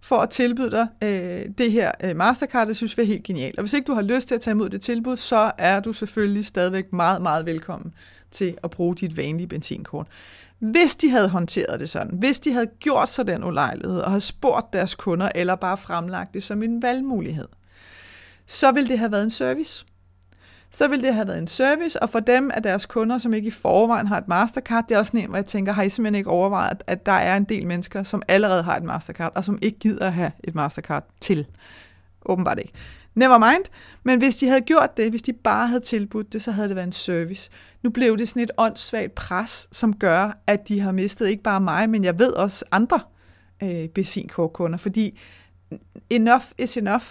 for 0.01 0.17
at 0.17 0.29
tilbyde 0.29 0.71
dig 0.71 0.87
øh, 1.03 1.45
det 1.57 1.71
her 1.71 1.91
øh, 2.03 2.15
Mastercard, 2.15 2.67
det 2.67 2.75
synes 2.75 2.97
vi 2.97 3.01
er 3.01 3.07
helt 3.07 3.23
genialt. 3.23 3.57
Og 3.57 3.61
hvis 3.61 3.73
ikke 3.73 3.87
du 3.87 3.93
har 3.93 4.01
lyst 4.01 4.27
til 4.27 4.35
at 4.35 4.41
tage 4.41 4.51
imod 4.51 4.69
det 4.69 4.81
tilbud, 4.81 5.17
så 5.17 5.51
er 5.57 5.79
du 5.79 5.93
selvfølgelig 5.93 6.45
stadigvæk 6.45 6.93
meget, 6.93 7.21
meget 7.21 7.45
velkommen 7.45 7.93
til 8.31 8.57
at 8.63 8.71
bruge 8.71 8.95
dit 8.95 9.17
vanlige 9.17 9.47
benzinkort. 9.47 10.07
Hvis 10.59 10.95
de 10.95 11.09
havde 11.09 11.29
håndteret 11.29 11.79
det 11.79 11.89
sådan, 11.89 12.11
hvis 12.13 12.39
de 12.39 12.53
havde 12.53 12.67
gjort 12.79 13.09
sig 13.09 13.27
den 13.27 13.43
ulejlighed 13.43 13.99
og 13.99 14.09
havde 14.11 14.21
spurgt 14.21 14.73
deres 14.73 14.95
kunder, 14.95 15.29
eller 15.35 15.55
bare 15.55 15.77
fremlagt 15.77 16.33
det 16.33 16.43
som 16.43 16.63
en 16.63 16.81
valgmulighed, 16.81 17.47
så 18.45 18.71
ville 18.71 18.89
det 18.89 18.99
have 18.99 19.11
været 19.11 19.23
en 19.23 19.29
service 19.29 19.85
så 20.71 20.87
ville 20.87 21.05
det 21.05 21.13
have 21.13 21.27
været 21.27 21.39
en 21.39 21.47
service, 21.47 22.01
og 22.01 22.09
for 22.09 22.19
dem 22.19 22.51
af 22.53 22.63
deres 22.63 22.85
kunder, 22.85 23.17
som 23.17 23.33
ikke 23.33 23.47
i 23.47 23.51
forvejen 23.51 24.07
har 24.07 24.17
et 24.17 24.27
Mastercard, 24.27 24.85
det 24.89 24.95
er 24.95 24.99
også 24.99 25.11
nemt, 25.13 25.27
hvor 25.27 25.37
jeg 25.37 25.45
tænker, 25.45 25.71
har 25.73 25.83
I 25.83 25.89
simpelthen 25.89 26.15
ikke 26.15 26.29
overvejet, 26.29 26.83
at 26.87 27.05
der 27.05 27.11
er 27.11 27.37
en 27.37 27.43
del 27.43 27.67
mennesker, 27.67 28.03
som 28.03 28.21
allerede 28.27 28.63
har 28.63 28.77
et 28.77 28.83
Mastercard, 28.83 29.31
og 29.35 29.43
som 29.43 29.59
ikke 29.61 29.79
gider 29.79 30.05
at 30.05 30.13
have 30.13 30.31
et 30.43 30.55
Mastercard 30.55 31.03
til? 31.21 31.45
Åbenbart 32.25 32.59
ikke. 32.59 32.73
Never 33.15 33.37
mind. 33.37 33.65
Men 34.03 34.19
hvis 34.19 34.35
de 34.35 34.47
havde 34.47 34.61
gjort 34.61 34.97
det, 34.97 35.09
hvis 35.09 35.21
de 35.21 35.33
bare 35.33 35.67
havde 35.67 35.81
tilbudt 35.81 36.33
det, 36.33 36.43
så 36.43 36.51
havde 36.51 36.67
det 36.67 36.75
været 36.75 36.87
en 36.87 36.91
service. 36.91 37.49
Nu 37.83 37.89
blev 37.89 38.17
det 38.17 38.29
sådan 38.29 38.43
et 38.43 38.51
åndssvagt 38.57 39.15
pres, 39.15 39.67
som 39.71 39.93
gør, 39.93 40.37
at 40.47 40.67
de 40.67 40.79
har 40.79 40.91
mistet 40.91 41.27
ikke 41.27 41.43
bare 41.43 41.61
mig, 41.61 41.89
men 41.89 42.03
jeg 42.03 42.19
ved 42.19 42.31
også 42.31 42.65
andre 42.71 42.99
øh, 43.63 43.89
benzinkortkunder, 43.89 44.77
fordi 44.77 45.19
enough 46.09 46.43
is 46.57 46.77
enough. 46.77 47.05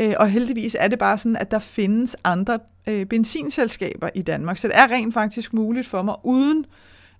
Øh, 0.00 0.14
og 0.18 0.28
heldigvis 0.28 0.76
er 0.80 0.88
det 0.88 0.98
bare 0.98 1.18
sådan, 1.18 1.36
at 1.36 1.50
der 1.50 1.58
findes 1.58 2.16
andre 2.24 2.58
øh, 2.90 3.06
benzinselskaber 3.06 4.10
i 4.14 4.22
Danmark. 4.22 4.56
Så 4.56 4.68
det 4.68 4.76
er 4.76 4.90
rent 4.90 5.14
faktisk 5.14 5.52
muligt 5.52 5.86
for 5.86 6.02
mig, 6.02 6.14
uden 6.22 6.66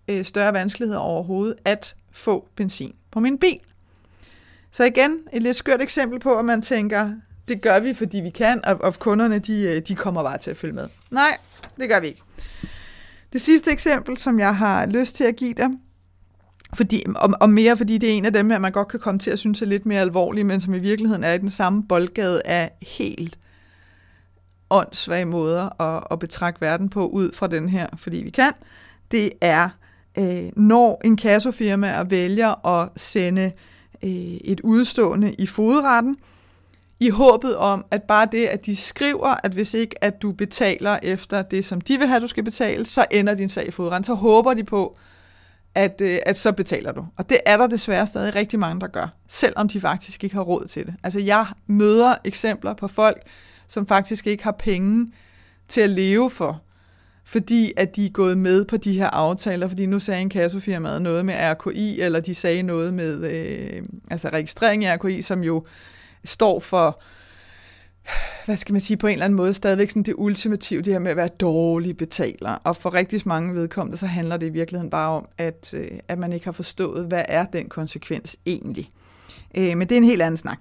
øh, 0.08 0.24
større 0.24 0.52
vanskeligheder 0.52 1.00
overhovedet, 1.00 1.54
at 1.64 1.94
få 2.12 2.48
benzin 2.56 2.94
på 3.10 3.20
min 3.20 3.38
bil. 3.38 3.58
Så 4.70 4.84
igen, 4.84 5.18
et 5.32 5.42
lidt 5.42 5.56
skørt 5.56 5.82
eksempel 5.82 6.20
på, 6.20 6.36
at 6.36 6.44
man 6.44 6.62
tænker, 6.62 7.12
det 7.48 7.62
gør 7.62 7.80
vi, 7.80 7.94
fordi 7.94 8.20
vi 8.20 8.30
kan, 8.30 8.64
og, 8.64 8.80
og 8.80 8.98
kunderne, 8.98 9.38
de, 9.38 9.62
øh, 9.62 9.82
de 9.88 9.94
kommer 9.94 10.22
bare 10.22 10.38
til 10.38 10.50
at 10.50 10.56
følge 10.56 10.74
med. 10.74 10.88
Nej, 11.10 11.36
det 11.76 11.88
gør 11.88 12.00
vi 12.00 12.06
ikke. 12.06 12.22
Det 13.32 13.40
sidste 13.40 13.70
eksempel, 13.70 14.18
som 14.18 14.38
jeg 14.38 14.56
har 14.56 14.86
lyst 14.86 15.16
til 15.16 15.24
at 15.24 15.36
give 15.36 15.54
dig, 15.54 15.70
fordi, 16.74 17.04
og, 17.16 17.30
og 17.40 17.50
mere 17.50 17.76
fordi 17.76 17.98
det 17.98 18.08
er 18.08 18.12
en 18.12 18.24
af 18.24 18.32
dem, 18.32 18.50
at 18.50 18.60
man 18.60 18.72
godt 18.72 18.88
kan 18.88 19.00
komme 19.00 19.18
til 19.18 19.30
at 19.30 19.38
synes 19.38 19.62
er 19.62 19.66
lidt 19.66 19.86
mere 19.86 20.00
alvorlig, 20.00 20.46
men 20.46 20.60
som 20.60 20.74
i 20.74 20.78
virkeligheden 20.78 21.24
er 21.24 21.32
i 21.32 21.38
den 21.38 21.50
samme 21.50 21.82
boldgade 21.88 22.42
af 22.44 22.70
helt 22.82 23.38
åndssvage 24.70 25.24
måder 25.24 25.82
at, 25.82 26.04
at 26.10 26.18
betragte 26.18 26.60
verden 26.60 26.88
på 26.88 27.06
ud 27.06 27.32
fra 27.32 27.46
den 27.46 27.68
her, 27.68 27.86
fordi 27.96 28.16
vi 28.16 28.30
kan, 28.30 28.52
det 29.10 29.30
er, 29.40 29.68
øh, 30.18 30.52
når 30.56 31.00
en 31.04 31.16
kassofirma 31.16 32.02
vælger 32.02 32.66
at 32.66 32.88
sende 32.96 33.52
øh, 34.02 34.10
et 34.10 34.60
udstående 34.60 35.34
i 35.34 35.46
fodretten, 35.46 36.16
i 37.00 37.08
håbet 37.08 37.56
om, 37.56 37.84
at 37.90 38.02
bare 38.02 38.28
det, 38.32 38.46
at 38.46 38.66
de 38.66 38.76
skriver, 38.76 39.34
at 39.44 39.52
hvis 39.52 39.74
ikke 39.74 40.04
at 40.04 40.22
du 40.22 40.32
betaler 40.32 40.98
efter 41.02 41.42
det, 41.42 41.64
som 41.64 41.80
de 41.80 41.98
vil 41.98 42.06
have, 42.06 42.20
du 42.20 42.26
skal 42.26 42.44
betale, 42.44 42.86
så 42.86 43.04
ender 43.10 43.34
din 43.34 43.48
sag 43.48 43.68
i 43.68 43.70
fodretten. 43.70 44.04
Så 44.04 44.14
håber 44.14 44.54
de 44.54 44.64
på, 44.64 44.98
at, 45.74 46.00
øh, 46.00 46.18
at 46.26 46.38
så 46.38 46.52
betaler 46.52 46.92
du. 46.92 47.06
Og 47.16 47.30
det 47.30 47.38
er 47.46 47.56
der 47.56 47.66
desværre 47.66 48.06
stadig 48.06 48.34
rigtig 48.34 48.58
mange, 48.58 48.80
der 48.80 48.86
gør, 48.86 49.14
selvom 49.28 49.68
de 49.68 49.80
faktisk 49.80 50.24
ikke 50.24 50.36
har 50.36 50.42
råd 50.42 50.66
til 50.66 50.86
det. 50.86 50.94
Altså 51.02 51.20
jeg 51.20 51.46
møder 51.66 52.14
eksempler 52.24 52.74
på 52.74 52.88
folk, 52.88 53.22
som 53.70 53.86
faktisk 53.86 54.26
ikke 54.26 54.44
har 54.44 54.56
penge 54.58 55.12
til 55.68 55.80
at 55.80 55.90
leve 55.90 56.30
for, 56.30 56.62
fordi 57.24 57.72
at 57.76 57.96
de 57.96 58.06
er 58.06 58.10
gået 58.10 58.38
med 58.38 58.64
på 58.64 58.76
de 58.76 58.98
her 58.98 59.06
aftaler, 59.06 59.68
fordi 59.68 59.86
nu 59.86 59.98
sagde 59.98 60.22
en 60.22 60.28
kassofirma 60.28 60.98
noget 60.98 61.24
med 61.24 61.34
RKI, 61.38 62.00
eller 62.00 62.20
de 62.20 62.34
sagde 62.34 62.62
noget 62.62 62.94
med 62.94 63.30
øh, 63.30 63.82
altså 64.10 64.28
registrering 64.28 64.84
i 64.84 64.86
RKI, 64.86 65.22
som 65.22 65.44
jo 65.44 65.64
står 66.24 66.60
for 66.60 67.02
hvad 68.44 68.56
skal 68.56 68.72
man 68.72 68.80
sige, 68.80 68.96
på 68.96 69.06
en 69.06 69.12
eller 69.12 69.24
anden 69.24 69.36
måde 69.36 69.54
stadigvæk 69.54 69.90
sådan 69.90 70.02
det 70.02 70.14
ultimative, 70.18 70.82
det 70.82 70.92
her 70.92 71.00
med 71.00 71.10
at 71.10 71.16
være 71.16 71.28
dårlig 71.28 71.96
betaler. 71.96 72.50
Og 72.50 72.76
for 72.76 72.94
rigtig 72.94 73.22
mange 73.24 73.54
vedkommende, 73.54 73.98
så 73.98 74.06
handler 74.06 74.36
det 74.36 74.46
i 74.46 74.50
virkeligheden 74.50 74.90
bare 74.90 75.08
om, 75.08 75.28
at, 75.38 75.74
øh, 75.76 75.90
at 76.08 76.18
man 76.18 76.32
ikke 76.32 76.44
har 76.44 76.52
forstået, 76.52 77.06
hvad 77.06 77.22
er 77.28 77.44
den 77.44 77.68
konsekvens 77.68 78.36
egentlig. 78.46 78.90
Øh, 79.54 79.76
men 79.76 79.80
det 79.80 79.92
er 79.92 79.96
en 79.96 80.04
helt 80.04 80.22
anden 80.22 80.36
snak. 80.36 80.58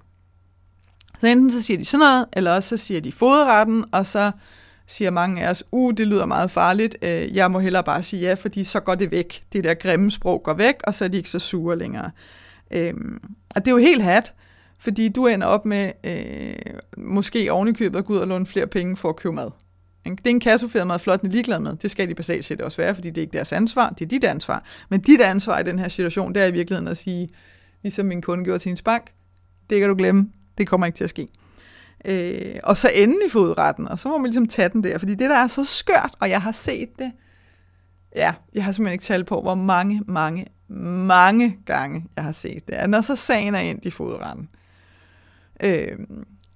Så 1.20 1.26
enten 1.26 1.50
så 1.50 1.62
siger 1.62 1.78
de 1.78 1.84
sådan 1.84 1.98
noget, 1.98 2.26
eller 2.32 2.52
også 2.52 2.68
så 2.68 2.76
siger 2.76 3.00
de 3.00 3.12
foderretten, 3.12 3.84
og 3.92 4.06
så 4.06 4.30
siger 4.86 5.10
mange 5.10 5.42
af 5.42 5.50
os, 5.50 5.64
uh, 5.72 5.92
det 5.96 6.06
lyder 6.06 6.26
meget 6.26 6.50
farligt, 6.50 6.96
øh, 7.02 7.36
jeg 7.36 7.50
må 7.50 7.58
hellere 7.58 7.84
bare 7.84 8.02
sige 8.02 8.22
ja, 8.22 8.34
fordi 8.34 8.64
så 8.64 8.80
går 8.80 8.94
det 8.94 9.10
væk. 9.10 9.44
Det 9.52 9.64
der 9.64 9.74
grimme 9.74 10.10
sprog 10.10 10.42
går 10.42 10.54
væk, 10.54 10.74
og 10.84 10.94
så 10.94 11.04
er 11.04 11.08
de 11.08 11.16
ikke 11.16 11.30
så 11.30 11.38
sure 11.38 11.78
længere. 11.78 12.10
Øhm, 12.70 13.20
og 13.54 13.64
det 13.64 13.66
er 13.66 13.74
jo 13.74 13.78
helt 13.78 14.02
hat, 14.02 14.34
fordi 14.78 15.08
du 15.08 15.26
ender 15.26 15.46
op 15.46 15.66
med 15.66 15.92
øh, 16.04 16.54
måske 16.96 17.52
ovenikøbet 17.52 17.98
at 17.98 18.04
gå 18.04 18.12
ud 18.12 18.18
og 18.18 18.26
låne 18.26 18.46
flere 18.46 18.66
penge 18.66 18.96
for 18.96 19.08
at 19.08 19.16
købe 19.16 19.34
mad. 19.34 19.50
Det 20.04 20.26
er 20.26 20.30
en 20.30 20.40
kassofirma, 20.40 20.96
flot 20.96 21.20
ligeglad 21.22 21.58
med. 21.60 21.76
Det 21.76 21.90
skal 21.90 22.08
de 22.08 22.14
basalt 22.14 22.44
set 22.44 22.60
også 22.60 22.76
være, 22.76 22.94
fordi 22.94 23.08
det 23.08 23.18
er 23.18 23.22
ikke 23.22 23.32
deres 23.32 23.52
ansvar, 23.52 23.90
det 23.90 24.04
er 24.04 24.08
dit 24.08 24.24
ansvar. 24.24 24.64
Men 24.88 25.00
dit 25.00 25.20
ansvar 25.20 25.58
i 25.58 25.62
den 25.62 25.78
her 25.78 25.88
situation, 25.88 26.34
det 26.34 26.42
er 26.42 26.46
i 26.46 26.52
virkeligheden 26.52 26.88
at 26.88 26.96
sige, 26.96 27.28
ligesom 27.82 28.06
min 28.06 28.22
kunde 28.22 28.44
gjorde 28.44 28.58
til 28.58 28.68
hendes 28.68 28.82
bank, 28.82 29.12
det 29.70 29.80
kan 29.80 29.88
du 29.88 29.94
glemme, 29.94 30.28
det 30.60 30.68
kommer 30.68 30.86
ikke 30.86 30.96
til 30.96 31.04
at 31.04 31.10
ske. 31.10 31.28
Øh, 32.04 32.60
og 32.62 32.76
så 32.76 32.90
endelig 32.94 33.32
fodretten, 33.32 33.88
og 33.88 33.98
så 33.98 34.08
må 34.08 34.18
man 34.18 34.26
ligesom 34.26 34.48
tage 34.48 34.68
den 34.68 34.84
der, 34.84 34.98
fordi 34.98 35.14
det 35.14 35.30
der 35.30 35.36
er 35.36 35.46
så 35.46 35.64
skørt, 35.64 36.14
og 36.20 36.30
jeg 36.30 36.42
har 36.42 36.52
set 36.52 36.88
det, 36.98 37.12
ja, 38.16 38.34
jeg 38.54 38.64
har 38.64 38.72
simpelthen 38.72 38.92
ikke 38.92 39.04
talt 39.04 39.26
på, 39.26 39.40
hvor 39.42 39.54
mange, 39.54 40.02
mange, 40.06 40.46
mange 41.06 41.58
gange 41.66 42.06
jeg 42.16 42.24
har 42.24 42.32
set 42.32 42.66
det. 42.66 42.90
Når 42.90 43.00
så 43.00 43.16
sagen 43.16 43.54
er 43.54 43.60
ind 43.60 43.86
i 43.86 43.90
fodretten, 43.90 44.48
øh, 45.60 45.98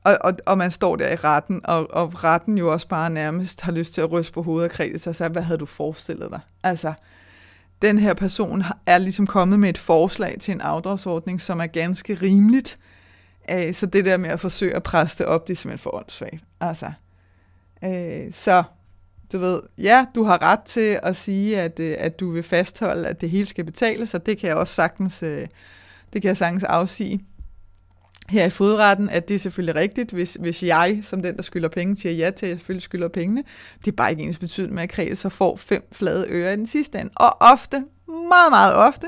og, 0.04 0.18
og, 0.20 0.32
og 0.46 0.58
man 0.58 0.70
står 0.70 0.96
der 0.96 1.12
i 1.12 1.16
retten, 1.16 1.60
og, 1.64 1.90
og 1.90 2.24
retten 2.24 2.58
jo 2.58 2.72
også 2.72 2.88
bare 2.88 3.10
nærmest 3.10 3.60
har 3.60 3.72
lyst 3.72 3.94
til 3.94 4.00
at 4.00 4.12
ryste 4.12 4.32
på 4.32 4.42
hovedet 4.42 4.70
og 4.70 4.76
kredse 4.76 4.98
sig, 4.98 5.16
så 5.16 5.28
hvad 5.28 5.42
havde 5.42 5.58
du 5.58 5.66
forestillet 5.66 6.30
dig? 6.30 6.40
Altså, 6.62 6.92
den 7.82 7.98
her 7.98 8.14
person 8.14 8.62
er 8.86 8.98
ligesom 8.98 9.26
kommet 9.26 9.60
med 9.60 9.68
et 9.68 9.78
forslag 9.78 10.36
til 10.40 10.52
en 10.52 10.60
afdragsordning, 10.60 11.40
som 11.40 11.60
er 11.60 11.66
ganske 11.66 12.14
rimeligt, 12.14 12.78
Øh, 13.50 13.74
så 13.74 13.86
det 13.86 14.04
der 14.04 14.16
med 14.16 14.30
at 14.30 14.40
forsøge 14.40 14.76
at 14.76 14.82
presse 14.82 15.18
det 15.18 15.26
op, 15.26 15.48
det 15.48 15.54
er 15.54 15.56
simpelthen 15.56 15.82
for 15.82 15.94
åndssvagt. 15.94 16.44
Altså, 16.60 16.92
øh, 17.84 18.32
så 18.32 18.62
du 19.32 19.38
ved, 19.38 19.62
ja, 19.78 20.06
du 20.14 20.22
har 20.22 20.42
ret 20.42 20.62
til 20.62 21.00
at 21.02 21.16
sige, 21.16 21.60
at, 21.60 21.80
øh, 21.80 21.96
at 21.98 22.20
du 22.20 22.30
vil 22.30 22.42
fastholde, 22.42 23.08
at 23.08 23.20
det 23.20 23.30
hele 23.30 23.46
skal 23.46 23.64
betales, 23.64 24.14
og 24.14 24.26
det 24.26 24.38
kan 24.38 24.48
jeg 24.48 24.56
også 24.56 24.74
sagtens, 24.74 25.22
øh, 25.22 25.46
det 26.12 26.22
kan 26.22 26.28
jeg 26.28 26.36
sagtens 26.36 26.64
afsige 26.64 27.20
her 28.28 28.44
i 28.44 28.50
fodretten, 28.50 29.10
at 29.10 29.28
det 29.28 29.34
er 29.34 29.38
selvfølgelig 29.38 29.74
rigtigt, 29.74 30.12
hvis, 30.12 30.36
hvis 30.40 30.62
jeg, 30.62 31.00
som 31.02 31.22
den, 31.22 31.36
der 31.36 31.42
skylder 31.42 31.68
penge, 31.68 31.96
siger 31.96 32.12
ja 32.12 32.30
til, 32.30 32.46
at 32.46 32.50
jeg 32.50 32.58
selvfølgelig 32.58 32.82
skylder 32.82 33.08
pengene. 33.08 33.44
Det 33.84 33.92
er 33.92 33.96
bare 33.96 34.10
ikke 34.10 34.22
ens 34.22 34.38
betydning 34.38 34.74
med, 34.74 34.82
at 34.82 34.88
Kreta 34.88 35.14
så 35.14 35.28
får 35.28 35.56
fem 35.56 35.88
flade 35.92 36.26
øre 36.28 36.52
i 36.52 36.56
den 36.56 36.66
sidste 36.66 36.98
ende. 36.98 37.10
Og 37.14 37.36
ofte, 37.40 37.84
meget, 38.06 38.50
meget 38.50 38.74
ofte, 38.74 39.06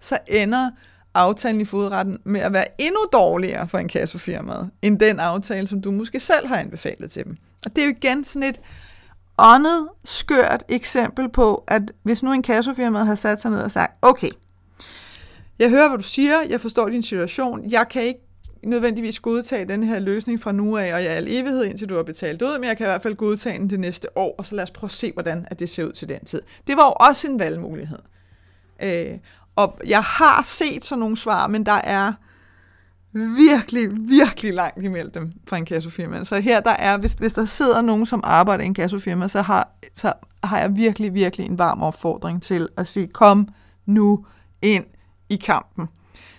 så 0.00 0.18
ender 0.28 0.70
aftalen 1.14 1.60
i 1.60 1.64
fodretten 1.64 2.18
med 2.24 2.40
at 2.40 2.52
være 2.52 2.66
endnu 2.78 3.00
dårligere 3.12 3.68
for 3.68 3.78
en 3.78 3.88
kassofirmaet, 3.88 4.70
end 4.82 4.98
den 4.98 5.20
aftale, 5.20 5.66
som 5.66 5.82
du 5.82 5.90
måske 5.90 6.20
selv 6.20 6.46
har 6.46 6.56
anbefalet 6.56 7.10
til 7.10 7.24
dem. 7.24 7.36
Og 7.64 7.76
det 7.76 7.82
er 7.82 7.86
jo 7.86 7.94
igen 8.02 8.24
sådan 8.24 8.48
et 8.48 8.60
åndet, 9.38 9.88
skørt 10.04 10.64
eksempel 10.68 11.28
på, 11.28 11.64
at 11.68 11.82
hvis 12.02 12.22
nu 12.22 12.32
en 12.32 12.42
kassofirmaet 12.42 13.06
har 13.06 13.14
sat 13.14 13.42
sig 13.42 13.50
ned 13.50 13.60
og 13.60 13.72
sagt, 13.72 13.92
okay, 14.02 14.30
jeg 15.58 15.70
hører, 15.70 15.88
hvad 15.88 15.98
du 15.98 16.04
siger, 16.04 16.42
jeg 16.42 16.60
forstår 16.60 16.88
din 16.88 17.02
situation, 17.02 17.70
jeg 17.70 17.86
kan 17.90 18.02
ikke 18.02 18.20
nødvendigvis 18.62 19.20
godtage 19.20 19.64
den 19.64 19.84
her 19.84 19.98
løsning 19.98 20.40
fra 20.40 20.52
nu 20.52 20.76
af, 20.76 20.94
og 20.94 21.04
jeg 21.04 21.12
al 21.12 21.28
evighed, 21.28 21.64
indtil 21.64 21.88
du 21.88 21.96
har 21.96 22.02
betalt 22.02 22.42
ud, 22.42 22.58
men 22.58 22.68
jeg 22.68 22.76
kan 22.76 22.86
i 22.86 22.88
hvert 22.88 23.02
fald 23.02 23.14
godtage 23.14 23.58
den 23.58 23.70
det 23.70 23.80
næste 23.80 24.18
år, 24.18 24.34
og 24.38 24.44
så 24.44 24.54
lad 24.54 24.64
os 24.64 24.70
prøve 24.70 24.88
at 24.88 24.92
se, 24.92 25.12
hvordan 25.12 25.46
at 25.50 25.60
det 25.60 25.70
ser 25.70 25.84
ud 25.84 25.92
til 25.92 26.08
den 26.08 26.24
tid. 26.24 26.42
Det 26.66 26.76
var 26.76 26.86
jo 26.86 26.92
også 26.92 27.28
en 27.28 27.38
valgmulighed. 27.38 27.98
Øh, 28.82 29.18
og 29.56 29.78
jeg 29.86 30.02
har 30.02 30.42
set 30.42 30.84
sådan 30.84 31.00
nogle 31.00 31.16
svar, 31.16 31.46
men 31.46 31.66
der 31.66 31.72
er 31.72 32.12
virkelig, 33.12 33.88
virkelig 33.92 34.54
langt 34.54 34.84
imellem 34.84 35.12
dem 35.12 35.32
fra 35.48 35.56
en 35.56 35.64
kassofirma. 35.64 36.24
Så 36.24 36.40
her 36.40 36.60
der 36.60 36.70
er, 36.70 36.98
hvis, 36.98 37.12
hvis 37.12 37.32
der 37.32 37.44
sidder 37.44 37.82
nogen, 37.82 38.06
som 38.06 38.20
arbejder 38.24 38.64
i 38.64 38.66
en 38.66 38.74
kassofirma, 38.74 39.28
så 39.28 39.42
har, 39.42 39.68
så 39.94 40.12
har 40.44 40.58
jeg 40.58 40.76
virkelig, 40.76 41.14
virkelig 41.14 41.46
en 41.46 41.58
varm 41.58 41.82
opfordring 41.82 42.42
til 42.42 42.68
at 42.76 42.86
sige, 42.86 43.06
kom 43.06 43.48
nu 43.86 44.26
ind 44.62 44.84
i 45.28 45.36
kampen. 45.36 45.88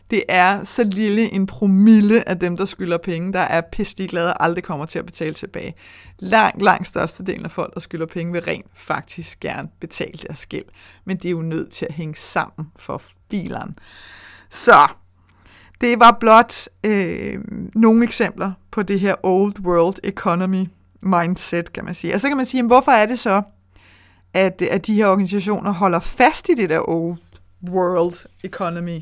Det 0.09 0.23
er 0.27 0.63
så 0.63 0.83
lille 0.83 1.31
en 1.31 1.45
promille 1.47 2.29
af 2.29 2.39
dem, 2.39 2.57
der 2.57 2.65
skylder 2.65 2.97
penge, 2.97 3.33
der 3.33 3.39
er 3.39 3.61
pisselig 3.61 4.09
glade 4.09 4.33
og 4.33 4.43
aldrig 4.43 4.63
kommer 4.63 4.85
til 4.85 4.99
at 4.99 5.05
betale 5.05 5.33
tilbage. 5.33 5.75
Langt, 6.19 6.61
langt 6.61 6.87
størstedelen 6.87 7.45
af 7.45 7.51
folk, 7.51 7.73
der 7.73 7.79
skylder 7.79 8.05
penge, 8.05 8.33
vil 8.33 8.41
rent 8.41 8.65
faktisk 8.73 9.39
gerne 9.39 9.69
betale 9.79 10.19
deres 10.27 10.45
gæld. 10.45 10.65
Men 11.05 11.17
det 11.17 11.25
er 11.25 11.31
jo 11.31 11.41
nødt 11.41 11.71
til 11.71 11.85
at 11.89 11.95
hænge 11.95 12.15
sammen 12.15 12.67
for 12.75 13.01
bilerne. 13.29 13.73
Så 14.49 14.87
det 15.81 15.99
var 15.99 16.17
blot 16.19 16.67
øh, 16.83 17.39
nogle 17.75 18.03
eksempler 18.03 18.51
på 18.71 18.83
det 18.83 18.99
her 18.99 19.15
old 19.23 19.59
world 19.59 19.95
economy 20.03 20.67
mindset, 21.01 21.73
kan 21.73 21.85
man 21.85 21.93
sige. 21.93 22.13
Og 22.13 22.21
så 22.21 22.27
kan 22.27 22.37
man 22.37 22.45
sige, 22.45 22.59
jamen, 22.59 22.69
hvorfor 22.69 22.91
er 22.91 23.05
det 23.05 23.19
så, 23.19 23.41
at, 24.33 24.61
at 24.61 24.87
de 24.87 24.95
her 24.95 25.07
organisationer 25.07 25.71
holder 25.71 25.99
fast 25.99 26.49
i 26.49 26.53
det 26.53 26.69
der 26.69 26.89
old 26.89 27.17
world 27.69 28.25
economy 28.43 28.99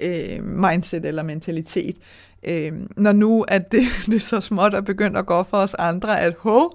øh, 0.00 0.44
mindset 0.44 1.06
eller 1.06 1.22
mentalitet. 1.22 1.96
Øh, 2.42 2.72
når 2.96 3.12
nu 3.12 3.42
at 3.42 3.72
det, 3.72 3.82
det 4.12 4.22
så 4.22 4.40
småt 4.40 4.74
er 4.74 4.80
begyndt 4.80 5.16
at 5.16 5.26
gå 5.26 5.42
for 5.42 5.56
os 5.56 5.74
andre, 5.74 6.20
at 6.20 6.34
ho, 6.38 6.70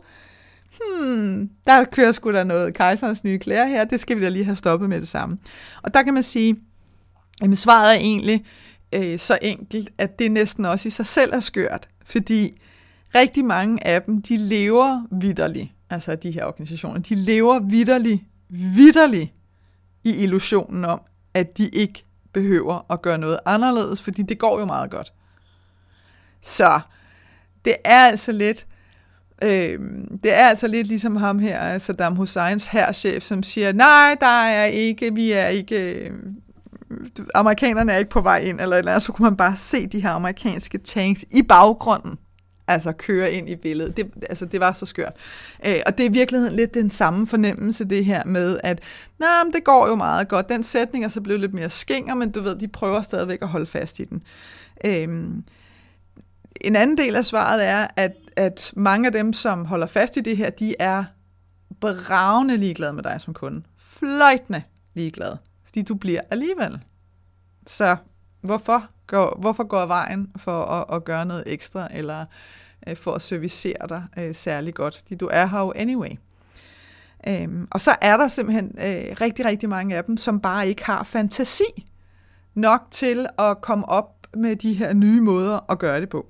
hmm, 0.79 1.49
der 1.67 1.83
kører 1.83 2.11
sgu 2.11 2.31
da 2.31 2.43
noget 2.43 2.73
kejserens 2.73 3.23
nye 3.23 3.39
klæder 3.39 3.65
her, 3.65 3.85
det 3.85 3.99
skal 3.99 4.17
vi 4.17 4.23
da 4.23 4.29
lige 4.29 4.45
have 4.45 4.55
stoppet 4.55 4.89
med 4.89 4.99
det 4.99 5.07
samme. 5.07 5.38
Og 5.83 5.93
der 5.93 6.03
kan 6.03 6.13
man 6.13 6.23
sige, 6.23 6.55
at 7.41 7.57
svaret 7.57 7.95
er 7.95 7.99
egentlig 7.99 8.45
øh, 8.93 9.19
så 9.19 9.38
enkelt, 9.41 9.89
at 9.97 10.19
det 10.19 10.31
næsten 10.31 10.65
også 10.65 10.88
i 10.88 10.91
sig 10.91 11.07
selv 11.07 11.33
er 11.33 11.39
skørt, 11.39 11.89
fordi 12.05 12.61
rigtig 13.15 13.45
mange 13.45 13.88
af 13.88 14.01
dem, 14.01 14.21
de 14.21 14.38
lever 14.38 15.01
vidderligt, 15.11 15.69
altså 15.89 16.15
de 16.15 16.31
her 16.31 16.45
organisationer, 16.45 16.99
de 16.99 17.15
lever 17.15 17.59
vidderligt, 17.59 18.21
vidderligt 18.49 19.31
i 20.03 20.15
illusionen 20.15 20.85
om, 20.85 21.01
at 21.33 21.57
de 21.57 21.69
ikke 21.69 22.04
behøver 22.36 22.86
at 22.89 23.02
gøre 23.02 23.17
noget 23.17 23.39
anderledes, 23.45 24.02
fordi 24.02 24.21
det 24.21 24.39
går 24.39 24.60
jo 24.60 24.65
meget 24.65 24.91
godt. 24.91 25.13
Så 26.41 26.80
det 27.65 27.76
er 27.86 28.06
altså 28.06 28.32
lidt, 28.32 28.67
øh, 29.41 29.80
det 30.24 30.34
er 30.34 30.48
altså 30.48 30.67
lidt 30.67 30.88
ligesom 30.88 31.15
ham 31.15 31.39
her, 31.39 31.78
Saddam 31.78 32.15
Husseins 32.15 32.67
herrchef, 32.67 33.24
som 33.24 33.43
siger, 33.43 33.74
nej, 33.74 34.17
der 34.19 34.43
er 34.43 34.65
ikke, 34.65 35.13
vi 35.13 35.32
er 35.32 35.48
ikke, 35.48 35.93
øh, 35.93 36.12
amerikanerne 37.36 37.91
er 37.91 37.98
ikke 37.98 38.12
på 38.12 38.21
vej 38.21 38.38
ind, 38.39 38.62
eller, 38.62 38.78
eller 38.78 39.00
så 39.00 39.12
kunne 39.12 39.24
man 39.24 39.38
bare 39.38 39.58
se 39.58 39.88
de 39.88 40.02
her 40.02 40.12
amerikanske 40.12 40.78
tanks 40.78 41.26
i 41.32 41.43
baggrunden 41.43 42.17
altså 42.67 42.91
køre 42.91 43.32
ind 43.32 43.49
i 43.49 43.56
billedet. 43.56 43.97
Det, 43.97 44.12
altså, 44.30 44.45
det 44.45 44.60
var 44.60 44.73
så 44.73 44.86
skørt. 44.86 45.13
Øh, 45.65 45.80
og 45.86 45.97
det 45.97 46.06
er 46.06 46.10
i 46.10 46.13
virkeligheden 46.13 46.56
lidt 46.56 46.73
den 46.73 46.89
samme 46.89 47.28
fornemmelse, 47.28 47.86
det 47.86 48.06
her 48.06 48.25
med, 48.25 48.60
at 48.63 48.80
nej, 49.19 49.43
men 49.43 49.54
det 49.54 49.63
går 49.63 49.88
jo 49.88 49.95
meget 49.95 50.28
godt. 50.28 50.49
Den 50.49 50.63
sætning 50.63 51.06
er 51.06 51.10
så 51.10 51.21
blevet 51.21 51.41
lidt 51.41 51.54
mere 51.54 51.69
skinger, 51.69 52.15
men 52.15 52.32
du 52.32 52.41
ved, 52.41 52.56
de 52.56 52.67
prøver 52.67 53.01
stadigvæk 53.01 53.41
at 53.41 53.47
holde 53.47 53.65
fast 53.65 53.99
i 53.99 54.04
den. 54.04 54.23
Øh, 54.86 55.08
en 56.62 56.75
anden 56.75 56.97
del 56.97 57.15
af 57.15 57.25
svaret 57.25 57.65
er, 57.65 57.88
at, 57.95 58.13
at 58.36 58.73
mange 58.75 59.08
af 59.08 59.12
dem, 59.12 59.34
som 59.34 59.65
holder 59.65 59.88
fast 59.88 60.17
i 60.17 60.21
det 60.21 60.38
her, 60.38 60.49
de 60.49 60.75
er 60.80 61.04
bravende 61.82 62.58
ligeglade 62.58 62.93
med 62.93 63.04
dig 63.04 63.21
som 63.21 63.34
kunde. 63.34 63.63
Fløjtende 63.78 64.63
ligeglade, 64.93 65.38
fordi 65.63 65.82
du 65.82 65.95
bliver 65.95 66.21
alligevel. 66.32 66.80
Så 67.67 67.97
hvorfor 68.41 68.89
går, 69.07 69.37
hvorfor 69.39 69.63
går 69.63 69.85
vejen 69.85 70.31
for 70.37 70.63
at, 70.65 70.95
at 70.95 71.03
gøre 71.03 71.25
noget 71.25 71.43
ekstra, 71.47 71.87
eller 71.91 72.25
øh, 72.87 72.95
for 72.95 73.13
at 73.13 73.21
servicere 73.21 73.87
dig 73.89 74.03
øh, 74.19 74.35
særlig 74.35 74.73
godt, 74.73 74.97
fordi 74.97 75.15
du 75.15 75.29
er 75.31 75.45
her 75.45 75.59
jo 75.59 75.73
anyway. 75.75 76.17
Øhm, 77.27 77.67
og 77.71 77.81
så 77.81 77.95
er 78.01 78.17
der 78.17 78.27
simpelthen 78.27 78.65
øh, 78.65 79.15
rigtig, 79.21 79.45
rigtig 79.45 79.69
mange 79.69 79.95
af 79.95 80.03
dem, 80.03 80.17
som 80.17 80.39
bare 80.39 80.67
ikke 80.67 80.85
har 80.85 81.03
fantasi 81.03 81.87
nok 82.53 82.81
til 82.91 83.27
at 83.39 83.61
komme 83.61 83.89
op 83.89 84.27
med 84.33 84.55
de 84.55 84.73
her 84.73 84.93
nye 84.93 85.21
måder 85.21 85.71
at 85.71 85.79
gøre 85.79 86.01
det 86.01 86.09
på. 86.09 86.25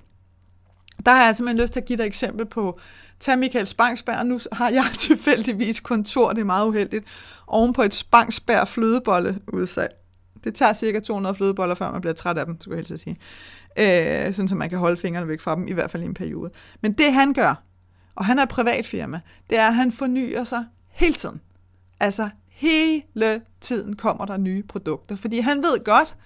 Der 1.06 1.12
har 1.12 1.24
jeg 1.24 1.36
simpelthen 1.36 1.62
lyst 1.62 1.72
til 1.72 1.80
at 1.80 1.86
give 1.86 1.96
dig 1.96 2.02
et 2.02 2.06
eksempel 2.06 2.46
på, 2.46 2.78
tag 3.20 3.38
Michael 3.38 3.66
Spangsberg, 3.66 4.26
nu 4.26 4.40
har 4.52 4.70
jeg 4.70 4.84
tilfældigvis 4.98 5.80
kontor, 5.80 6.32
det 6.32 6.40
er 6.40 6.44
meget 6.44 6.66
uheldigt, 6.66 7.04
oven 7.46 7.72
på 7.72 7.82
et 7.82 7.94
Spangsberg 7.94 8.68
flødebolle 8.68 9.40
udsalg. 9.52 10.05
Det 10.46 10.54
tager 10.54 10.72
cirka 10.72 11.00
200 11.00 11.34
flødeboller, 11.34 11.74
før 11.74 11.92
man 11.92 12.00
bliver 12.00 12.14
træt 12.14 12.38
af 12.38 12.46
dem, 12.46 12.60
skulle 12.60 12.76
jeg 12.76 12.84
helst 12.88 13.02
sige. 13.02 13.18
Øh, 13.78 14.34
sådan 14.34 14.48
så 14.48 14.54
man 14.54 14.70
kan 14.70 14.78
holde 14.78 14.96
fingrene 14.96 15.28
væk 15.28 15.40
fra 15.40 15.54
dem, 15.56 15.68
i 15.68 15.72
hvert 15.72 15.90
fald 15.90 16.02
i 16.02 16.06
en 16.06 16.14
periode. 16.14 16.50
Men 16.80 16.92
det 16.92 17.12
han 17.12 17.32
gør, 17.32 17.62
og 18.14 18.24
han 18.24 18.38
er 18.38 18.42
et 18.42 18.48
privatfirma, 18.48 19.20
det 19.50 19.58
er, 19.58 19.66
at 19.66 19.74
han 19.74 19.92
fornyer 19.92 20.44
sig 20.44 20.64
hele 20.90 21.14
tiden. 21.14 21.40
Altså 22.00 22.28
hele 22.48 23.42
tiden 23.60 23.96
kommer 23.96 24.24
der 24.24 24.36
nye 24.36 24.62
produkter, 24.62 25.16
fordi 25.16 25.38
han 25.38 25.58
ved 25.58 25.84
godt, 25.84 26.16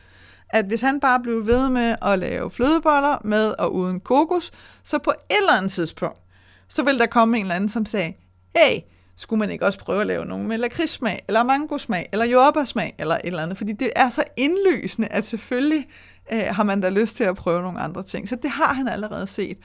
at 0.50 0.66
hvis 0.66 0.80
han 0.80 1.00
bare 1.00 1.20
blev 1.20 1.46
ved 1.46 1.68
med 1.68 1.96
at 2.02 2.18
lave 2.18 2.50
flødeboller 2.50 3.18
med 3.24 3.54
og 3.58 3.74
uden 3.74 4.00
kokos, 4.00 4.50
så 4.82 4.98
på 4.98 5.10
et 5.10 5.36
eller 5.36 5.52
andet 5.52 5.72
tidspunkt, 5.72 6.20
så 6.68 6.82
vil 6.82 6.98
der 6.98 7.06
komme 7.06 7.38
en 7.38 7.44
eller 7.44 7.54
anden, 7.54 7.68
som 7.68 7.86
sagde, 7.86 8.14
hey, 8.56 8.78
skulle 9.20 9.38
man 9.38 9.50
ikke 9.50 9.66
også 9.66 9.78
prøve 9.78 10.00
at 10.00 10.06
lave 10.06 10.24
nogle 10.24 10.46
med 10.46 10.58
lakridssmag, 10.58 11.24
eller 11.28 11.42
mangosmag, 11.42 12.08
eller 12.12 12.26
jordbærsmag, 12.26 12.94
eller 12.98 13.14
et 13.14 13.20
eller 13.24 13.42
andet, 13.42 13.58
fordi 13.58 13.72
det 13.72 13.90
er 13.96 14.10
så 14.10 14.24
indlysende, 14.36 15.08
at 15.08 15.26
selvfølgelig 15.26 15.86
øh, 16.32 16.42
har 16.46 16.62
man 16.62 16.80
da 16.80 16.88
lyst 16.88 17.16
til 17.16 17.24
at 17.24 17.36
prøve 17.36 17.62
nogle 17.62 17.80
andre 17.80 18.02
ting. 18.02 18.28
Så 18.28 18.36
det 18.36 18.50
har 18.50 18.72
han 18.72 18.88
allerede 18.88 19.26
set. 19.26 19.58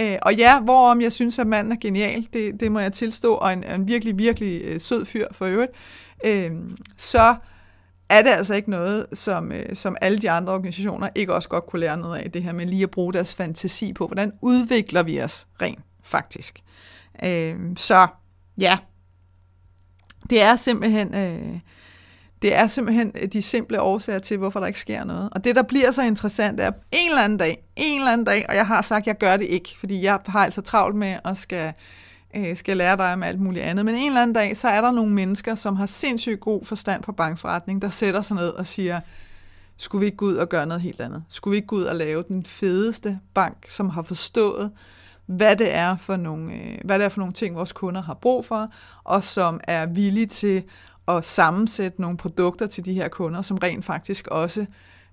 Øh, 0.00 0.16
og 0.22 0.34
ja, 0.34 0.60
hvorom 0.60 1.00
jeg 1.00 1.12
synes, 1.12 1.38
at 1.38 1.46
manden 1.46 1.72
er 1.72 1.76
genial, 1.80 2.28
det, 2.32 2.60
det 2.60 2.72
må 2.72 2.78
jeg 2.78 2.92
tilstå, 2.92 3.34
og 3.34 3.52
en, 3.52 3.64
en 3.64 3.88
virkelig, 3.88 4.18
virkelig 4.18 4.62
øh, 4.64 4.80
sød 4.80 5.04
fyr 5.04 5.26
for 5.32 5.46
øvrigt, 5.46 5.72
øh, 6.24 6.50
så 6.96 7.36
er 8.08 8.22
det 8.22 8.30
altså 8.30 8.54
ikke 8.54 8.70
noget, 8.70 9.06
som, 9.12 9.52
øh, 9.52 9.76
som 9.76 9.96
alle 10.00 10.18
de 10.18 10.30
andre 10.30 10.52
organisationer 10.52 11.08
ikke 11.14 11.34
også 11.34 11.48
godt 11.48 11.66
kunne 11.66 11.80
lære 11.80 11.96
noget 11.96 12.18
af, 12.18 12.30
det 12.30 12.42
her 12.42 12.52
med 12.52 12.66
lige 12.66 12.82
at 12.82 12.90
bruge 12.90 13.12
deres 13.12 13.34
fantasi 13.34 13.92
på, 13.92 14.06
hvordan 14.06 14.32
udvikler 14.42 15.02
vi 15.02 15.22
os 15.22 15.46
rent 15.62 15.80
faktisk. 16.02 16.62
Øh, 17.24 17.56
så 17.76 18.06
ja, 18.58 18.78
det 20.30 20.42
er 20.42 20.56
simpelthen... 20.56 21.14
Øh, 21.14 21.58
det 22.42 22.54
er 22.54 22.66
simpelthen 22.66 23.12
øh, 23.22 23.28
de 23.28 23.42
simple 23.42 23.80
årsager 23.80 24.18
til, 24.18 24.36
hvorfor 24.36 24.60
der 24.60 24.66
ikke 24.66 24.80
sker 24.80 25.04
noget. 25.04 25.28
Og 25.32 25.44
det, 25.44 25.56
der 25.56 25.62
bliver 25.62 25.90
så 25.90 26.02
interessant, 26.02 26.60
er 26.60 26.70
en 26.92 27.08
eller 27.08 27.22
anden 27.22 27.38
dag, 27.38 27.64
en 27.76 28.00
eller 28.00 28.12
anden 28.12 28.24
dag, 28.24 28.46
og 28.48 28.54
jeg 28.54 28.66
har 28.66 28.82
sagt, 28.82 29.02
at 29.02 29.06
jeg 29.06 29.18
gør 29.18 29.36
det 29.36 29.46
ikke, 29.46 29.74
fordi 29.78 30.02
jeg 30.02 30.18
har 30.26 30.44
altså 30.44 30.60
travlt 30.60 30.96
med 30.96 31.16
at 31.24 31.38
skal, 31.38 31.72
øh, 32.36 32.56
skal 32.56 32.76
lære 32.76 32.96
dig 32.96 33.12
om 33.12 33.22
alt 33.22 33.40
muligt 33.40 33.64
andet. 33.64 33.84
Men 33.84 33.94
en 33.94 34.06
eller 34.06 34.22
anden 34.22 34.34
dag, 34.34 34.56
så 34.56 34.68
er 34.68 34.80
der 34.80 34.90
nogle 34.90 35.12
mennesker, 35.12 35.54
som 35.54 35.76
har 35.76 35.86
sindssygt 35.86 36.40
god 36.40 36.64
forstand 36.64 37.02
på 37.02 37.12
bankforretning, 37.12 37.82
der 37.82 37.90
sætter 37.90 38.22
sig 38.22 38.36
ned 38.36 38.48
og 38.48 38.66
siger, 38.66 39.00
skulle 39.76 40.00
vi 40.00 40.06
ikke 40.06 40.16
gå 40.16 40.26
ud 40.26 40.36
og 40.36 40.48
gøre 40.48 40.66
noget 40.66 40.82
helt 40.82 41.00
andet? 41.00 41.24
Skulle 41.28 41.52
vi 41.52 41.56
ikke 41.56 41.66
gå 41.66 41.76
ud 41.76 41.84
og 41.84 41.96
lave 41.96 42.24
den 42.28 42.44
fedeste 42.44 43.18
bank, 43.34 43.56
som 43.68 43.90
har 43.90 44.02
forstået, 44.02 44.70
hvad 45.36 45.56
det 45.56 45.74
er 45.74 45.96
for 45.96 46.16
nogle, 46.16 46.54
øh, 46.54 46.78
hvad 46.84 46.98
det 46.98 47.04
er 47.04 47.08
for 47.08 47.20
nogle 47.20 47.34
ting, 47.34 47.56
vores 47.56 47.72
kunder 47.72 48.02
har 48.02 48.14
brug 48.14 48.44
for, 48.44 48.68
og 49.04 49.24
som 49.24 49.60
er 49.64 49.86
villige 49.86 50.26
til 50.26 50.64
at 51.08 51.26
sammensætte 51.26 52.00
nogle 52.00 52.16
produkter 52.16 52.66
til 52.66 52.84
de 52.84 52.94
her 52.94 53.08
kunder, 53.08 53.42
som 53.42 53.58
rent 53.58 53.84
faktisk 53.84 54.26
også 54.26 54.66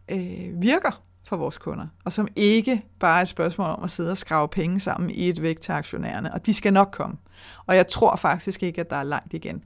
øh, 0.10 0.62
virker 0.62 1.02
for 1.24 1.38
vores 1.38 1.58
kunder, 1.58 1.88
og 2.06 2.14
som 2.14 2.28
ikke 2.36 2.86
bare 3.00 3.18
er 3.18 3.22
et 3.22 3.30
spørgsmål 3.30 3.70
om 3.70 3.84
at 3.84 3.92
sidde 3.92 4.12
og 4.12 4.18
skrave 4.18 4.48
penge 4.48 4.80
sammen 4.80 5.10
i 5.10 5.30
et 5.30 5.42
væk 5.42 5.62
til 5.62 5.72
aktionærerne, 5.72 6.34
og 6.34 6.46
de 6.46 6.54
skal 6.54 6.74
nok 6.74 6.90
komme. 6.92 7.18
Og 7.66 7.76
jeg 7.76 7.88
tror 7.88 8.16
faktisk 8.16 8.64
ikke, 8.64 8.82
at 8.82 8.90
der 8.90 8.96
er 8.96 9.04
langt 9.04 9.34
igen. 9.34 9.64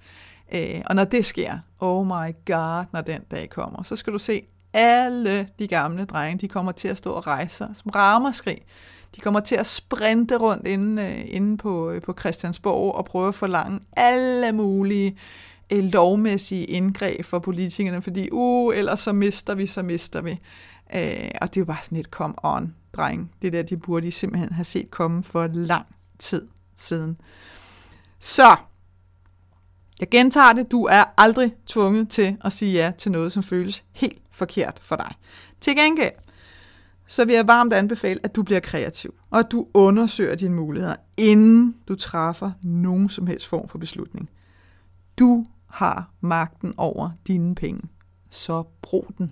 Øh, 0.53 0.81
og 0.85 0.95
når 0.95 1.03
det 1.03 1.25
sker, 1.25 1.57
oh 1.79 2.05
my 2.05 2.35
god, 2.45 2.85
når 2.91 3.01
den 3.01 3.21
dag 3.31 3.49
kommer, 3.49 3.83
så 3.83 3.95
skal 3.95 4.13
du 4.13 4.17
se, 4.17 4.41
alle 4.73 5.47
de 5.59 5.67
gamle 5.67 6.05
drenge, 6.05 6.37
de 6.37 6.47
kommer 6.47 6.71
til 6.71 6.87
at 6.87 6.97
stå 6.97 7.11
og 7.11 7.27
rejse 7.27 7.55
sig 7.55 7.69
som 7.73 7.91
ramaskrig. 7.95 8.61
De 9.15 9.21
kommer 9.21 9.39
til 9.39 9.55
at 9.55 9.65
sprinte 9.65 10.37
rundt 10.37 10.67
inde, 10.67 11.03
øh, 11.03 11.25
inde 11.27 11.57
på, 11.57 11.89
øh, 11.89 12.01
på 12.01 12.13
Christiansborg 12.19 12.95
og 12.95 13.05
prøve 13.05 13.27
at 13.27 13.35
forlange 13.35 13.79
alle 13.95 14.51
mulige 14.51 15.17
øh, 15.69 15.83
lovmæssige 15.83 16.65
indgreb 16.65 17.25
for 17.25 17.39
politikerne, 17.39 18.01
fordi 18.01 18.29
uh, 18.31 18.77
ellers 18.77 18.99
så 18.99 19.11
mister 19.11 19.55
vi, 19.55 19.65
så 19.65 19.83
mister 19.83 20.21
vi. 20.21 20.31
Øh, 20.95 21.31
og 21.41 21.47
det 21.53 21.57
er 21.57 21.61
jo 21.61 21.65
bare 21.65 21.83
sådan 21.83 21.97
et 21.97 22.05
come 22.05 22.33
on, 22.43 22.75
dreng. 22.93 23.31
Det 23.41 23.53
der, 23.53 23.61
de 23.61 23.77
burde 23.77 24.05
de 24.05 24.11
simpelthen 24.11 24.51
have 24.51 24.65
set 24.65 24.91
komme 24.91 25.23
for 25.23 25.47
lang 25.53 25.85
tid 26.19 26.47
siden. 26.77 27.17
Så, 28.19 28.55
jeg 29.99 30.09
gentager 30.09 30.53
det, 30.53 30.71
du 30.71 30.83
er 30.85 31.03
aldrig 31.17 31.53
tvunget 31.65 32.09
til 32.09 32.37
at 32.45 32.53
sige 32.53 32.73
ja 32.73 32.91
til 32.97 33.11
noget, 33.11 33.31
som 33.31 33.43
føles 33.43 33.83
helt 33.91 34.21
forkert 34.31 34.79
for 34.81 34.95
dig. 34.95 35.15
Til 35.61 35.75
gengæld, 35.75 36.11
så 37.07 37.25
vil 37.25 37.35
jeg 37.35 37.47
varmt 37.47 37.73
anbefale, 37.73 38.19
at 38.23 38.35
du 38.35 38.43
bliver 38.43 38.59
kreativ, 38.59 39.13
og 39.29 39.39
at 39.39 39.51
du 39.51 39.67
undersøger 39.73 40.35
dine 40.35 40.55
muligheder, 40.55 40.95
inden 41.17 41.75
du 41.87 41.95
træffer 41.95 42.51
nogen 42.63 43.09
som 43.09 43.27
helst 43.27 43.47
form 43.47 43.67
for 43.67 43.77
beslutning. 43.77 44.29
Du 45.19 45.45
har 45.67 46.11
magten 46.21 46.73
over 46.77 47.09
dine 47.27 47.55
penge. 47.55 47.81
Så 48.29 48.63
brug 48.81 49.11
den. 49.17 49.31